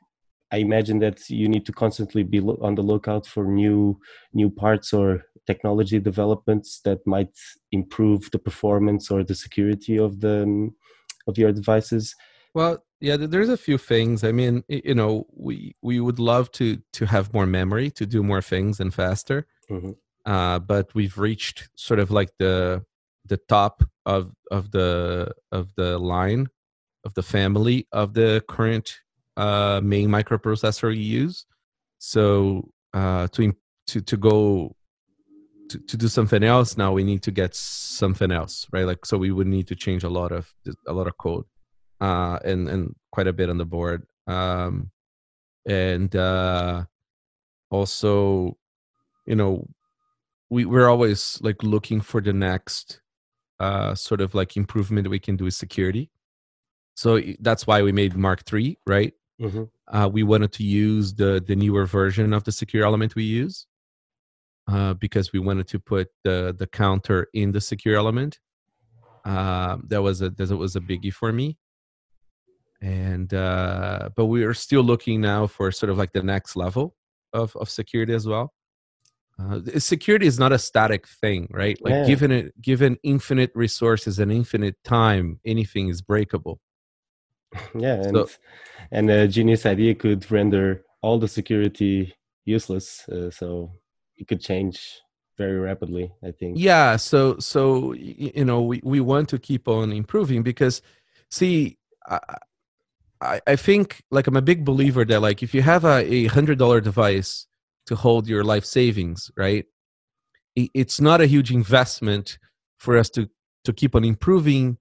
i 0.51 0.57
imagine 0.57 0.99
that 0.99 1.29
you 1.29 1.47
need 1.47 1.65
to 1.65 1.71
constantly 1.71 2.23
be 2.23 2.39
on 2.39 2.75
the 2.75 2.81
lookout 2.81 3.25
for 3.25 3.45
new 3.45 3.99
new 4.33 4.49
parts 4.49 4.93
or 4.93 5.23
technology 5.47 5.99
developments 5.99 6.81
that 6.85 6.99
might 7.05 7.35
improve 7.71 8.29
the 8.31 8.39
performance 8.39 9.11
or 9.11 9.23
the 9.23 9.35
security 9.35 9.97
of 9.97 10.21
the 10.21 10.69
of 11.27 11.37
your 11.37 11.51
devices 11.51 12.15
Well, 12.55 12.85
yeah, 13.01 13.17
there's 13.17 13.49
a 13.49 13.57
few 13.57 13.77
things. 13.77 14.23
I 14.23 14.31
mean, 14.31 14.63
you 14.69 14.95
know, 14.95 15.27
we 15.33 15.75
we 15.81 15.99
would 15.99 16.19
love 16.19 16.49
to 16.53 16.81
to 16.93 17.05
have 17.05 17.33
more 17.33 17.45
memory 17.45 17.91
to 17.91 18.05
do 18.05 18.23
more 18.23 18.41
things 18.41 18.79
and 18.79 18.93
faster. 18.93 19.45
Mm-hmm. 19.69 19.91
Uh, 20.25 20.59
but 20.59 20.95
we've 20.95 21.17
reached 21.17 21.69
sort 21.75 21.99
of 21.99 22.09
like 22.09 22.31
the 22.39 22.83
the 23.25 23.37
top 23.49 23.83
of 24.05 24.31
of 24.51 24.71
the 24.71 25.31
of 25.51 25.73
the 25.75 25.97
line 25.97 26.47
of 27.03 27.13
the 27.13 27.23
family 27.23 27.87
of 27.91 28.13
the 28.13 28.43
current 28.47 28.99
uh, 29.37 29.81
main 29.83 30.09
microprocessor 30.09 30.95
you 30.95 31.21
use. 31.21 31.45
So 31.99 32.69
uh, 32.93 33.27
to 33.33 33.53
to 33.87 34.01
to 34.01 34.17
go 34.17 34.75
to, 35.69 35.79
to 35.79 35.97
do 35.97 36.07
something 36.07 36.43
else 36.43 36.77
now 36.77 36.93
we 36.93 37.03
need 37.03 37.23
to 37.23 37.31
get 37.31 37.55
something 37.55 38.31
else 38.31 38.67
right 38.71 38.85
like 38.85 39.05
so 39.05 39.17
we 39.17 39.31
would 39.31 39.47
need 39.47 39.67
to 39.67 39.75
change 39.75 40.03
a 40.03 40.09
lot 40.09 40.31
of 40.31 40.53
a 40.87 40.93
lot 40.93 41.07
of 41.07 41.17
code 41.17 41.45
uh 42.01 42.37
and 42.45 42.69
and 42.69 42.95
quite 43.11 43.27
a 43.27 43.33
bit 43.33 43.49
on 43.49 43.57
the 43.57 43.65
board 43.65 44.03
um 44.27 44.91
and 45.67 46.15
uh 46.15 46.83
also 47.71 48.55
you 49.25 49.35
know 49.35 49.67
we 50.49 50.65
we're 50.65 50.89
always 50.89 51.39
like 51.41 51.63
looking 51.63 51.99
for 51.99 52.21
the 52.21 52.33
next 52.33 53.01
uh 53.59 53.95
sort 53.95 54.21
of 54.21 54.35
like 54.35 54.57
improvement 54.57 55.07
we 55.09 55.19
can 55.19 55.35
do 55.35 55.45
with 55.45 55.53
security 55.53 56.09
so 56.95 57.19
that's 57.39 57.67
why 57.67 57.81
we 57.81 57.91
made 57.91 58.15
mark 58.15 58.43
3 58.45 58.77
right 58.87 59.13
mm-hmm. 59.41 59.63
uh, 59.87 60.07
we 60.07 60.23
wanted 60.23 60.51
to 60.51 60.63
use 60.63 61.13
the 61.13 61.43
the 61.45 61.55
newer 61.55 61.85
version 61.85 62.33
of 62.33 62.43
the 62.43 62.51
secure 62.51 62.85
element 62.85 63.15
we 63.15 63.23
use 63.23 63.67
uh, 64.67 64.93
because 64.95 65.31
we 65.31 65.39
wanted 65.39 65.67
to 65.67 65.79
put 65.79 66.09
the 66.23 66.55
the 66.57 66.67
counter 66.67 67.27
in 67.33 67.51
the 67.51 67.61
secure 67.61 67.95
element. 67.95 68.39
Uh, 69.23 69.77
that 69.87 70.01
was 70.01 70.21
a 70.21 70.29
that 70.31 70.49
was 70.55 70.75
a 70.75 70.81
biggie 70.81 71.13
for 71.13 71.31
me. 71.31 71.57
And 72.81 73.33
uh, 73.33 74.09
but 74.15 74.25
we 74.25 74.43
are 74.43 74.53
still 74.53 74.83
looking 74.83 75.21
now 75.21 75.47
for 75.47 75.71
sort 75.71 75.89
of 75.89 75.97
like 75.97 76.13
the 76.13 76.23
next 76.23 76.55
level 76.55 76.95
of 77.33 77.55
of 77.55 77.69
security 77.69 78.13
as 78.13 78.27
well. 78.27 78.53
Uh, 79.37 79.59
security 79.79 80.27
is 80.27 80.39
not 80.39 80.53
a 80.53 80.59
static 80.59 81.07
thing, 81.07 81.47
right? 81.51 81.77
Like 81.81 81.91
yeah. 81.91 82.05
given 82.05 82.31
it 82.31 82.61
given 82.61 82.97
infinite 83.03 83.51
resources 83.53 84.19
and 84.19 84.31
infinite 84.31 84.75
time, 84.83 85.39
anything 85.45 85.89
is 85.89 86.01
breakable. 86.01 86.59
Yeah, 87.77 87.95
and 87.95 88.15
so, 88.15 88.29
and 88.91 89.09
a 89.09 89.27
genius 89.27 89.65
idea 89.65 89.95
could 89.95 90.29
render 90.29 90.83
all 91.01 91.19
the 91.19 91.27
security 91.27 92.13
useless. 92.43 93.07
Uh, 93.07 93.31
so 93.31 93.71
it 94.17 94.27
could 94.27 94.41
change 94.41 95.01
very 95.37 95.59
rapidly 95.59 96.11
i 96.23 96.31
think 96.31 96.57
yeah 96.57 96.95
so 96.95 97.37
so 97.39 97.93
you 97.93 98.45
know 98.45 98.61
we, 98.61 98.79
we 98.83 98.99
want 98.99 99.27
to 99.29 99.37
keep 99.37 99.67
on 99.67 99.91
improving 99.91 100.43
because 100.43 100.81
see 101.29 101.77
I, 103.21 103.41
I 103.45 103.55
think 103.55 104.03
like 104.11 104.27
i'm 104.27 104.37
a 104.37 104.41
big 104.41 104.63
believer 104.63 105.03
that 105.05 105.21
like 105.21 105.43
if 105.43 105.53
you 105.53 105.61
have 105.61 105.83
a, 105.83 106.05
a 106.05 106.25
hundred 106.27 106.57
dollar 106.57 106.79
device 106.79 107.47
to 107.85 107.95
hold 107.95 108.27
your 108.27 108.43
life 108.43 108.65
savings 108.65 109.31
right 109.37 109.65
it's 110.55 111.01
not 111.01 111.19
a 111.21 111.25
huge 111.25 111.51
investment 111.51 112.37
for 112.77 112.97
us 112.97 113.09
to 113.09 113.29
to 113.63 113.73
keep 113.73 113.95
on 113.95 114.03
improving 114.03 114.77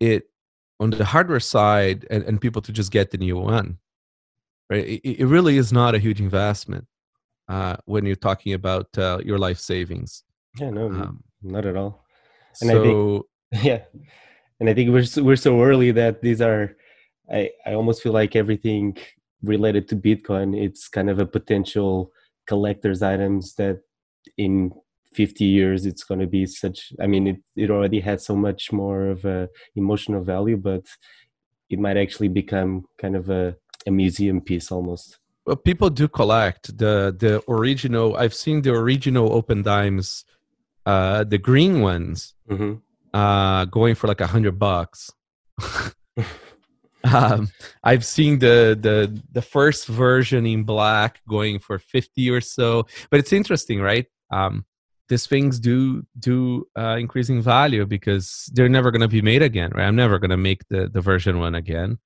it 0.00 0.24
on 0.80 0.90
the 0.90 1.04
hardware 1.04 1.40
side 1.40 2.06
and, 2.10 2.24
and 2.24 2.40
people 2.40 2.62
to 2.62 2.72
just 2.72 2.90
get 2.90 3.10
the 3.10 3.18
new 3.18 3.36
one 3.36 3.78
right 4.70 4.86
it, 4.86 5.20
it 5.20 5.26
really 5.26 5.56
is 5.56 5.72
not 5.72 5.94
a 5.94 5.98
huge 5.98 6.20
investment 6.20 6.86
uh, 7.48 7.76
when 7.84 8.06
you're 8.06 8.16
talking 8.16 8.54
about 8.54 8.86
uh, 8.98 9.18
your 9.24 9.38
life 9.38 9.58
savings. 9.58 10.24
Yeah, 10.58 10.70
no, 10.70 10.86
um, 10.86 11.24
not 11.42 11.66
at 11.66 11.76
all. 11.76 12.04
And 12.60 12.70
so, 12.70 13.26
I 13.52 13.56
think, 13.56 13.64
yeah, 13.64 13.82
and 14.60 14.68
I 14.70 14.74
think 14.74 14.90
we're 14.90 15.04
so, 15.04 15.22
we're 15.22 15.36
so 15.36 15.62
early 15.62 15.90
that 15.92 16.22
these 16.22 16.40
are. 16.40 16.76
I 17.30 17.50
I 17.66 17.72
almost 17.72 18.02
feel 18.02 18.12
like 18.12 18.36
everything 18.36 18.96
related 19.42 19.88
to 19.88 19.96
Bitcoin, 19.96 20.56
it's 20.56 20.88
kind 20.88 21.10
of 21.10 21.18
a 21.18 21.26
potential 21.26 22.12
collector's 22.46 23.02
items 23.02 23.54
that 23.54 23.80
in 24.36 24.72
50 25.12 25.44
years 25.44 25.86
it's 25.86 26.02
going 26.02 26.20
to 26.20 26.26
be 26.26 26.44
such 26.44 26.92
i 27.00 27.06
mean 27.06 27.26
it, 27.26 27.36
it 27.56 27.70
already 27.70 28.00
has 28.00 28.24
so 28.24 28.34
much 28.34 28.72
more 28.72 29.06
of 29.06 29.24
a 29.24 29.48
emotional 29.76 30.22
value 30.22 30.56
but 30.56 30.84
it 31.70 31.78
might 31.78 31.96
actually 31.96 32.28
become 32.28 32.84
kind 32.98 33.14
of 33.16 33.30
a, 33.30 33.56
a 33.86 33.90
museum 33.90 34.40
piece 34.40 34.72
almost 34.72 35.18
well, 35.46 35.56
people 35.56 35.90
do 35.90 36.08
collect 36.08 36.76
the 36.78 37.14
the 37.18 37.42
original. 37.48 38.16
I've 38.16 38.34
seen 38.34 38.62
the 38.62 38.72
original 38.72 39.28
Opendimes, 39.30 40.24
uh, 40.86 41.24
the 41.24 41.38
green 41.38 41.82
ones, 41.82 42.34
mm-hmm. 42.48 42.74
uh, 43.12 43.66
going 43.66 43.94
for 43.94 44.06
like 44.06 44.22
a 44.22 44.26
hundred 44.26 44.58
bucks. 44.58 45.10
um, 47.12 47.48
I've 47.82 48.04
seen 48.04 48.38
the 48.38 48.78
the 48.80 49.22
the 49.32 49.42
first 49.42 49.86
version 49.86 50.46
in 50.46 50.64
black 50.64 51.20
going 51.28 51.58
for 51.58 51.78
fifty 51.78 52.30
or 52.30 52.40
so. 52.40 52.86
But 53.10 53.20
it's 53.20 53.32
interesting, 53.32 53.80
right? 53.80 54.06
Um, 54.30 54.64
these 55.08 55.26
things 55.26 55.60
do 55.60 56.04
do 56.18 56.66
uh, 56.78 56.96
increasing 56.98 57.42
value 57.42 57.86
because 57.86 58.50
they're 58.54 58.68
never 58.68 58.90
going 58.90 59.02
to 59.02 59.08
be 59.08 59.22
made 59.22 59.42
again, 59.42 59.70
right? 59.74 59.86
I'm 59.86 59.96
never 59.96 60.18
going 60.18 60.30
to 60.30 60.36
make 60.36 60.66
the 60.68 60.88
the 60.88 61.00
version 61.00 61.38
one 61.38 61.54
again 61.54 61.98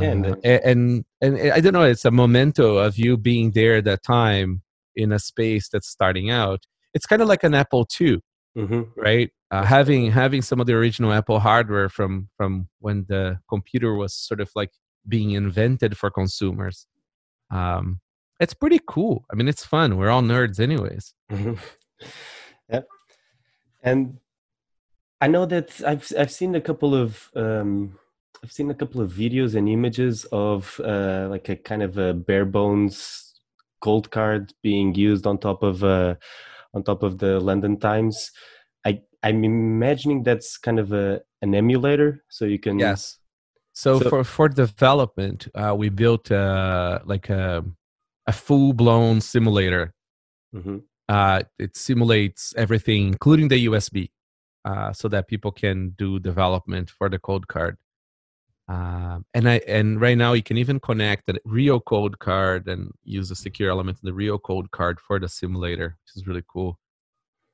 yeah, 0.00 0.10
and, 0.10 0.26
uh, 0.26 0.36
and, 0.44 1.04
and 1.20 1.36
and 1.38 1.52
I 1.52 1.60
don't 1.60 1.72
know. 1.72 1.82
It's 1.82 2.04
a 2.04 2.10
memento 2.10 2.76
of 2.76 2.96
you 2.96 3.16
being 3.16 3.52
there 3.52 3.76
at 3.76 3.84
that 3.84 4.02
time 4.02 4.62
in 4.96 5.12
a 5.12 5.18
space 5.18 5.68
that's 5.68 5.88
starting 5.88 6.30
out. 6.30 6.64
It's 6.94 7.06
kind 7.06 7.22
of 7.22 7.28
like 7.28 7.44
an 7.44 7.54
Apple 7.54 7.86
II, 8.00 8.20
mm-hmm. 8.56 8.82
right? 9.00 9.30
Uh, 9.50 9.64
having 9.64 10.10
having 10.10 10.42
some 10.42 10.60
of 10.60 10.66
the 10.66 10.72
original 10.72 11.12
Apple 11.12 11.40
hardware 11.40 11.88
from 11.88 12.28
from 12.36 12.68
when 12.80 13.04
the 13.08 13.38
computer 13.48 13.94
was 13.94 14.14
sort 14.14 14.40
of 14.40 14.50
like 14.54 14.70
being 15.08 15.32
invented 15.32 15.96
for 15.96 16.10
consumers. 16.10 16.86
Um, 17.50 18.00
it's 18.40 18.54
pretty 18.54 18.80
cool. 18.86 19.24
I 19.30 19.36
mean, 19.36 19.48
it's 19.48 19.64
fun. 19.64 19.96
We're 19.96 20.10
all 20.10 20.22
nerds, 20.22 20.58
anyways. 20.58 21.14
Mm-hmm. 21.30 21.54
Yep. 22.70 22.88
And 23.82 24.18
I 25.20 25.28
know 25.28 25.46
that 25.46 25.80
I've 25.86 26.10
I've 26.18 26.30
seen 26.30 26.54
a 26.54 26.60
couple 26.60 26.94
of 26.94 27.30
um, 27.36 27.98
I've 28.42 28.52
seen 28.52 28.70
a 28.70 28.74
couple 28.74 29.00
of 29.00 29.12
videos 29.12 29.54
and 29.54 29.68
images 29.68 30.24
of 30.32 30.80
uh, 30.82 31.28
like 31.30 31.48
a 31.48 31.56
kind 31.56 31.82
of 31.82 31.98
a 31.98 32.14
bare 32.14 32.44
bones 32.44 33.40
Coldcard 33.84 34.52
being 34.62 34.94
used 34.94 35.26
on 35.26 35.38
top 35.38 35.62
of 35.62 35.84
uh, 35.84 36.14
on 36.74 36.82
top 36.82 37.02
of 37.02 37.18
the 37.18 37.40
London 37.40 37.78
Times. 37.78 38.30
I 38.84 39.00
I'm 39.22 39.44
imagining 39.44 40.22
that's 40.22 40.58
kind 40.58 40.78
of 40.78 40.92
a 40.92 41.20
an 41.40 41.54
emulator, 41.54 42.24
so 42.28 42.44
you 42.44 42.58
can 42.58 42.78
yes. 42.78 43.18
So, 43.74 43.98
so 43.98 44.08
for 44.08 44.24
for 44.24 44.48
development, 44.48 45.48
uh, 45.54 45.74
we 45.76 45.88
built 45.88 46.30
uh, 46.30 47.00
like 47.04 47.30
a 47.30 47.64
a 48.26 48.32
full 48.32 48.72
blown 48.72 49.20
simulator. 49.20 49.94
Mm-hmm. 50.54 50.78
Uh, 51.08 51.42
it 51.58 51.76
simulates 51.76 52.54
everything, 52.56 53.08
including 53.08 53.48
the 53.48 53.66
USB, 53.66 54.10
uh, 54.64 54.92
so 54.92 55.08
that 55.08 55.26
people 55.28 55.50
can 55.50 55.90
do 55.98 56.18
development 56.18 56.90
for 56.90 57.08
the 57.08 57.18
Coldcard. 57.18 57.76
Um, 58.68 59.26
and 59.34 59.48
I 59.48 59.60
and 59.66 60.00
right 60.00 60.16
now 60.16 60.34
you 60.34 60.42
can 60.42 60.56
even 60.56 60.78
connect 60.78 61.28
a 61.28 61.34
Rio 61.44 61.80
card 61.80 62.68
and 62.68 62.92
use 63.04 63.30
a 63.30 63.34
secure 63.34 63.70
element 63.70 63.98
in 64.02 64.06
the 64.06 64.14
Rio 64.14 64.38
card 64.38 65.00
for 65.00 65.18
the 65.18 65.28
simulator, 65.28 65.96
which 66.04 66.16
is 66.16 66.26
really 66.26 66.44
cool. 66.48 66.78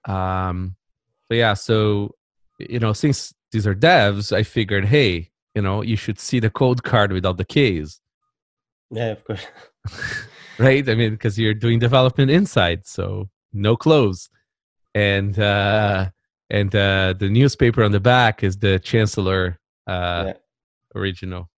Um, 0.07 0.77
so 1.29 1.35
yeah, 1.35 1.55
so 1.55 2.15
you 2.59 2.79
know, 2.79 2.93
since 2.93 3.33
these 3.53 3.67
are 3.67 3.75
devs, 3.75 4.33
I 4.33 4.43
figured, 4.43 4.85
hey, 4.85 5.31
you 5.55 5.63
know, 5.63 5.83
you 5.83 5.97
should 5.97 6.19
see 6.19 6.41
the 6.41 6.51
Coldcard 6.51 7.13
without 7.13 7.39
the 7.39 7.45
keys. 7.45 8.01
Yeah, 8.91 9.13
of 9.13 9.25
course. 9.25 9.47
right? 10.59 10.87
I 10.89 10.95
mean, 10.95 11.13
because 11.13 11.39
you're 11.39 11.55
doing 11.55 11.79
development 11.79 12.31
inside, 12.31 12.87
so 12.87 13.31
no 13.55 13.77
clothes, 13.77 14.29
and 14.95 15.39
uh, 15.39 16.11
and 16.51 16.75
uh, 16.75 17.15
the 17.19 17.31
newspaper 17.31 17.83
on 17.83 17.93
the 17.93 18.01
back 18.01 18.45
is 18.45 18.59
the 18.59 18.79
chancellor. 18.79 19.59
Uh, 19.87 20.25
yeah 20.27 20.33
original. 20.95 21.51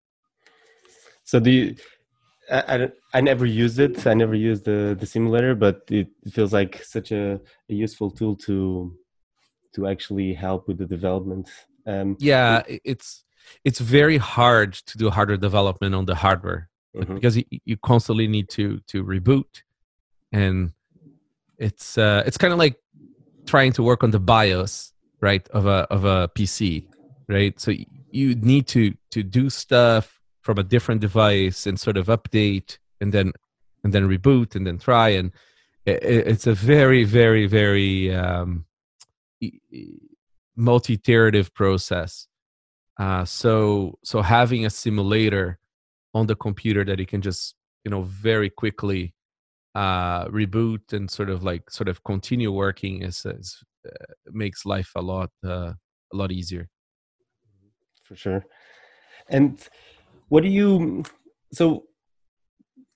So 1.24 1.40
do 1.40 1.50
you, 1.50 1.76
I, 2.50 2.84
I, 2.84 2.88
I 3.14 3.20
never 3.20 3.46
used 3.46 3.78
it. 3.78 4.06
I 4.06 4.14
never 4.14 4.34
used 4.34 4.64
the 4.64 4.96
the 4.98 5.06
simulator, 5.06 5.54
but 5.54 5.82
it 5.90 6.08
feels 6.32 6.52
like 6.52 6.82
such 6.82 7.12
a, 7.12 7.40
a 7.68 7.74
useful 7.74 8.10
tool 8.10 8.36
to 8.46 8.96
to 9.74 9.86
actually 9.86 10.34
help 10.34 10.66
with 10.66 10.78
the 10.78 10.86
development. 10.86 11.48
Um, 11.86 12.16
yeah, 12.18 12.62
it's 12.66 13.24
it's 13.64 13.78
very 13.78 14.18
hard 14.18 14.74
to 14.74 14.98
do 14.98 15.10
hardware 15.10 15.36
development 15.36 15.94
on 15.94 16.06
the 16.06 16.14
hardware 16.14 16.68
mm-hmm. 16.96 17.14
because 17.14 17.36
you, 17.36 17.44
you 17.64 17.76
constantly 17.76 18.26
need 18.26 18.48
to 18.50 18.80
to 18.88 19.04
reboot, 19.04 19.62
and 20.32 20.72
it's 21.58 21.98
uh, 21.98 22.22
it's 22.26 22.38
kind 22.38 22.52
of 22.52 22.58
like 22.58 22.76
trying 23.46 23.72
to 23.72 23.82
work 23.82 24.02
on 24.02 24.10
the 24.10 24.20
BIOS 24.20 24.92
right 25.20 25.46
of 25.50 25.66
a 25.66 25.86
of 25.90 26.04
a 26.04 26.28
PC, 26.36 26.86
right? 27.30 27.58
So 27.60 27.72
you 28.10 28.34
need 28.36 28.66
to 28.68 28.94
to 29.12 29.22
do 29.22 29.50
stuff 29.50 30.20
from 30.42 30.58
a 30.58 30.64
different 30.64 31.00
device 31.00 31.66
and 31.66 31.78
sort 31.80 31.96
of 31.96 32.08
update 32.08 32.78
and 33.00 33.12
then 33.12 33.32
and 33.84 33.92
then 33.94 34.08
reboot 34.08 34.56
and 34.56 34.66
then 34.66 34.78
try 34.78 35.10
and 35.10 35.32
it's 35.86 36.46
a 36.46 36.54
very 36.54 37.04
very 37.04 37.46
very 37.46 38.14
um, 38.14 38.66
multi-iterative 40.56 41.54
process 41.54 42.26
Uh, 42.98 43.24
so 43.24 43.98
so 44.04 44.22
having 44.22 44.66
a 44.66 44.70
simulator 44.70 45.58
on 46.12 46.26
the 46.26 46.36
computer 46.36 46.84
that 46.84 46.98
you 46.98 47.06
can 47.06 47.22
just 47.22 47.54
you 47.84 47.90
know 47.90 48.02
very 48.02 48.50
quickly 48.50 49.14
uh, 49.74 50.26
reboot 50.26 50.92
and 50.92 51.10
sort 51.10 51.30
of 51.30 51.42
like 51.42 51.70
sort 51.70 51.88
of 51.88 52.02
continue 52.04 52.52
working 52.52 53.02
is, 53.02 53.24
is 53.24 53.64
uh, 53.86 54.12
makes 54.32 54.66
life 54.66 54.90
a 54.96 55.00
lot 55.00 55.30
uh, 55.44 55.72
a 56.12 56.16
lot 56.16 56.30
easier. 56.30 56.68
For 58.10 58.16
sure. 58.16 58.44
And 59.28 59.64
what 60.30 60.42
do 60.42 60.48
you? 60.48 61.04
So, 61.52 61.84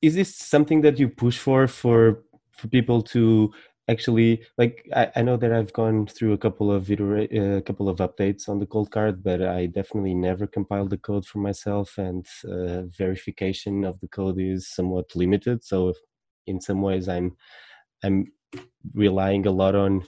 is 0.03 0.17
this 0.17 0.35
something 0.35 0.81
that 0.81 0.99
you 0.99 1.09
push 1.09 1.39
for 1.39 1.69
for 1.69 2.25
for 2.51 2.67
people 2.67 3.01
to 3.01 3.53
actually 3.89 4.43
like 4.59 4.85
I, 4.93 5.13
I 5.17 5.23
know 5.23 5.37
that 5.37 5.53
i've 5.53 5.73
gone 5.73 6.07
through 6.07 6.33
a 6.33 6.39
couple 6.39 6.73
of 6.73 6.91
a 6.91 6.97
uh, 6.97 7.61
couple 7.61 7.89
of 7.89 7.99
updates 7.99 8.49
on 8.49 8.59
the 8.59 8.67
Coldcard, 8.67 9.23
but 9.23 9.41
i 9.43 9.67
definitely 9.67 10.15
never 10.15 10.49
compiled 10.49 10.91
the 10.91 10.99
code 10.99 11.27
for 11.27 11.39
myself 11.39 11.97
and 11.99 12.27
uh, 12.51 12.83
verification 12.99 13.85
of 13.85 14.01
the 14.01 14.09
code 14.09 14.41
is 14.41 14.69
somewhat 14.69 15.15
limited 15.15 15.63
so 15.63 15.95
in 16.47 16.61
some 16.61 16.83
ways 16.83 17.09
i'm 17.09 17.37
i'm 18.03 18.27
relying 18.95 19.47
a 19.47 19.51
lot 19.51 19.77
on 19.77 20.03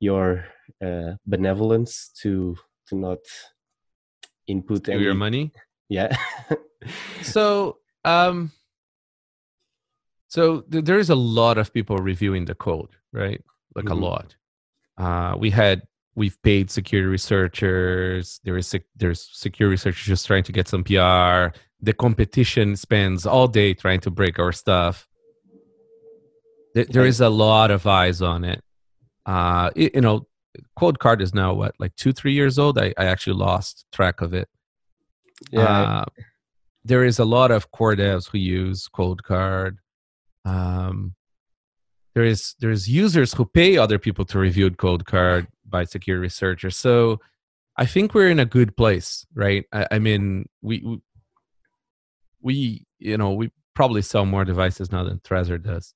your 0.00 0.44
uh, 0.84 1.12
benevolence 1.26 2.10
to 2.22 2.56
to 2.86 2.96
not 2.96 3.20
input 4.48 4.88
your 4.88 5.14
money 5.14 5.52
yeah 5.88 6.14
so 7.22 7.78
um 8.04 8.50
so 10.28 10.60
th- 10.60 10.84
there 10.84 10.98
is 10.98 11.10
a 11.10 11.14
lot 11.14 11.58
of 11.58 11.72
people 11.72 11.96
reviewing 11.96 12.44
the 12.44 12.54
code, 12.54 12.90
right? 13.12 13.42
Like 13.74 13.86
mm-hmm. 13.86 14.02
a 14.02 14.06
lot. 14.06 14.36
Uh, 14.96 15.36
we 15.38 15.50
had 15.50 15.82
we've 16.14 16.40
paid 16.42 16.70
security 16.70 17.08
researchers. 17.08 18.40
There 18.44 18.56
is 18.56 18.66
sec- 18.66 18.92
there's 18.94 19.28
security 19.32 19.72
researchers 19.72 20.06
just 20.06 20.26
trying 20.26 20.44
to 20.44 20.52
get 20.52 20.68
some 20.68 20.84
PR. 20.84 21.56
The 21.80 21.94
competition 21.98 22.76
spends 22.76 23.24
all 23.24 23.48
day 23.48 23.72
trying 23.72 24.00
to 24.00 24.10
break 24.10 24.38
our 24.38 24.52
stuff. 24.52 25.08
Th- 26.74 26.88
there 26.88 27.06
is 27.06 27.20
a 27.20 27.30
lot 27.30 27.70
of 27.70 27.86
eyes 27.86 28.20
on 28.20 28.44
it. 28.44 28.62
Uh, 29.24 29.70
it, 29.74 29.94
you 29.94 30.00
know, 30.02 30.26
Coldcard 30.78 31.20
is 31.20 31.34
now 31.34 31.54
what 31.54 31.74
like 31.78 31.94
two 31.96 32.12
three 32.12 32.32
years 32.32 32.58
old. 32.58 32.78
I, 32.78 32.94
I 32.96 33.06
actually 33.06 33.36
lost 33.36 33.86
track 33.92 34.20
of 34.20 34.34
it. 34.34 34.48
Yeah. 35.50 35.62
Uh, 35.62 36.04
there 36.84 37.04
is 37.04 37.18
a 37.18 37.24
lot 37.24 37.50
of 37.50 37.70
core 37.70 37.94
devs 37.94 38.28
who 38.28 38.38
use 38.38 38.88
Coldcard 38.88 39.76
um, 40.44 41.14
there 42.14 42.24
is 42.24 42.54
there's 42.60 42.88
users 42.88 43.34
who 43.34 43.44
pay 43.44 43.76
other 43.76 43.98
people 43.98 44.24
to 44.26 44.38
review 44.38 44.70
Coldcard 44.70 45.46
by 45.68 45.84
security 45.84 46.22
researchers 46.22 46.76
so 46.76 47.20
i 47.76 47.84
think 47.84 48.14
we're 48.14 48.30
in 48.30 48.40
a 48.40 48.46
good 48.46 48.74
place 48.76 49.26
right 49.34 49.66
i, 49.72 49.86
I 49.92 49.98
mean 49.98 50.48
we, 50.62 50.82
we, 50.82 51.00
we 52.40 52.86
you 52.98 53.18
know 53.18 53.32
we 53.32 53.50
probably 53.74 54.02
sell 54.02 54.24
more 54.24 54.46
devices 54.46 54.90
now 54.90 55.04
than 55.04 55.20
Trezor 55.20 55.62
does 55.62 55.94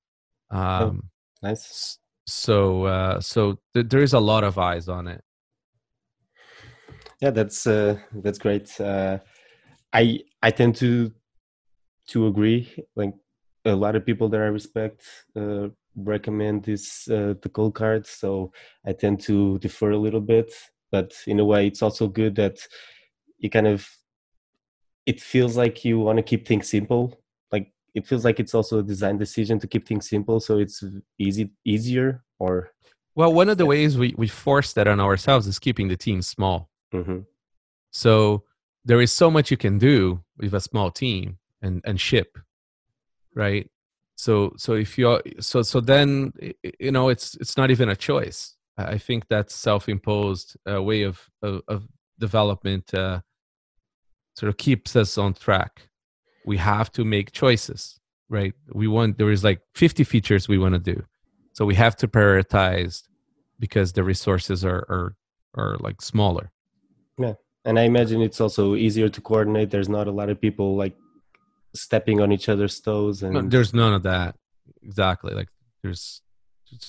oh, 0.50 0.58
um, 0.58 1.10
oh, 1.42 1.48
nice 1.48 1.98
so 2.26 2.84
uh, 2.84 3.20
so 3.20 3.58
th- 3.74 3.88
there 3.88 4.02
is 4.02 4.12
a 4.12 4.20
lot 4.20 4.44
of 4.44 4.58
eyes 4.58 4.88
on 4.88 5.08
it 5.08 5.22
yeah 7.20 7.30
that's 7.30 7.66
uh, 7.66 7.98
that's 8.22 8.38
great 8.38 8.80
uh, 8.80 9.18
i 9.92 10.18
i 10.42 10.50
tend 10.50 10.74
to 10.76 11.12
to 12.06 12.26
agree 12.26 12.68
like 12.96 13.14
a 13.64 13.74
lot 13.74 13.96
of 13.96 14.04
people 14.04 14.28
that 14.28 14.40
I 14.40 14.46
respect 14.46 15.02
uh, 15.36 15.68
recommend 15.94 16.64
this 16.64 17.08
uh, 17.08 17.34
the 17.40 17.48
Coldcard, 17.48 18.06
so 18.06 18.52
I 18.86 18.92
tend 18.92 19.20
to 19.22 19.58
defer 19.58 19.92
a 19.92 19.98
little 19.98 20.20
bit. 20.20 20.52
But 20.90 21.12
in 21.26 21.40
a 21.40 21.44
way, 21.44 21.66
it's 21.66 21.82
also 21.82 22.08
good 22.08 22.34
that 22.36 22.58
you 23.38 23.50
kind 23.50 23.66
of 23.66 23.88
it 25.06 25.20
feels 25.20 25.56
like 25.56 25.84
you 25.84 25.98
want 26.00 26.18
to 26.18 26.22
keep 26.22 26.46
things 26.46 26.68
simple. 26.68 27.21
It 27.94 28.06
feels 28.06 28.24
like 28.24 28.40
it's 28.40 28.54
also 28.54 28.78
a 28.78 28.82
design 28.82 29.18
decision 29.18 29.58
to 29.60 29.66
keep 29.66 29.86
things 29.86 30.08
simple, 30.08 30.40
so 30.40 30.58
it's 30.58 30.82
easy 31.18 31.50
easier. 31.64 32.24
Or 32.38 32.70
well, 33.14 33.32
one 33.32 33.48
of 33.48 33.58
the 33.58 33.66
ways 33.66 33.98
we 33.98 34.14
we 34.16 34.28
force 34.28 34.72
that 34.72 34.88
on 34.88 35.00
ourselves 35.00 35.46
is 35.46 35.58
keeping 35.58 35.88
the 35.88 35.96
team 35.96 36.22
small. 36.22 36.70
Mm-hmm. 36.94 37.20
So 37.90 38.44
there 38.84 39.00
is 39.00 39.12
so 39.12 39.30
much 39.30 39.50
you 39.50 39.56
can 39.56 39.78
do 39.78 40.22
with 40.38 40.54
a 40.54 40.60
small 40.60 40.90
team 40.90 41.38
and 41.60 41.80
and 41.84 42.00
ship 42.00 42.38
right 43.34 43.70
so 44.16 44.52
so 44.56 44.74
if 44.74 44.98
you're 44.98 45.22
so 45.40 45.62
so 45.62 45.80
then 45.80 46.32
you 46.78 46.90
know 46.90 47.08
it's 47.08 47.34
it's 47.36 47.56
not 47.56 47.70
even 47.70 47.88
a 47.88 47.96
choice 47.96 48.56
i 48.76 48.98
think 48.98 49.26
that 49.28 49.50
self-imposed 49.50 50.56
uh, 50.70 50.82
way 50.82 51.02
of, 51.02 51.28
of, 51.42 51.62
of 51.68 51.86
development 52.18 52.92
uh, 52.94 53.20
sort 54.34 54.48
of 54.48 54.56
keeps 54.56 54.96
us 54.96 55.16
on 55.16 55.32
track 55.32 55.88
we 56.44 56.56
have 56.56 56.90
to 56.92 57.04
make 57.04 57.32
choices 57.32 58.00
right? 58.32 58.54
We 58.72 58.88
want 58.88 59.18
there 59.18 59.30
is 59.30 59.44
like 59.44 59.60
50 59.74 60.02
features 60.04 60.48
we 60.48 60.58
want 60.58 60.74
to 60.74 60.80
do. 60.80 61.04
So 61.52 61.66
we 61.66 61.74
have 61.74 61.94
to 61.96 62.08
prioritize 62.08 63.02
because 63.60 63.92
the 63.92 64.02
resources 64.02 64.64
are 64.64 64.84
are 64.88 65.14
are 65.54 65.76
like 65.78 66.02
smaller. 66.02 66.50
Yeah 67.18 67.34
and 67.64 67.78
i 67.78 67.82
imagine 67.82 68.20
it's 68.20 68.40
also 68.40 68.74
easier 68.74 69.08
to 69.08 69.20
coordinate. 69.20 69.70
There's 69.70 69.88
not 69.88 70.08
a 70.08 70.10
lot 70.10 70.30
of 70.30 70.40
people 70.40 70.74
like 70.74 70.96
stepping 71.74 72.20
on 72.20 72.32
each 72.32 72.48
other's 72.48 72.80
toes 72.80 73.22
and 73.22 73.52
there's 73.52 73.72
none 73.72 73.94
of 73.94 74.02
that. 74.02 74.34
Exactly 74.82 75.34
like 75.34 75.50
there's 75.82 76.22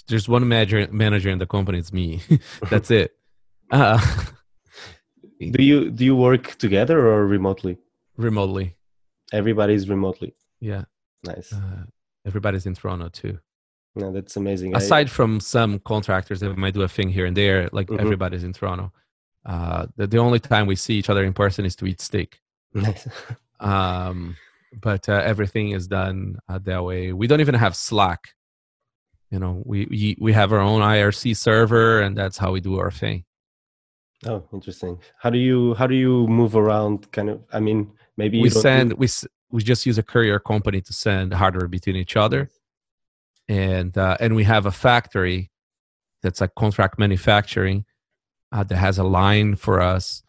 there's 0.08 0.28
one 0.30 0.47
manager 0.47 0.88
manager 0.91 1.30
in 1.30 1.39
the 1.39 1.45
company 1.45 1.78
it's 1.78 1.93
me. 1.93 2.22
That's 2.72 2.89
it. 2.89 3.12
Uh, 3.70 3.99
do 5.56 5.62
you 5.62 5.91
do 5.91 6.06
you 6.06 6.16
work 6.16 6.56
together 6.56 6.97
or 7.08 7.28
remotely? 7.28 7.78
Remotely 8.18 8.76
everybody's 9.34 9.89
remotely 9.89 10.34
yeah 10.61 10.84
nice 11.25 11.51
uh, 11.51 11.84
everybody's 12.25 12.65
in 12.65 12.73
toronto 12.73 13.09
too 13.09 13.38
no 13.95 14.11
that's 14.11 14.38
amazing 14.38 14.75
aside 14.75 15.07
I, 15.07 15.09
from 15.09 15.39
some 15.39 15.79
contractors 15.79 16.39
that 16.39 16.57
might 16.57 16.73
do 16.73 16.84
a 16.84 16.88
thing 16.88 17.09
here 17.09 17.25
and 17.25 17.36
there 17.36 17.69
like 17.73 17.88
mm-hmm. 17.88 17.99
everybody's 17.99 18.43
in 18.45 18.53
toronto 18.53 18.91
uh, 19.45 19.88
the, 19.97 20.07
the 20.07 20.19
only 20.19 20.39
time 20.39 20.67
we 20.67 20.77
see 20.77 20.93
each 20.93 21.09
other 21.09 21.25
in 21.25 21.34
person 21.34 21.65
is 21.65 21.75
to 21.77 21.86
eat 21.86 21.99
steak 21.99 22.39
nice. 22.73 23.07
um 23.59 24.38
but 24.81 25.07
uh, 25.09 25.21
everything 25.23 25.71
is 25.71 25.88
done 25.88 26.38
uh, 26.47 26.59
that 26.63 26.84
way. 26.84 27.13
We 27.13 27.27
don't 27.27 27.41
even 27.41 27.55
have 27.55 27.75
Slack. 27.75 28.34
You 29.29 29.39
know, 29.39 29.61
we, 29.65 29.88
we 29.89 30.17
we 30.19 30.34
have 30.34 30.53
our 30.53 30.59
own 30.59 30.81
IRC 30.81 31.36
server, 31.36 32.01
and 32.01 32.15
that's 32.15 32.38
how 32.38 32.51
we 32.51 32.61
do 32.61 32.79
our 32.79 32.91
thing. 32.91 33.25
Oh, 34.25 34.47
interesting. 34.53 34.99
How 35.19 35.29
do 35.29 35.39
you 35.39 35.73
how 35.73 35.88
do 35.88 35.95
you 35.95 36.27
move 36.27 36.55
around? 36.55 37.11
Kind 37.11 37.29
of. 37.29 37.41
I 37.51 37.59
mean, 37.59 37.91
maybe 38.18 38.41
we 38.41 38.49
send 38.49 38.91
do... 38.91 38.95
we 38.95 39.07
we 39.51 39.61
just 39.61 39.86
use 39.86 39.97
a 39.97 40.03
courier 40.03 40.39
company 40.39 40.82
to 40.82 40.93
send 40.93 41.34
hardware 41.34 41.68
between 41.68 41.95
each 41.95 42.16
other, 42.16 42.49
and 43.47 43.97
uh, 43.97 44.18
and 44.20 44.36
we 44.36 44.43
have 44.43 44.66
a 44.66 44.72
factory 44.72 45.51
that's 46.22 46.41
like 46.41 46.55
contract 46.55 46.97
manufacturing 46.97 47.86
uh, 48.51 48.64
that 48.64 48.78
has 48.78 48.97
a 48.97 49.03
line 49.03 49.55
for 49.55 49.82
us 49.82 50.24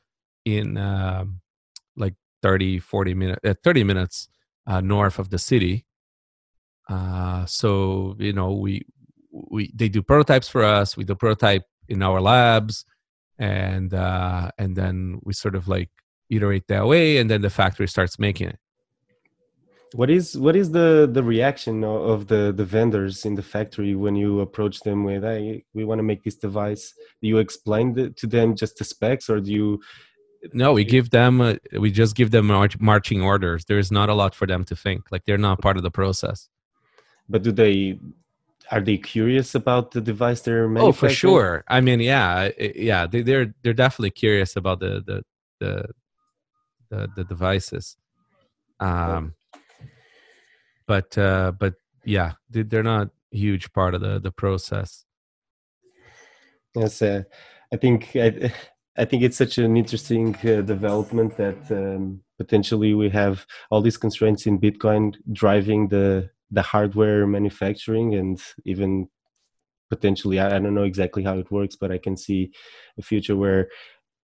in 0.45 0.77
um, 0.77 1.41
like 1.97 2.15
30 2.43 2.81
40 2.81 3.15
minutes 3.15 3.41
uh, 3.45 3.55
30 3.63 3.85
minutes 3.85 4.29
uh, 4.67 4.81
north 4.81 5.19
of 5.19 5.31
the 5.31 5.39
city. 5.39 5.87
Uh, 6.89 7.47
so 7.47 8.17
you 8.19 8.33
know 8.33 8.53
we 8.53 8.85
we 9.31 9.71
they 9.75 9.89
do 9.89 10.03
prototypes 10.03 10.49
for 10.49 10.63
us. 10.63 10.97
We 10.97 11.05
do 11.05 11.15
prototype 11.15 11.65
in 11.89 12.03
our 12.03 12.21
labs, 12.21 12.85
and 13.39 13.93
uh, 13.93 14.51
and 14.59 14.77
then 14.77 15.21
we 15.23 15.33
sort 15.33 15.55
of 15.55 15.69
like 15.69 15.91
iterate 16.37 16.67
that 16.69 16.87
way, 16.87 17.19
and 17.19 17.31
then 17.31 17.43
the 17.43 17.51
factory 17.51 17.89
starts 17.89 18.19
making 18.19 18.49
it. 18.49 18.59
What 19.95 20.11
is 20.11 20.37
what 20.37 20.57
is 20.57 20.73
the 20.73 21.09
the 21.11 21.23
reaction 21.23 21.85
of 21.85 22.27
the 22.27 22.53
the 22.53 22.65
vendors 22.65 23.25
in 23.25 23.37
the 23.37 23.43
factory 23.43 23.95
when 23.95 24.17
you 24.17 24.41
approach 24.41 24.81
them 24.81 25.05
with, 25.05 25.23
"Hey, 25.23 25.65
we 25.73 25.85
want 25.85 26.01
to 26.01 26.03
make 26.03 26.25
this 26.25 26.35
device"? 26.35 26.95
Do 27.23 27.29
you 27.29 27.39
explain 27.39 27.95
the, 27.95 28.11
to 28.11 28.27
them 28.27 28.57
just 28.57 28.77
the 28.79 28.85
specs, 28.85 29.31
or 29.31 29.41
do 29.41 29.53
you 29.53 29.81
no 30.53 30.73
we 30.73 30.85
give 30.85 31.11
them 31.11 31.41
uh, 31.41 31.55
we 31.79 31.91
just 31.91 32.15
give 32.15 32.31
them 32.31 32.47
march, 32.47 32.79
marching 32.79 33.23
orders 33.23 33.65
there's 33.65 33.91
not 33.91 34.09
a 34.09 34.15
lot 34.15 34.35
for 34.35 34.47
them 34.47 34.65
to 34.65 34.77
think 34.77 35.11
like 35.11 35.25
they're 35.25 35.39
not 35.39 35.61
part 35.61 35.77
of 35.77 35.83
the 35.83 35.91
process 35.91 36.49
but 37.29 37.43
do 37.43 37.53
they 37.53 37.99
are 38.71 38.81
they 38.81 38.97
curious 38.97 39.55
about 39.55 39.93
the 39.93 40.01
device 40.01 40.41
they're 40.43 40.69
manufacturing? 40.69 40.89
oh 40.89 40.93
for 40.93 41.09
sure 41.09 41.65
i 41.69 41.81
mean 41.81 42.01
yeah 42.01 42.51
yeah 42.59 43.07
they, 43.07 43.23
they're 43.23 43.55
they're 43.63 43.73
definitely 43.73 44.11
curious 44.11 44.57
about 44.57 44.81
the 44.81 45.03
the 45.07 45.23
the 45.61 45.87
the, 46.91 47.09
the 47.17 47.25
devices. 47.25 47.97
Um 48.81 49.35
but 50.87 51.17
uh 51.17 51.53
but 51.59 51.75
yeah 52.05 52.33
they're 52.51 52.83
not 52.83 53.09
huge 53.31 53.73
part 53.73 53.95
of 53.95 54.01
the 54.01 54.21
the 54.21 54.33
process. 54.33 55.05
Yes 56.75 57.03
uh, 57.03 57.23
i 57.73 57.77
think 57.77 58.11
I, 58.17 58.53
I 58.97 59.05
think 59.05 59.23
it's 59.23 59.37
such 59.37 59.59
an 59.59 59.77
interesting 59.77 60.37
uh, 60.37 60.61
development 60.61 61.37
that 61.37 61.59
um, 61.71 62.23
potentially 62.39 62.95
we 62.95 63.09
have 63.11 63.45
all 63.71 63.81
these 63.81 63.97
constraints 63.97 64.47
in 64.47 64.61
Bitcoin 64.61 65.15
driving 65.33 65.89
the 65.89 66.31
the 66.51 66.63
hardware 66.63 67.27
manufacturing 67.27 68.15
and 68.15 68.41
even 68.65 69.09
potentially 69.91 70.39
I, 70.39 70.47
I 70.57 70.59
don't 70.61 70.75
know 70.75 70.85
exactly 70.85 71.25
how 71.25 71.39
it 71.39 71.51
works, 71.51 71.77
but 71.77 71.91
I 71.91 71.99
can 71.99 72.17
see 72.17 72.53
a 72.99 73.03
future 73.03 73.37
where 73.37 73.69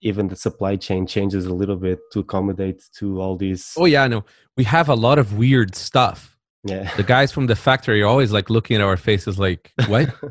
even 0.05 0.27
the 0.27 0.35
supply 0.35 0.75
chain 0.75 1.05
changes 1.05 1.45
a 1.45 1.53
little 1.53 1.75
bit 1.75 1.99
to 2.11 2.19
accommodate 2.19 2.81
to 2.93 3.19
all 3.19 3.35
these 3.35 3.73
oh 3.77 3.85
yeah 3.85 4.07
no 4.07 4.23
we 4.57 4.63
have 4.63 4.87
a 4.87 4.95
lot 4.95 5.19
of 5.19 5.37
weird 5.37 5.75
stuff. 5.75 6.37
Yeah. 6.63 6.89
The 6.95 7.03
guys 7.03 7.31
from 7.31 7.47
the 7.47 7.55
factory 7.55 8.01
are 8.01 8.07
always 8.07 8.31
like 8.31 8.49
looking 8.49 8.77
at 8.77 8.81
our 8.81 8.97
faces 8.97 9.37
like 9.37 9.71
what? 9.87 10.09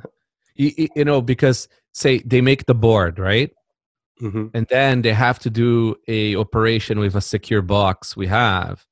You, 0.56 0.88
you, 0.94 1.04
know 1.04 1.20
because 1.20 1.66
say 1.94 2.18
they 2.18 2.40
make 2.40 2.66
the 2.66 2.76
board 2.76 3.18
right? 3.18 3.50
Mm-hmm. 4.22 4.46
and 4.54 4.64
then 4.70 5.02
they 5.02 5.12
have 5.12 5.40
to 5.40 5.50
do 5.50 5.96
a 6.06 6.36
operation 6.36 7.00
with 7.00 7.16
a 7.16 7.20
secure 7.20 7.60
box 7.60 8.16
we 8.16 8.28
have 8.28 8.86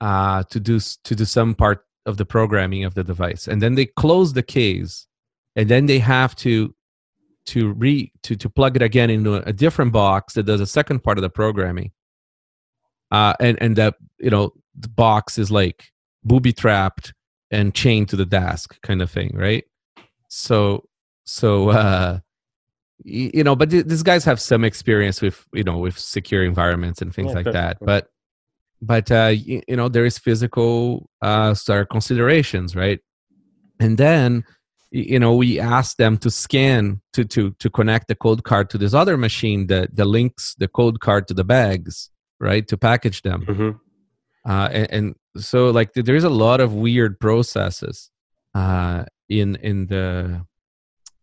uh, 0.00 0.44
to 0.50 0.60
do 0.60 0.78
to 0.78 1.14
do 1.16 1.24
some 1.24 1.56
part 1.56 1.84
of 2.06 2.16
the 2.16 2.24
programming 2.24 2.84
of 2.84 2.94
the 2.94 3.04
device. 3.04 3.48
And 3.48 3.62
then 3.62 3.74
they 3.74 3.86
close 3.86 4.32
the 4.32 4.42
case. 4.42 5.06
And 5.56 5.68
then 5.68 5.86
they 5.86 5.98
have 5.98 6.34
to 6.36 6.74
to 7.46 7.72
re 7.72 8.12
to, 8.22 8.36
to 8.36 8.48
plug 8.48 8.76
it 8.76 8.82
again 8.82 9.10
into 9.10 9.34
a 9.34 9.52
different 9.52 9.92
box 9.92 10.34
that 10.34 10.44
does 10.44 10.60
a 10.60 10.66
second 10.66 11.02
part 11.02 11.18
of 11.18 11.22
the 11.22 11.30
programming. 11.30 11.92
Uh, 13.10 13.34
and 13.40 13.60
and 13.62 13.76
that 13.76 13.94
you 14.18 14.30
know 14.30 14.52
the 14.78 14.88
box 14.88 15.38
is 15.38 15.50
like 15.50 15.84
booby 16.24 16.52
trapped 16.52 17.12
and 17.50 17.74
chained 17.74 18.08
to 18.08 18.16
the 18.16 18.26
desk 18.26 18.80
kind 18.82 19.02
of 19.02 19.10
thing 19.10 19.30
right? 19.34 19.64
So 20.28 20.84
so 21.24 21.70
uh 21.70 22.18
you 23.02 23.44
know 23.44 23.56
but 23.56 23.70
th- 23.70 23.86
these 23.86 24.02
guys 24.02 24.24
have 24.24 24.40
some 24.40 24.64
experience 24.64 25.20
with 25.20 25.44
you 25.52 25.64
know 25.64 25.78
with 25.78 25.98
secure 25.98 26.44
environments 26.44 27.02
and 27.02 27.14
things 27.14 27.34
like 27.34 27.44
that 27.46 27.76
but 27.80 28.08
but 28.80 29.10
uh 29.10 29.32
you, 29.34 29.62
you, 29.66 29.76
know 29.76 29.88
there 29.88 30.04
is 30.04 30.18
physical 30.18 31.08
uh 31.22 31.54
sort 31.54 31.88
considerations 31.90 32.76
right? 32.76 33.00
And 33.80 33.98
then 33.98 34.44
you 34.90 35.18
know 35.18 35.34
we 35.34 35.58
ask 35.58 35.96
them 35.96 36.16
to 36.18 36.30
scan 36.30 37.00
to 37.12 37.24
to 37.24 37.50
to 37.58 37.70
connect 37.70 38.08
the 38.08 38.14
Coldcard 38.14 38.68
to 38.70 38.78
this 38.78 38.94
other 38.94 39.16
machine 39.16 39.66
that 39.68 39.94
that 39.96 40.06
links 40.06 40.54
the 40.58 40.68
Coldcard 40.68 41.26
to 41.26 41.34
the 41.34 41.44
bags 41.44 42.10
right 42.40 42.66
to 42.68 42.76
package 42.76 43.22
them 43.22 43.44
mm-hmm. 43.46 44.50
uh, 44.50 44.68
and, 44.72 44.90
and, 44.90 45.14
so 45.36 45.70
like 45.70 45.92
there's 45.94 46.22
a 46.22 46.30
lot 46.30 46.60
of 46.60 46.74
weird 46.74 47.18
processes 47.18 48.10
uh, 48.54 49.04
in 49.28 49.56
in 49.56 49.86
the 49.86 50.44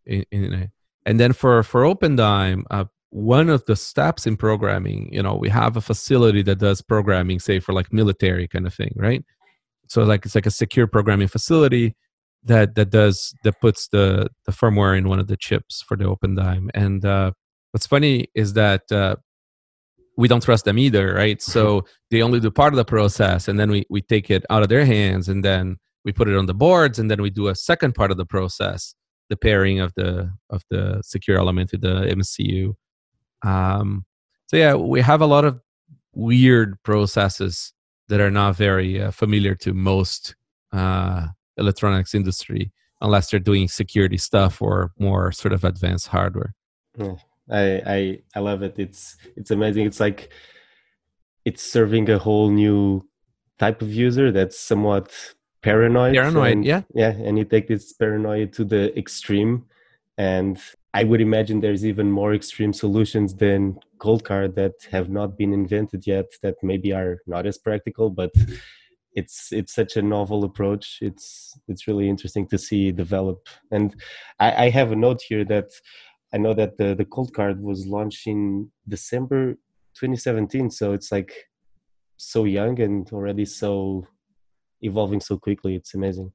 in, 0.06 0.26
in 0.32 0.70
and 1.06 1.20
then 1.20 1.34
for 1.34 1.64
for 1.64 1.84
Opendime, 1.84 2.64
uh, 2.72 2.86
one 3.10 3.50
of 3.50 3.66
the 3.66 3.76
steps 3.76 4.26
in 4.26 4.38
programming, 4.38 5.10
you 5.12 5.22
know, 5.22 5.36
we 5.36 5.50
have 5.50 5.76
a 5.76 5.82
facility 5.82 6.42
that 6.44 6.60
does 6.60 6.82
programming, 6.82 7.40
say 7.40 7.60
for 7.60 7.74
like 7.74 7.92
military 7.92 8.48
kind 8.48 8.66
of 8.66 8.74
thing, 8.74 8.94
right? 8.96 9.24
So 9.88 10.04
like 10.04 10.26
it's 10.26 10.36
like 10.36 10.46
a 10.46 10.52
secure 10.52 10.88
programming 10.88 11.28
facility 11.28 11.96
that 12.44 12.76
that 12.76 12.90
does 12.90 13.34
that 13.44 13.60
puts 13.62 13.88
the 13.88 14.30
the 14.46 14.52
firmware 14.52 14.98
in 14.98 15.08
one 15.08 15.20
of 15.20 15.28
the 15.28 15.38
chips 15.38 15.84
for 15.88 15.96
the 15.96 16.06
Opendime. 16.06 16.70
And 16.74 17.04
uh, 17.06 17.32
what's 17.72 17.88
funny 17.88 18.28
is 18.36 18.54
that 18.54 18.92
uh, 18.92 19.16
we 20.18 20.28
don't 20.28 20.44
trust 20.44 20.66
them 20.66 20.78
either, 20.78 21.14
right? 21.14 21.42
So 21.42 21.86
they 22.12 22.22
only 22.22 22.40
do 22.40 22.52
part 22.52 22.74
of 22.74 22.78
the 22.78 22.86
process, 22.86 23.48
and 23.48 23.60
then 23.60 23.70
we 23.70 23.86
we 23.90 24.02
take 24.02 24.30
it 24.30 24.46
out 24.50 24.64
of 24.64 24.70
their 24.70 24.86
hands, 24.86 25.30
and 25.30 25.44
then 25.44 25.78
we 26.04 26.12
put 26.12 26.28
it 26.28 26.38
on 26.38 26.48
the 26.48 26.54
boards, 26.54 27.00
and 27.00 27.12
then 27.12 27.22
we 27.22 27.30
do 27.30 27.48
a 27.48 27.56
second 27.56 27.94
part 27.94 28.12
of 28.12 28.18
the 28.18 28.26
process, 28.26 28.96
the 29.30 29.38
pairing 29.38 29.80
of 29.80 29.94
the 29.96 30.32
of 30.50 30.64
the 30.70 31.02
secure 31.04 31.38
element 31.38 31.70
to 31.72 31.78
the 31.78 32.14
MCU. 32.16 32.74
Um, 33.44 34.06
so 34.48 34.58
yeah, 34.58 34.76
we 34.76 35.02
have 35.02 35.22
a 35.22 35.26
lot 35.26 35.46
of 35.46 35.62
weird 36.14 36.82
processes 36.84 37.74
that 38.10 38.20
are 38.20 38.32
not 38.32 38.56
very 38.58 39.02
uh, 39.02 39.12
familiar 39.12 39.56
to 39.56 39.74
most 39.74 40.36
uh, 40.74 41.28
electronics 41.58 42.16
industry 42.16 42.72
unless 43.02 43.30
they're 43.30 43.40
doing 43.40 43.68
security 43.68 44.18
stuff 44.18 44.62
or 44.62 44.92
more 45.00 45.32
sort 45.32 45.54
of 45.54 45.64
advanced 45.64 46.08
hardware. 46.08 46.54
Yeah, 46.98 47.16
I 47.50 47.82
I 47.86 48.20
I 48.36 48.40
love 48.40 48.62
it. 48.64 48.76
It's 48.78 49.18
it's 49.36 49.52
amazing. 49.52 49.86
It's 49.86 50.00
like 50.00 50.32
it's 51.46 51.64
serving 51.64 52.10
a 52.10 52.20
whole 52.20 52.50
new 52.50 53.08
type 53.58 53.82
of 53.82 53.94
user 53.94 54.32
that's 54.32 54.60
somewhat 54.60 55.12
paranoid. 55.62 56.16
Paranoid, 56.16 56.52
and, 56.52 56.66
yeah, 56.66 56.82
yeah, 56.94 57.12
and 57.12 57.38
you 57.38 57.46
take 57.46 57.68
this 57.68 57.94
paranoia 57.94 58.48
to 58.48 58.64
the 58.64 58.98
extreme, 58.98 59.66
and 60.18 60.60
I 60.94 61.04
would 61.04 61.22
imagine 61.22 61.62
there's 61.62 61.86
even 61.86 62.12
more 62.12 62.34
extreme 62.34 62.74
solutions 62.74 63.36
than 63.36 63.80
Coldcard 64.00 64.56
that 64.56 64.74
have 64.92 65.10
not 65.10 65.38
been 65.38 65.54
invented 65.54 66.06
yet 66.06 66.26
that 66.42 66.56
maybe 66.62 66.92
are 66.92 67.20
not 67.26 67.46
as 67.46 67.58
practical, 67.58 68.10
but 68.10 68.32
it's 69.14 69.52
it's 69.52 69.74
such 69.74 69.98
a 69.98 70.02
novel 70.02 70.44
approach. 70.44 71.00
It's 71.02 71.58
it's 71.68 71.88
really 71.88 72.10
interesting 72.10 72.48
to 72.48 72.58
see 72.58 72.92
develop. 72.92 73.48
And 73.72 73.96
I, 74.40 74.66
I 74.66 74.70
have 74.70 74.92
a 74.92 74.96
note 74.96 75.22
here 75.28 75.44
that 75.46 75.70
I 76.34 76.38
know 76.38 76.54
that 76.54 76.78
the 76.78 76.96
the 76.96 77.06
Coldcard 77.06 77.60
was 77.62 77.86
launched 77.88 78.28
in 78.28 78.72
December 78.88 79.54
2017, 79.96 80.72
so 80.72 80.94
it's 80.94 81.12
like 81.12 81.34
so 82.18 82.46
young 82.46 82.80
and 82.80 83.10
already 83.12 83.46
so 83.46 84.06
evolving 84.82 85.20
so 85.20 85.38
quickly. 85.38 85.76
It's 85.76 85.94
amazing. 85.94 86.32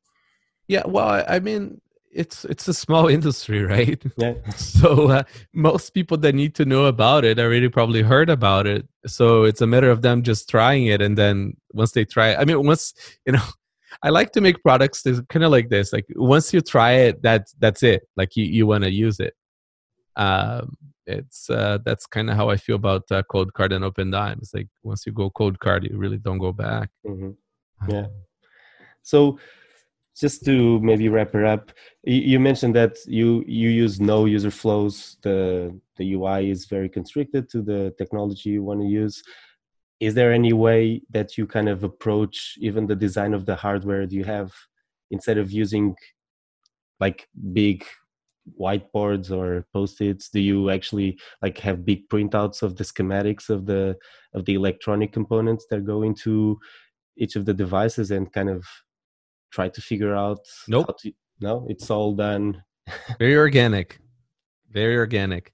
Yeah, 0.68 0.82
well, 0.86 1.24
I 1.28 1.38
mean, 1.38 1.80
it's 2.16 2.44
it's 2.46 2.66
a 2.66 2.74
small 2.74 3.06
industry, 3.16 3.62
right? 3.62 4.02
Yeah. 4.16 4.34
So 4.56 5.10
uh, 5.10 5.22
most 5.52 5.90
people 5.90 6.16
that 6.18 6.34
need 6.34 6.54
to 6.56 6.64
know 6.64 6.86
about 6.86 7.24
it 7.24 7.38
already 7.38 7.68
probably 7.68 8.02
heard 8.02 8.30
about 8.30 8.66
it. 8.66 8.86
So 9.06 9.44
it's 9.44 9.60
a 9.60 9.66
matter 9.66 9.90
of 9.90 10.02
them 10.02 10.22
just 10.22 10.48
trying 10.48 10.86
it, 10.86 11.00
and 11.02 11.16
then 11.16 11.56
once 11.72 11.92
they 11.92 12.04
try, 12.04 12.30
it, 12.30 12.38
I 12.38 12.44
mean, 12.44 12.66
once 12.66 12.94
you 13.26 13.32
know, 13.32 13.44
I 14.02 14.10
like 14.10 14.32
to 14.32 14.40
make 14.40 14.62
products 14.62 15.02
that's 15.02 15.20
kind 15.28 15.44
of 15.44 15.50
like 15.50 15.68
this. 15.68 15.92
Like 15.92 16.06
once 16.16 16.52
you 16.52 16.60
try 16.60 16.92
it, 16.92 17.22
that's 17.22 17.54
that's 17.58 17.82
it. 17.82 18.02
Like 18.16 18.36
you 18.36 18.44
you 18.44 18.66
want 18.66 18.84
to 18.84 18.90
use 18.90 19.20
it. 19.20 19.34
Um, 20.16 20.76
it's 21.06 21.50
uh, 21.50 21.78
that's 21.84 22.06
kind 22.06 22.30
of 22.30 22.36
how 22.36 22.48
I 22.50 22.56
feel 22.56 22.76
about 22.76 23.04
uh, 23.10 23.22
Coldcard 23.30 23.72
and 23.74 23.84
Opendime. 23.84 24.38
It's 24.38 24.54
like 24.54 24.68
once 24.82 25.06
you 25.06 25.12
go 25.12 25.30
Coldcard, 25.30 25.88
you 25.88 25.96
really 25.96 26.18
don't 26.18 26.38
go 26.38 26.52
back. 26.52 26.90
Mm-hmm. 27.06 27.90
Yeah. 27.90 28.06
So 29.02 29.38
just 30.18 30.44
to 30.44 30.80
maybe 30.80 31.08
wrap 31.08 31.34
it 31.34 31.44
up 31.44 31.72
you 32.06 32.38
mentioned 32.38 32.74
that 32.76 32.96
you 33.06 33.44
you 33.46 33.68
use 33.68 34.00
no 34.00 34.24
user 34.24 34.50
flows. 34.50 35.16
The 35.22 35.78
the 35.96 36.12
ui 36.12 36.50
is 36.50 36.66
very 36.66 36.88
constricted 36.88 37.48
to 37.50 37.62
the 37.62 37.94
technology 37.98 38.50
you 38.50 38.62
want 38.62 38.80
to 38.80 38.86
use. 38.86 39.22
Is 39.98 40.14
there 40.14 40.32
any 40.32 40.52
way 40.52 41.02
that 41.10 41.36
you 41.36 41.46
kind 41.46 41.68
of 41.68 41.82
approach 41.82 42.56
even 42.60 42.86
the 42.86 42.94
design 42.94 43.34
of 43.34 43.44
the 43.44 43.56
hardware 43.56 44.06
do 44.06 44.14
you 44.14 44.24
have 44.24 44.52
instead 45.10 45.38
of 45.38 45.50
using 45.50 45.96
like 47.00 47.28
big 47.52 47.84
whiteboards 48.60 49.32
or 49.32 49.66
post-its? 49.72 50.28
Do 50.28 50.38
you 50.38 50.70
actually 50.70 51.18
like 51.42 51.58
have 51.58 51.84
big 51.84 52.08
printouts 52.08 52.62
of 52.62 52.76
the 52.76 52.84
schematics 52.84 53.50
of 53.50 53.66
the 53.66 53.96
of 54.32 54.44
the 54.44 54.54
electronic 54.54 55.12
components 55.12 55.66
that 55.70 55.84
go 55.84 56.02
into 56.02 56.60
each 57.16 57.34
of 57.34 57.46
the 57.46 57.54
devices 57.54 58.12
and 58.12 58.32
kind 58.32 58.50
of 58.50 58.64
try 59.56 59.68
to 59.76 59.80
figure 59.80 60.14
out 60.14 60.44
nope. 60.68 60.86
to, 61.00 61.12
no 61.40 61.66
it's 61.72 61.88
all 61.90 62.12
done. 62.14 62.62
Very 63.18 63.36
organic. 63.36 63.98
Very 64.70 64.96
organic. 65.04 65.44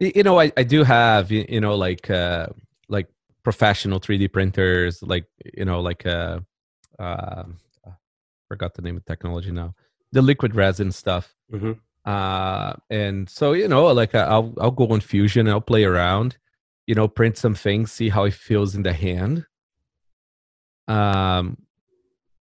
You 0.00 0.22
know 0.22 0.36
i, 0.44 0.46
I 0.56 0.64
do 0.74 0.84
have 0.84 1.24
you 1.32 1.60
know 1.64 1.74
like 1.74 2.08
uh 2.08 2.46
like 2.88 3.08
professional 3.42 3.98
3d 4.04 4.32
printers 4.36 5.02
like 5.02 5.26
you 5.58 5.64
know 5.68 5.80
like 5.88 6.02
uh 6.06 6.38
uh 6.98 7.44
forgot 8.50 8.74
the 8.74 8.82
name 8.82 8.96
of 8.96 9.04
technology 9.04 9.52
now. 9.62 9.74
The 10.12 10.22
liquid 10.22 10.54
resin 10.54 10.90
stuff. 10.92 11.34
Mm-hmm. 11.52 11.72
uh 12.14 12.72
and 13.02 13.28
so 13.38 13.46
you 13.60 13.68
know 13.72 13.84
like 14.02 14.14
uh, 14.14 14.26
i'll 14.34 14.50
i'll 14.62 14.78
go 14.80 14.86
on 14.94 15.00
fusion 15.00 15.48
i'll 15.48 15.68
play 15.72 15.84
around 15.92 16.30
you 16.88 16.94
know 16.98 17.08
print 17.08 17.36
some 17.44 17.56
things 17.66 17.90
see 17.98 18.08
how 18.16 18.24
it 18.30 18.34
feels 18.48 18.70
in 18.76 18.82
the 18.88 18.92
hand. 19.06 19.36
Um 20.96 21.44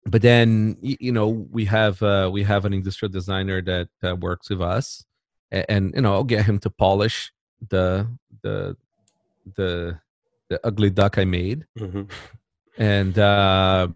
but 0.07 0.21
then 0.21 0.77
you 0.81 1.11
know 1.11 1.27
we 1.27 1.65
have 1.65 2.01
uh, 2.01 2.29
we 2.31 2.43
have 2.43 2.65
an 2.65 2.73
industrial 2.73 3.11
designer 3.11 3.61
that 3.61 3.89
uh, 4.03 4.15
works 4.15 4.49
with 4.49 4.61
us 4.61 5.05
and, 5.51 5.65
and, 5.69 5.93
you 5.95 6.01
know 6.01 6.13
i'll 6.13 6.23
get 6.23 6.45
him 6.45 6.59
to 6.59 6.69
polish 6.69 7.31
the 7.69 8.07
the 8.41 8.75
the 9.55 9.99
the 10.49 10.59
ugly 10.65 10.89
duck 10.89 11.17
i 11.17 11.25
made 11.25 11.65
mm-hmm. 11.77 12.03
and 12.77 13.19
uh 13.19 13.87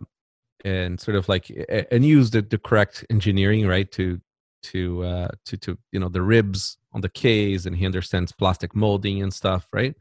and 0.64 1.00
sort 1.00 1.18
of 1.18 1.28
like 1.28 1.50
and 1.92 2.06
use 2.06 2.30
the, 2.30 2.42
the 2.42 2.58
correct 2.58 3.06
engineering 3.10 3.66
right 3.68 3.92
to 3.92 4.20
to 4.64 5.04
uh 5.04 5.28
to 5.46 5.58
to 5.58 5.78
you 5.92 6.00
know 6.00 6.10
the 6.10 6.22
ribs 6.22 6.78
on 6.94 7.02
the 7.02 7.10
case 7.10 7.66
and 7.66 7.76
he 7.76 7.86
understands 7.86 8.32
plastic 8.32 8.76
molding 8.76 9.24
and 9.24 9.34
stuff 9.34 9.68
right 9.74 9.96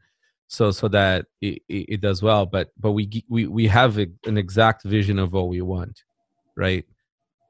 so 0.51 0.69
so 0.69 0.87
that 0.87 1.25
it, 1.41 1.61
it, 1.69 2.01
does 2.01 2.21
well 2.21 2.45
but 2.45 2.71
but 2.77 2.91
we 2.91 3.23
we 3.29 3.47
we 3.47 3.67
have 3.67 3.97
a, 3.97 4.07
an 4.25 4.37
exact 4.37 4.83
vision 4.83 5.17
of 5.17 5.31
what 5.31 5.47
we 5.47 5.61
want 5.61 6.03
right? 6.55 6.85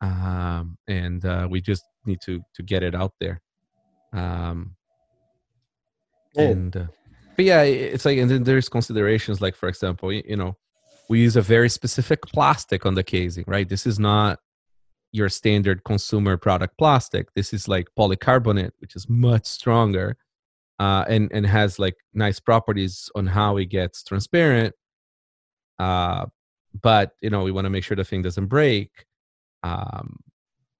Um, 0.01 0.77
and 0.87 1.23
uh, 1.25 1.47
we 1.49 1.61
just 1.61 1.83
need 2.05 2.19
to 2.21 2.41
to 2.55 2.63
get 2.63 2.83
it 2.83 2.95
out 2.95 3.13
there. 3.19 3.41
Um, 4.13 4.75
yeah. 6.33 6.43
and 6.43 6.75
uh, 6.75 6.85
but 7.35 7.45
yeah 7.45 7.61
it's 7.61 8.05
like 8.05 8.17
and 8.17 8.29
then 8.29 8.43
there's 8.43 8.69
considerations 8.69 9.41
like 9.41 9.55
for 9.55 9.69
example 9.69 10.11
you, 10.11 10.21
you 10.25 10.35
know 10.35 10.55
we 11.09 11.19
use 11.21 11.35
a 11.35 11.41
very 11.41 11.69
specific 11.69 12.21
plastic 12.23 12.85
on 12.85 12.95
the 12.95 13.03
casing 13.03 13.45
right? 13.47 13.67
This 13.67 13.85
is 13.85 13.99
not 13.99 14.39
your 15.13 15.27
standard 15.27 15.83
consumer 15.83 16.37
product 16.37 16.77
plastic. 16.77 17.33
This 17.33 17.53
is 17.53 17.67
like 17.67 17.87
polycarbonate 17.97 18.71
which 18.79 18.95
is 18.95 19.07
much 19.09 19.45
stronger 19.45 20.17
uh, 20.81 21.05
and 21.07 21.31
and 21.31 21.45
has 21.45 21.77
like 21.77 21.97
nice 22.15 22.39
properties 22.39 23.07
on 23.13 23.27
how 23.27 23.57
it 23.57 23.65
gets 23.65 24.03
transparent. 24.03 24.73
Uh, 25.77 26.25
but 26.81 27.11
you 27.21 27.29
know 27.29 27.43
we 27.43 27.51
want 27.51 27.65
to 27.65 27.69
make 27.69 27.83
sure 27.83 27.95
the 27.95 28.03
thing 28.03 28.23
doesn't 28.23 28.47
break, 28.47 28.89
um, 29.61 30.17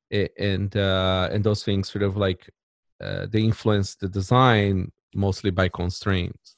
it, 0.09 0.33
and 0.39 0.75
uh, 0.75 1.29
and 1.31 1.43
those 1.43 1.63
things 1.63 1.91
sort 1.91 2.01
of 2.01 2.17
like 2.17 2.49
uh, 2.99 3.27
they 3.29 3.41
influence 3.41 3.93
the 3.93 4.09
design 4.09 4.91
mostly 5.13 5.51
by 5.51 5.69
constraints. 5.69 6.55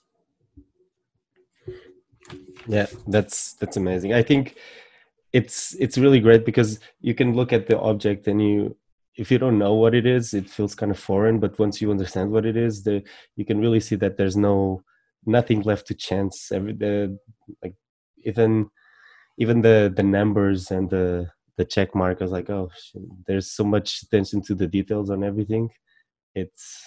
Yeah, 2.66 2.88
that's 3.08 3.56
that's 3.56 3.76
amazing. 3.76 4.14
I 4.14 4.24
think 4.24 4.56
it's 5.34 5.76
it's 5.80 5.98
really 5.98 6.22
great 6.22 6.46
because 6.46 6.80
you 7.02 7.14
can 7.14 7.36
look 7.36 7.52
at 7.52 7.68
the 7.68 7.78
object 7.78 8.28
and 8.28 8.42
you 8.42 8.78
if 9.16 9.30
you 9.30 9.38
don't 9.38 9.60
know 9.60 9.74
what 9.74 9.94
it 9.94 10.06
is 10.06 10.34
it 10.34 10.50
feels 10.50 10.76
kind 10.76 10.92
of 10.92 11.00
foreign 11.00 11.40
but 11.40 11.58
once 11.60 11.82
you 11.82 11.92
understand 11.92 12.32
what 12.32 12.46
it 12.46 12.58
is 12.58 12.84
the 12.84 13.04
you 13.36 13.46
can 13.46 13.60
really 13.60 13.80
see 13.80 13.96
that 13.96 14.18
there's 14.18 14.38
no 14.38 14.82
nothing 15.26 15.62
left 15.62 15.88
to 15.88 15.94
chance 15.94 16.52
every 16.52 16.74
the 16.74 17.18
like 17.62 17.76
even 18.24 18.70
even 19.38 19.62
the 19.62 19.92
the 19.96 20.04
numbers 20.04 20.72
and 20.72 20.90
the 20.90 21.28
the 21.58 21.66
check 21.66 21.94
mark 21.94 22.18
i 22.20 22.24
was 22.24 22.32
like 22.32 22.50
oh 22.50 22.70
there's 23.28 23.52
so 23.52 23.64
much 23.64 24.02
attention 24.02 24.42
to 24.42 24.56
the 24.56 24.68
details 24.68 25.10
on 25.10 25.24
everything 25.24 25.70
it's 26.36 26.84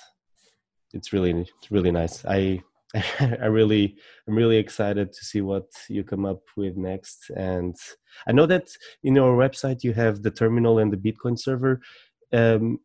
it's 0.93 1.13
really 1.13 1.31
it's 1.31 1.71
really 1.71 1.93
nice 1.93 2.25
i 2.25 2.61
I 3.21 3.47
really, 3.47 3.97
I'm 4.27 4.37
really 4.37 4.57
excited 4.57 5.13
to 5.13 5.25
see 5.25 5.41
what 5.41 5.67
you 5.89 6.05
come 6.05 6.25
up 6.25 6.43
with 6.57 6.77
next. 6.77 7.31
And 7.37 7.77
I 8.27 8.33
know 8.33 8.47
that 8.47 8.69
in 9.03 9.17
your 9.17 9.37
website 9.37 9.83
you 9.83 9.93
have 9.95 10.23
the 10.23 10.31
terminal 10.31 10.79
and 10.79 10.93
the 10.93 10.97
Bitcoin 10.97 11.39
server. 11.39 11.81
Um, 12.37 12.81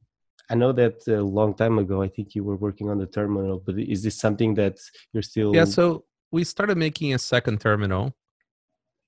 I 0.50 0.56
know 0.56 0.72
that 0.74 1.08
a 1.08 1.22
long 1.22 1.54
time 1.54 1.80
ago, 1.80 2.02
I 2.02 2.10
think 2.10 2.36
you 2.36 2.44
were 2.44 2.58
working 2.58 2.90
on 2.90 2.98
the 2.98 3.06
terminal, 3.06 3.62
but 3.66 3.76
is 3.80 4.04
this 4.04 4.18
something 4.26 4.54
that 4.56 4.78
you're 5.14 5.24
still? 5.24 5.56
Yeah. 5.56 5.66
So 5.66 6.06
we 6.32 6.44
started 6.44 6.78
making 6.78 7.14
a 7.14 7.20
second 7.20 7.62
terminal 7.62 8.14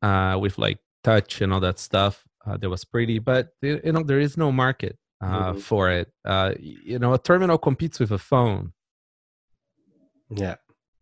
uh, 0.01 0.37
with 0.39 0.57
like 0.57 0.79
touch 1.03 1.41
and 1.41 1.53
all 1.53 1.59
that 1.61 1.79
stuff. 1.79 2.23
Uh, 2.45 2.57
that 2.57 2.69
was 2.69 2.83
pretty, 2.83 3.19
but 3.19 3.49
you 3.61 3.91
know 3.93 4.03
there 4.03 4.19
is 4.19 4.35
no 4.37 4.51
market 4.51 4.97
uh, 5.21 5.51
mm-hmm. 5.51 5.59
for 5.59 5.89
it. 5.89 6.11
Uh, 6.25 6.53
you 6.59 6.99
know, 6.99 7.13
a 7.13 7.19
terminal 7.19 7.57
competes 7.57 7.99
with 7.99 8.11
a 8.11 8.17
phone. 8.17 8.73
Yeah 10.29 10.55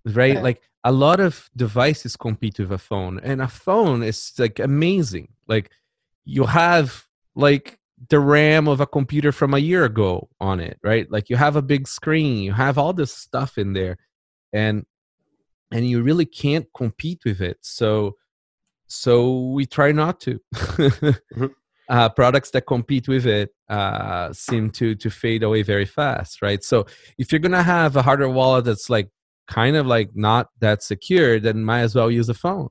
right 0.05 0.35
yeah. 0.35 0.41
like 0.41 0.61
a 0.83 0.91
lot 0.91 1.19
of 1.19 1.49
devices 1.55 2.15
compete 2.15 2.57
with 2.59 2.71
a 2.71 2.77
phone 2.77 3.19
and 3.19 3.41
a 3.41 3.47
phone 3.47 4.01
is 4.01 4.33
like 4.37 4.59
amazing 4.59 5.27
like 5.47 5.69
you 6.25 6.45
have 6.45 7.05
like 7.35 7.77
the 8.09 8.19
ram 8.19 8.67
of 8.67 8.81
a 8.81 8.87
computer 8.87 9.31
from 9.31 9.53
a 9.53 9.59
year 9.59 9.85
ago 9.85 10.27
on 10.39 10.59
it 10.59 10.77
right 10.83 11.11
like 11.11 11.29
you 11.29 11.35
have 11.35 11.55
a 11.55 11.61
big 11.61 11.87
screen 11.87 12.37
you 12.37 12.51
have 12.51 12.77
all 12.77 12.93
this 12.93 13.13
stuff 13.13 13.57
in 13.57 13.73
there 13.73 13.97
and 14.53 14.85
and 15.71 15.87
you 15.87 16.01
really 16.01 16.25
can't 16.25 16.67
compete 16.75 17.21
with 17.25 17.41
it 17.41 17.57
so 17.61 18.15
so 18.87 19.49
we 19.49 19.65
try 19.65 19.91
not 19.91 20.19
to 20.19 20.39
mm-hmm. 20.53 21.45
uh, 21.89 22.09
products 22.09 22.51
that 22.51 22.65
compete 22.65 23.07
with 23.07 23.25
it 23.25 23.49
uh, 23.69 24.33
seem 24.33 24.69
to 24.69 24.95
to 24.95 25.09
fade 25.09 25.43
away 25.43 25.61
very 25.61 25.85
fast 25.85 26.41
right 26.41 26.63
so 26.63 26.85
if 27.17 27.31
you're 27.31 27.39
gonna 27.39 27.63
have 27.63 27.95
a 27.95 28.01
hardware 28.01 28.29
wallet 28.29 28.65
that's 28.65 28.89
like 28.89 29.09
kind 29.51 29.75
of 29.75 29.85
like 29.85 30.09
not 30.15 30.47
that 30.59 30.81
secure, 30.81 31.39
then 31.39 31.63
might 31.63 31.81
as 31.81 31.93
well 31.93 32.09
use 32.09 32.29
a 32.29 32.33
phone. 32.33 32.69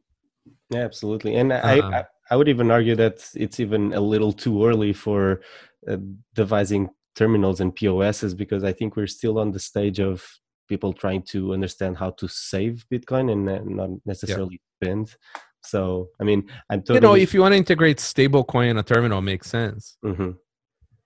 Yeah, 0.71 0.81
absolutely. 0.81 1.37
And 1.37 1.53
I, 1.53 1.79
I 1.79 2.05
would 2.37 2.49
even 2.49 2.71
argue 2.71 2.97
that 2.97 3.29
it's 3.35 3.61
even 3.61 3.93
a 3.93 4.01
little 4.01 4.33
too 4.33 4.65
early 4.65 4.93
for 4.93 5.41
uh, 5.89 5.97
devising 6.35 6.91
terminals 7.17 7.61
and 7.61 7.75
POSs 7.75 8.35
because 8.35 8.65
I 8.65 8.73
think 8.73 8.97
we're 8.97 9.07
still 9.07 9.39
on 9.39 9.51
the 9.51 9.59
stage 9.59 9.99
of 9.99 10.25
people 10.69 10.93
trying 10.93 11.23
to 11.23 11.53
understand 11.53 11.97
how 11.97 12.11
to 12.11 12.29
save 12.29 12.85
Bitcoin 12.93 13.33
and 13.33 13.49
uh, 13.49 13.61
not 13.65 13.91
necessarily 14.07 14.61
yeah. 14.61 14.87
spend. 14.87 15.17
So, 15.63 16.09
I 16.21 16.25
mean, 16.25 16.49
I'm 16.71 16.81
totally. 16.81 16.97
You 16.97 17.01
know, 17.01 17.17
if 17.17 17.35
you 17.35 17.41
want 17.41 17.53
to 17.53 17.59
integrate 17.59 17.99
stablecoin 17.99 18.71
in 18.71 18.79
a 18.79 18.83
terminal, 18.83 19.21
makes 19.21 19.51
sense. 19.51 19.97
Mm-hmm. 20.05 20.31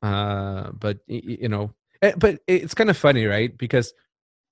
Uh, 0.02 0.70
but 0.72 0.98
you 1.08 1.48
know, 1.48 1.72
eh, 2.02 2.12
but 2.16 2.38
it's 2.46 2.74
kind 2.74 2.90
of 2.90 2.96
funny, 2.96 3.24
right? 3.24 3.56
Because 3.56 3.92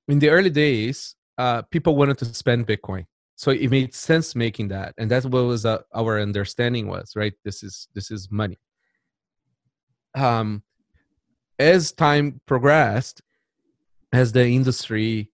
in 0.09 0.19
the 0.19 0.31
early 0.31 0.51
days, 0.51 1.15
uh, 1.39 1.63
people 1.63 1.95
wanted 1.95 2.19
to 2.19 2.25
spend 2.25 2.67
Bitcoin, 2.67 3.05
so 3.43 3.51
it 3.51 3.71
made 3.71 3.93
sense 3.93 4.37
making 4.37 4.69
that, 4.69 4.95
and 4.99 5.11
that's 5.11 5.27
what 5.27 5.43
was 5.43 5.67
uh, 5.67 5.79
our 5.93 6.21
understanding 6.21 6.87
was 6.87 7.17
right. 7.17 7.33
This 7.45 7.65
is 7.65 7.89
this 7.93 8.13
is 8.13 8.31
money. 8.31 8.61
Um, 10.15 10.63
as 11.59 11.91
time 11.91 12.41
progressed, 12.47 13.21
as 14.13 14.31
the 14.31 14.47
industry 14.47 15.33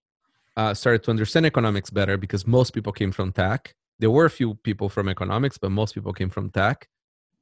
uh, 0.57 0.73
started 0.73 1.03
to 1.03 1.11
understand 1.11 1.45
economics 1.45 1.91
better, 1.91 2.17
because 2.17 2.47
most 2.47 2.71
people 2.71 2.91
came 2.91 3.11
from 3.11 3.31
tech. 3.31 3.75
There 3.99 4.09
were 4.09 4.25
a 4.25 4.31
few 4.31 4.55
people 4.55 4.89
from 4.89 5.07
economics, 5.07 5.59
but 5.59 5.69
most 5.69 5.93
people 5.93 6.11
came 6.11 6.31
from 6.31 6.49
tech. 6.49 6.87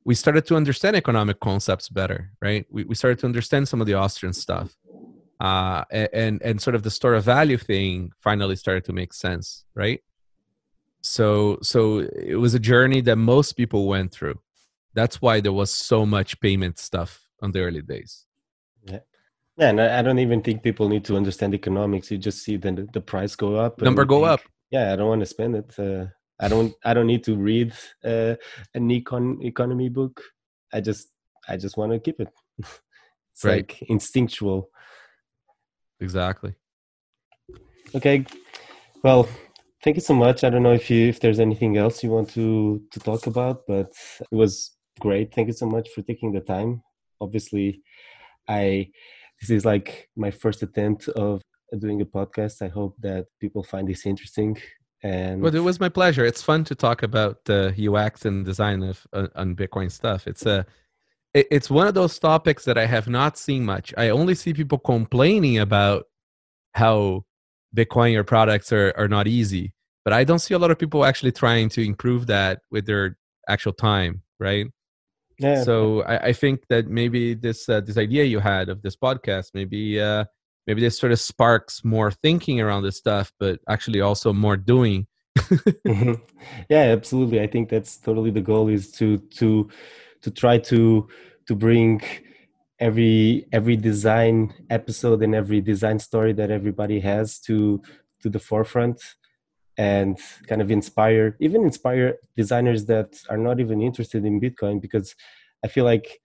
We 0.04 0.16
started 0.16 0.46
to 0.48 0.58
understand 0.58 0.98
economic 0.98 1.40
concepts 1.40 1.88
better, 1.88 2.34
right? 2.42 2.66
We, 2.70 2.84
we 2.84 2.96
started 2.96 3.20
to 3.20 3.26
understand 3.26 3.70
some 3.70 3.80
of 3.80 3.88
the 3.88 3.94
Austrian 3.94 4.34
stuff 4.34 4.76
uh, 5.40 5.86
and 5.92 6.42
and 6.42 6.62
sort 6.62 6.76
of 6.76 6.84
the 6.84 6.92
store 6.92 7.14
of 7.14 7.24
value 7.24 7.58
thing 7.58 8.12
finally 8.20 8.58
started 8.58 8.84
to 8.84 8.92
make 8.92 9.14
sense, 9.14 9.64
right? 9.74 10.02
So 11.08 11.58
so 11.62 12.00
it 12.00 12.36
was 12.36 12.54
a 12.54 12.60
journey 12.60 13.02
that 13.02 13.16
most 13.16 13.54
people 13.54 13.88
went 13.88 14.12
through. 14.12 14.40
That's 14.94 15.22
why 15.22 15.40
there 15.40 15.54
was 15.54 15.72
so 15.72 16.06
much 16.06 16.40
payment 16.42 16.80
stuff 16.80 17.28
on 17.42 17.52
the 17.52 17.62
early 17.62 17.82
days. 17.82 18.26
Yeah. 18.84 19.00
Yeah, 19.58 19.70
and 19.70 19.82
I 19.82 20.04
don't 20.04 20.20
even 20.20 20.44
think 20.44 20.62
people 20.62 20.88
need 20.88 21.04
to 21.06 21.18
understand 21.18 21.56
economics. 21.56 22.12
You 22.12 22.20
just 22.20 22.44
see 22.44 22.58
the 22.58 22.88
the 22.94 23.02
price 23.02 23.36
go 23.36 23.56
up, 23.56 23.82
number 23.82 24.06
go 24.06 24.20
think, 24.20 24.28
up. 24.28 24.42
Yeah, 24.70 24.94
I 24.94 24.96
don't 24.96 25.08
want 25.08 25.22
to 25.22 25.26
spend 25.26 25.56
it. 25.56 25.80
Uh, 25.80 26.06
I 26.40 26.48
don't. 26.48 26.76
I 26.86 26.94
don't 26.94 27.08
need 27.08 27.24
to 27.24 27.36
read 27.36 27.74
uh, 28.04 28.36
an 28.76 28.90
econ 28.90 29.44
economy 29.44 29.90
book. 29.90 30.22
I 30.72 30.82
just. 30.82 31.08
I 31.50 31.58
just 31.58 31.76
want 31.76 31.92
to 31.92 32.00
keep 32.00 32.20
it. 32.20 32.30
it's 32.60 33.44
right. 33.44 33.68
like 33.68 33.82
instinctual. 33.90 34.70
Exactly. 36.00 36.54
Okay. 37.96 38.26
Well, 39.04 39.28
thank 39.88 39.96
you 39.96 40.02
so 40.02 40.14
much. 40.14 40.44
I 40.44 40.50
don't 40.50 40.64
know 40.64 40.74
if 40.74 40.90
you 40.90 41.08
if 41.08 41.22
there's 41.22 41.40
anything 41.40 41.78
else 41.78 42.04
you 42.04 42.10
want 42.12 42.30
to 42.32 42.82
to 42.92 43.00
talk 43.00 43.26
about, 43.26 43.66
but 43.66 43.94
it 44.20 44.36
was 44.36 44.76
great. 45.00 45.34
Thank 45.34 45.48
you 45.48 45.54
so 45.54 45.66
much 45.66 45.88
for 45.92 46.02
taking 46.02 46.34
the 46.34 46.42
time. 46.42 46.84
Obviously, 47.22 47.82
I 48.50 48.90
this 49.40 49.50
is 49.50 49.64
like 49.64 50.10
my 50.18 50.30
first 50.30 50.62
attempt 50.62 51.08
of 51.08 51.42
doing 51.80 52.02
a 52.02 52.06
podcast. 52.06 52.62
I 52.62 52.68
hope 52.68 52.96
that 53.00 53.28
people 53.40 53.64
find 53.64 53.88
this 53.88 54.06
interesting. 54.06 54.58
And 55.04 55.42
well, 55.42 55.56
it 55.56 55.68
was 55.70 55.80
my 55.80 55.88
pleasure. 55.88 56.26
It's 56.26 56.44
fun 56.44 56.66
to 56.66 56.76
talk 56.76 57.02
about 57.02 57.46
the 57.46 57.62
UX 57.88 58.26
and 58.26 58.44
design 58.44 58.84
of 58.84 59.08
uh, 59.14 59.28
on 59.38 59.56
Bitcoin 59.56 59.90
stuff. 59.90 60.28
It's 60.28 60.46
a 60.46 60.66
it's 61.34 61.70
one 61.70 61.88
of 61.88 61.94
those 61.94 62.20
topics 62.20 62.66
that 62.66 62.78
I 62.78 62.88
have 62.88 63.08
not 63.08 63.38
seen 63.38 63.64
much. 63.64 63.94
I 63.96 64.10
only 64.10 64.36
see 64.36 64.54
people 64.54 64.80
complaining 64.80 65.60
about 65.60 66.08
how 66.74 67.24
Bitcoin 67.74 68.18
or 68.18 68.26
products 68.26 68.74
are, 68.74 68.94
are 68.98 69.08
not 69.08 69.28
easy, 69.28 69.74
but 70.08 70.14
I 70.14 70.24
don't 70.24 70.40
see 70.40 70.54
a 70.54 70.58
lot 70.58 70.72
of 70.72 70.80
people 70.80 71.04
actually 71.04 71.34
trying 71.34 71.68
to 71.68 71.86
improve 71.86 72.28
that 72.28 72.62
with 72.72 72.86
their 72.86 73.18
actual 73.50 73.74
time, 73.74 74.22
right? 74.40 74.68
Yeah. 75.38 75.66
So 75.66 76.04
I, 76.04 76.28
I 76.28 76.32
think 76.32 76.66
that 76.70 76.88
maybe 76.88 77.34
this 77.34 77.68
uh, 77.68 77.82
this 77.82 77.98
idea 77.98 78.24
you 78.24 78.40
had 78.40 78.70
of 78.70 78.82
this 78.84 78.96
podcast, 78.96 79.48
maybe 79.54 80.00
uh, 80.00 80.24
maybe 80.66 80.80
this 80.80 80.98
sort 80.98 81.12
of 81.12 81.20
sparks 81.20 81.84
more 81.84 82.10
thinking 82.10 82.62
around 82.62 82.84
this 82.84 82.96
stuff, 82.96 83.34
but 83.38 83.60
actually 83.68 84.00
also 84.00 84.32
more 84.32 84.56
doing. 84.56 85.08
mm-hmm. 85.38 86.14
Yeah, 86.70 86.84
absolutely. 86.84 87.42
I 87.42 87.48
think 87.48 87.68
that's 87.68 87.98
totally 87.98 88.32
the 88.32 88.40
goal 88.40 88.70
is 88.70 88.90
to 88.94 89.18
to 89.40 89.70
to 90.22 90.32
try 90.32 90.58
to 90.72 91.06
to 91.48 91.54
bring 91.54 92.02
every 92.80 93.46
every 93.52 93.76
design 93.76 94.54
episode 94.70 95.22
and 95.22 95.36
every 95.36 95.60
design 95.60 96.00
story 96.00 96.32
that 96.32 96.50
everybody 96.50 97.02
has 97.02 97.40
to 97.40 97.82
to 98.22 98.30
the 98.30 98.40
forefront 98.40 99.17
and 99.78 100.20
kind 100.48 100.62
of 100.62 100.72
inspire 100.72 101.36
even 101.40 101.64
inspire 101.64 102.16
designers 102.36 102.86
that 102.86 103.20
are 103.30 103.38
not 103.38 103.60
even 103.60 103.82
interested 103.82 104.26
in 104.26 104.42
bitcoin 104.42 104.82
because 104.82 105.16
i 105.64 105.68
feel 105.68 105.86
like 105.86 106.20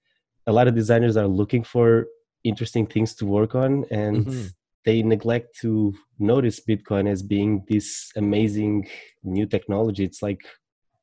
a 0.46 0.52
lot 0.52 0.66
of 0.66 0.74
designers 0.74 1.16
are 1.16 1.26
looking 1.26 1.62
for 1.62 2.06
interesting 2.44 2.86
things 2.86 3.14
to 3.14 3.24
work 3.26 3.54
on 3.54 3.84
and 3.90 4.26
mm-hmm. 4.26 4.46
they 4.84 5.02
neglect 5.02 5.56
to 5.60 5.94
notice 6.18 6.60
bitcoin 6.60 7.08
as 7.08 7.22
being 7.22 7.62
this 7.68 8.10
amazing 8.16 8.88
new 9.22 9.46
technology 9.46 10.04
it's 10.04 10.22
like 10.22 10.42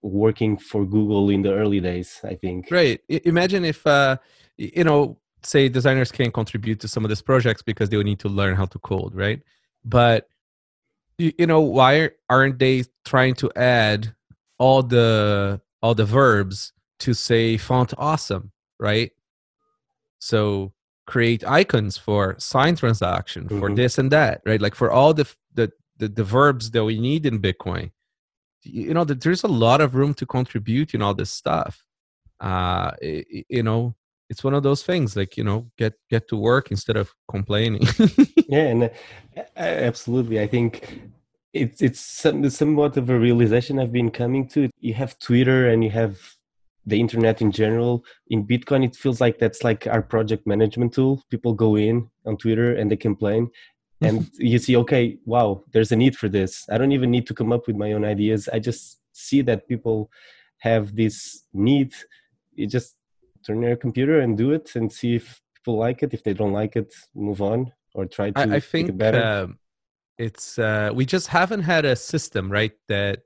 working 0.02 0.58
for 0.58 0.86
Google 0.86 1.30
in 1.30 1.42
the 1.42 1.54
early 1.54 1.80
days, 1.80 2.20
I 2.24 2.36
think. 2.36 2.70
Right. 2.72 3.02
Imagine 3.10 3.66
if, 3.66 3.86
uh, 3.86 4.18
you 4.58 4.84
know, 4.84 5.18
say 5.44 5.70
designers 5.70 6.12
can 6.12 6.32
contribute 6.32 6.80
to 6.82 6.88
some 6.88 7.06
of 7.06 7.10
these 7.10 7.22
projects 7.22 7.62
because 7.62 7.90
they 7.90 7.98
would 7.98 8.06
need 8.06 8.20
to 8.20 8.30
learn 8.30 8.56
how 8.56 8.66
to 8.66 8.80
code, 8.80 9.16
right? 9.16 9.42
But, 9.84 10.28
you 11.20 11.34
you 11.38 11.48
know, 11.48 11.62
why 11.62 12.10
aren't 12.30 12.58
they 12.58 12.86
trying 13.06 13.36
to 13.36 13.52
add 13.56 14.16
all 14.58 14.82
the 14.82 15.62
all 15.82 15.94
the 15.94 16.06
verbs 16.06 16.74
to 17.00 17.14
say 17.14 17.58
font 17.58 17.94
awesome, 17.98 18.52
right? 18.80 19.12
So 20.20 20.74
create 21.10 21.44
icons 21.44 21.98
for 21.98 22.36
sign 22.38 22.76
transaction 22.76 23.46
mm-hmm. 23.46 23.60
for 23.60 23.74
this 23.74 23.98
and 23.98 24.12
that 24.12 24.42
right 24.46 24.62
like 24.62 24.76
for 24.76 24.92
all 24.92 25.12
the, 25.12 25.28
the 25.56 25.72
the 25.98 26.08
the 26.08 26.24
verbs 26.24 26.70
that 26.70 26.86
we 26.86 27.00
need 27.00 27.26
in 27.26 27.42
bitcoin 27.42 27.90
you 28.62 28.94
know 28.94 29.04
there's 29.04 29.44
a 29.44 29.48
lot 29.48 29.82
of 29.82 29.96
room 29.96 30.14
to 30.14 30.28
contribute 30.28 30.94
in 30.94 31.02
all 31.02 31.16
this 31.16 31.32
stuff 31.32 31.84
uh 32.42 32.92
you 33.02 33.64
know 33.64 33.96
it's 34.30 34.44
one 34.44 34.54
of 34.54 34.64
those 34.64 34.84
things 34.84 35.16
like 35.16 35.36
you 35.36 35.44
know 35.44 35.70
get 35.78 35.94
get 36.10 36.28
to 36.30 36.38
work 36.38 36.72
instead 36.72 36.96
of 36.96 37.14
complaining. 37.30 37.86
Yeah 38.48 38.68
and 38.74 38.84
uh, 38.86 38.90
absolutely 39.56 40.40
i 40.40 40.48
think 40.48 41.02
it's 41.54 41.84
it's 41.84 42.00
somewhat 42.00 42.98
of 42.98 43.10
a 43.10 43.20
realization 43.20 43.80
i've 43.80 43.92
been 43.92 44.12
coming 44.12 44.48
to. 44.50 44.70
You 44.80 44.94
have 44.96 45.20
twitter 45.20 45.70
and 45.70 45.84
you 45.84 45.92
have 45.92 46.18
the 46.86 47.00
internet 47.00 47.42
in 47.42 47.52
general. 47.52 48.04
In 48.30 48.48
bitcoin 48.48 48.84
it 48.84 48.96
feels 48.96 49.22
like 49.22 49.38
that's 49.38 49.64
like 49.64 49.86
our 49.86 50.02
project 50.02 50.48
management 50.48 50.94
tool. 50.94 51.22
People 51.30 51.54
go 51.54 51.76
in 51.76 52.10
on 52.26 52.38
twitter 52.38 52.76
and 52.76 52.90
they 52.90 52.98
complain 52.98 53.52
and 54.02 54.30
you 54.38 54.58
see 54.58 54.78
okay 54.78 55.18
wow 55.26 55.62
there's 55.74 55.92
a 55.92 55.96
need 55.96 56.16
for 56.16 56.30
this. 56.30 56.66
I 56.72 56.78
don't 56.80 56.94
even 56.94 57.12
need 57.12 57.28
to 57.28 57.34
come 57.34 57.52
up 57.52 57.68
with 57.68 57.76
my 57.76 57.92
own 57.92 58.06
ideas. 58.06 58.50
I 58.52 58.60
just 58.60 59.00
see 59.12 59.42
that 59.44 59.68
people 59.68 60.10
have 60.60 60.96
this 60.96 61.44
need. 61.54 61.94
You 62.56 62.68
just 62.68 62.96
turn 63.50 63.62
your 63.62 63.76
computer 63.76 64.20
and 64.20 64.38
do 64.38 64.52
it 64.52 64.72
and 64.76 64.92
see 64.92 65.16
if 65.16 65.42
people 65.56 65.78
like 65.78 66.04
it 66.04 66.14
if 66.14 66.24
they 66.24 66.34
don't 66.34 66.54
like 66.54 66.76
it 66.76 66.94
move 67.16 67.42
on 67.42 67.72
or 67.94 68.06
try 68.06 68.32
to 68.32 68.40
i, 68.40 68.56
I 68.56 68.60
think 68.60 68.90
it 68.90 68.98
better 68.98 69.22
uh, 69.22 69.48
it's 70.18 70.60
uh, 70.60 70.92
we 70.94 71.06
just 71.06 71.28
haven't 71.28 71.62
had 71.62 71.86
a 71.86 71.96
system 71.96 72.52
right 72.52 72.74
that 72.88 73.20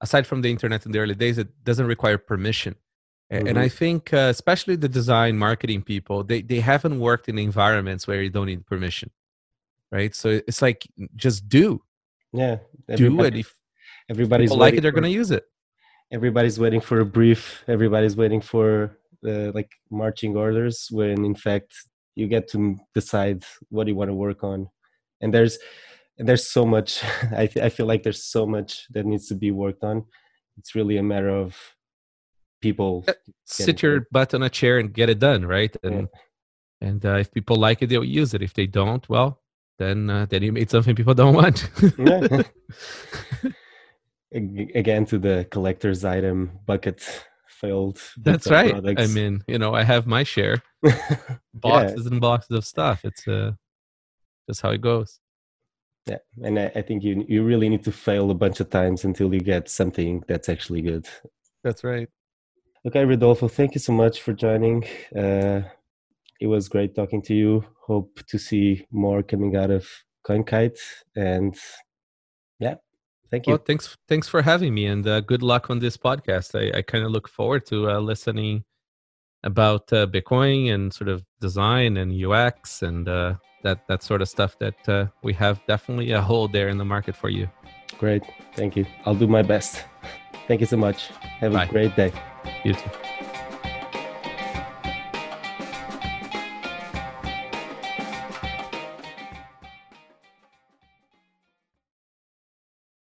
aside 0.00 0.26
from 0.26 0.42
the 0.42 0.50
internet 0.50 0.84
in 0.86 0.92
the 0.92 0.98
early 0.98 1.14
days 1.14 1.38
it 1.38 1.48
doesn't 1.64 1.86
require 1.86 2.18
permission 2.18 2.74
mm-hmm. 3.32 3.46
and 3.46 3.58
i 3.58 3.68
think 3.68 4.12
uh, 4.12 4.28
especially 4.36 4.76
the 4.76 4.88
design 4.88 5.36
marketing 5.36 5.82
people 5.82 6.22
they, 6.22 6.42
they 6.42 6.60
haven't 6.60 7.00
worked 7.00 7.28
in 7.28 7.38
environments 7.38 8.06
where 8.06 8.22
you 8.22 8.30
don't 8.30 8.46
need 8.46 8.64
permission 8.66 9.10
right? 9.90 10.14
So 10.14 10.40
it's 10.46 10.62
like 10.62 10.86
just 11.14 11.48
do. 11.48 11.82
Yeah, 12.32 12.58
do 12.94 13.20
it. 13.22 13.36
If 13.36 13.56
everybody's 14.08 14.50
like 14.50 14.74
it, 14.74 14.80
they're 14.82 14.92
going 14.92 15.04
to 15.04 15.10
use 15.10 15.30
it. 15.30 15.44
Everybody's 16.12 16.58
waiting 16.58 16.80
for 16.80 17.00
a 17.00 17.04
brief. 17.04 17.64
Everybody's 17.66 18.16
waiting 18.16 18.40
for 18.40 18.96
the 19.26 19.52
like 19.58 19.70
marching 19.90 20.36
orders. 20.36 20.88
When 20.90 21.24
in 21.24 21.34
fact 21.34 21.70
you 22.14 22.26
get 22.28 22.48
to 22.52 22.76
decide 22.94 23.44
what 23.68 23.86
you 23.88 23.96
want 23.96 24.10
to 24.10 24.14
work 24.26 24.42
on, 24.42 24.68
and 25.20 25.34
there's 25.34 25.58
and 26.18 26.26
there's 26.28 26.46
so 26.46 26.64
much. 26.64 27.02
I 27.42 27.46
th- 27.46 27.64
I 27.64 27.68
feel 27.68 27.86
like 27.86 28.02
there's 28.02 28.24
so 28.24 28.46
much 28.46 28.86
that 28.94 29.06
needs 29.06 29.26
to 29.28 29.34
be 29.34 29.50
worked 29.50 29.84
on. 29.84 30.04
It's 30.58 30.74
really 30.74 30.96
a 30.96 31.02
matter 31.02 31.28
of 31.28 31.56
people 32.62 33.04
sit 33.44 33.82
your 33.82 34.06
butt 34.10 34.34
on 34.34 34.42
a 34.42 34.50
chair 34.50 34.78
and 34.78 34.92
get 34.92 35.10
it 35.10 35.18
done, 35.18 35.44
right? 35.44 35.74
And 35.82 36.08
yeah. 36.80 36.88
and 36.88 37.04
uh, 37.04 37.16
if 37.22 37.32
people 37.32 37.56
like 37.56 37.82
it, 37.82 37.88
they'll 37.88 38.04
use 38.20 38.34
it. 38.34 38.42
If 38.42 38.54
they 38.54 38.66
don't, 38.66 39.06
well, 39.08 39.42
then 39.78 40.10
uh, 40.10 40.26
then 40.30 40.42
you 40.42 40.52
made 40.52 40.70
something 40.70 40.96
people 40.96 41.14
don't 41.14 41.34
want. 41.34 41.68
Again, 44.80 45.06
to 45.06 45.18
the 45.18 45.46
collector's 45.50 46.04
item 46.04 46.58
bucket 46.66 47.00
failed. 47.60 48.00
That's 48.18 48.50
right. 48.50 48.72
Products. 48.72 49.02
I 49.02 49.06
mean, 49.06 49.42
you 49.46 49.58
know, 49.58 49.74
I 49.74 49.82
have 49.82 50.06
my 50.06 50.22
share, 50.22 50.62
boxes 51.54 52.04
yeah. 52.04 52.10
and 52.12 52.20
boxes 52.20 52.56
of 52.56 52.64
stuff. 52.64 53.04
It's 53.04 53.26
uh, 53.26 53.52
just 54.48 54.60
how 54.60 54.70
it 54.70 54.80
goes. 54.80 55.20
Yeah, 56.06 56.18
and 56.44 56.58
I, 56.58 56.70
I 56.76 56.82
think 56.82 57.02
you 57.02 57.24
you 57.28 57.42
really 57.42 57.68
need 57.68 57.84
to 57.84 57.92
fail 57.92 58.30
a 58.30 58.34
bunch 58.34 58.60
of 58.60 58.70
times 58.70 59.04
until 59.04 59.34
you 59.34 59.40
get 59.40 59.68
something 59.68 60.22
that's 60.28 60.48
actually 60.48 60.82
good. 60.82 61.06
That's 61.64 61.82
right. 61.82 62.08
Okay, 62.86 63.04
Rodolfo, 63.04 63.48
thank 63.48 63.74
you 63.74 63.80
so 63.80 63.92
much 63.92 64.22
for 64.22 64.32
joining. 64.32 64.84
Uh, 65.16 65.62
it 66.40 66.46
was 66.46 66.68
great 66.68 66.94
talking 66.94 67.20
to 67.22 67.34
you. 67.34 67.64
Hope 67.84 68.20
to 68.28 68.38
see 68.38 68.86
more 68.92 69.24
coming 69.24 69.56
out 69.56 69.70
of 69.72 69.88
CoinKite. 70.24 70.78
And 71.16 71.56
thank 73.30 73.46
you. 73.46 73.52
Well, 73.52 73.62
thanks, 73.66 73.96
thanks 74.08 74.28
for 74.28 74.42
having 74.42 74.74
me, 74.74 74.86
and 74.86 75.06
uh, 75.06 75.20
good 75.20 75.42
luck 75.42 75.70
on 75.70 75.78
this 75.78 75.96
podcast. 75.96 76.54
I, 76.54 76.78
I 76.78 76.82
kind 76.82 77.04
of 77.04 77.10
look 77.10 77.28
forward 77.28 77.66
to 77.66 77.90
uh, 77.90 77.98
listening 77.98 78.64
about 79.42 79.92
uh, 79.92 80.06
Bitcoin 80.06 80.72
and 80.72 80.92
sort 80.92 81.08
of 81.08 81.24
design 81.40 81.96
and 81.96 82.12
UX 82.12 82.82
and 82.82 83.08
uh, 83.08 83.34
that 83.62 83.86
that 83.88 84.02
sort 84.02 84.22
of 84.22 84.28
stuff. 84.28 84.58
That 84.58 84.88
uh, 84.88 85.06
we 85.22 85.32
have 85.34 85.60
definitely 85.66 86.12
a 86.12 86.20
hole 86.20 86.48
there 86.48 86.68
in 86.68 86.78
the 86.78 86.84
market 86.84 87.16
for 87.16 87.28
you. 87.28 87.48
Great, 87.98 88.22
thank 88.54 88.76
you. 88.76 88.84
I'll 89.04 89.14
do 89.14 89.26
my 89.26 89.42
best. 89.42 89.84
Thank 90.48 90.60
you 90.60 90.66
so 90.66 90.76
much. 90.76 91.08
Have 91.40 91.54
Bye. 91.54 91.64
a 91.64 91.68
great 91.68 91.96
day. 91.96 92.12
You 92.64 92.74
too. 92.74 92.90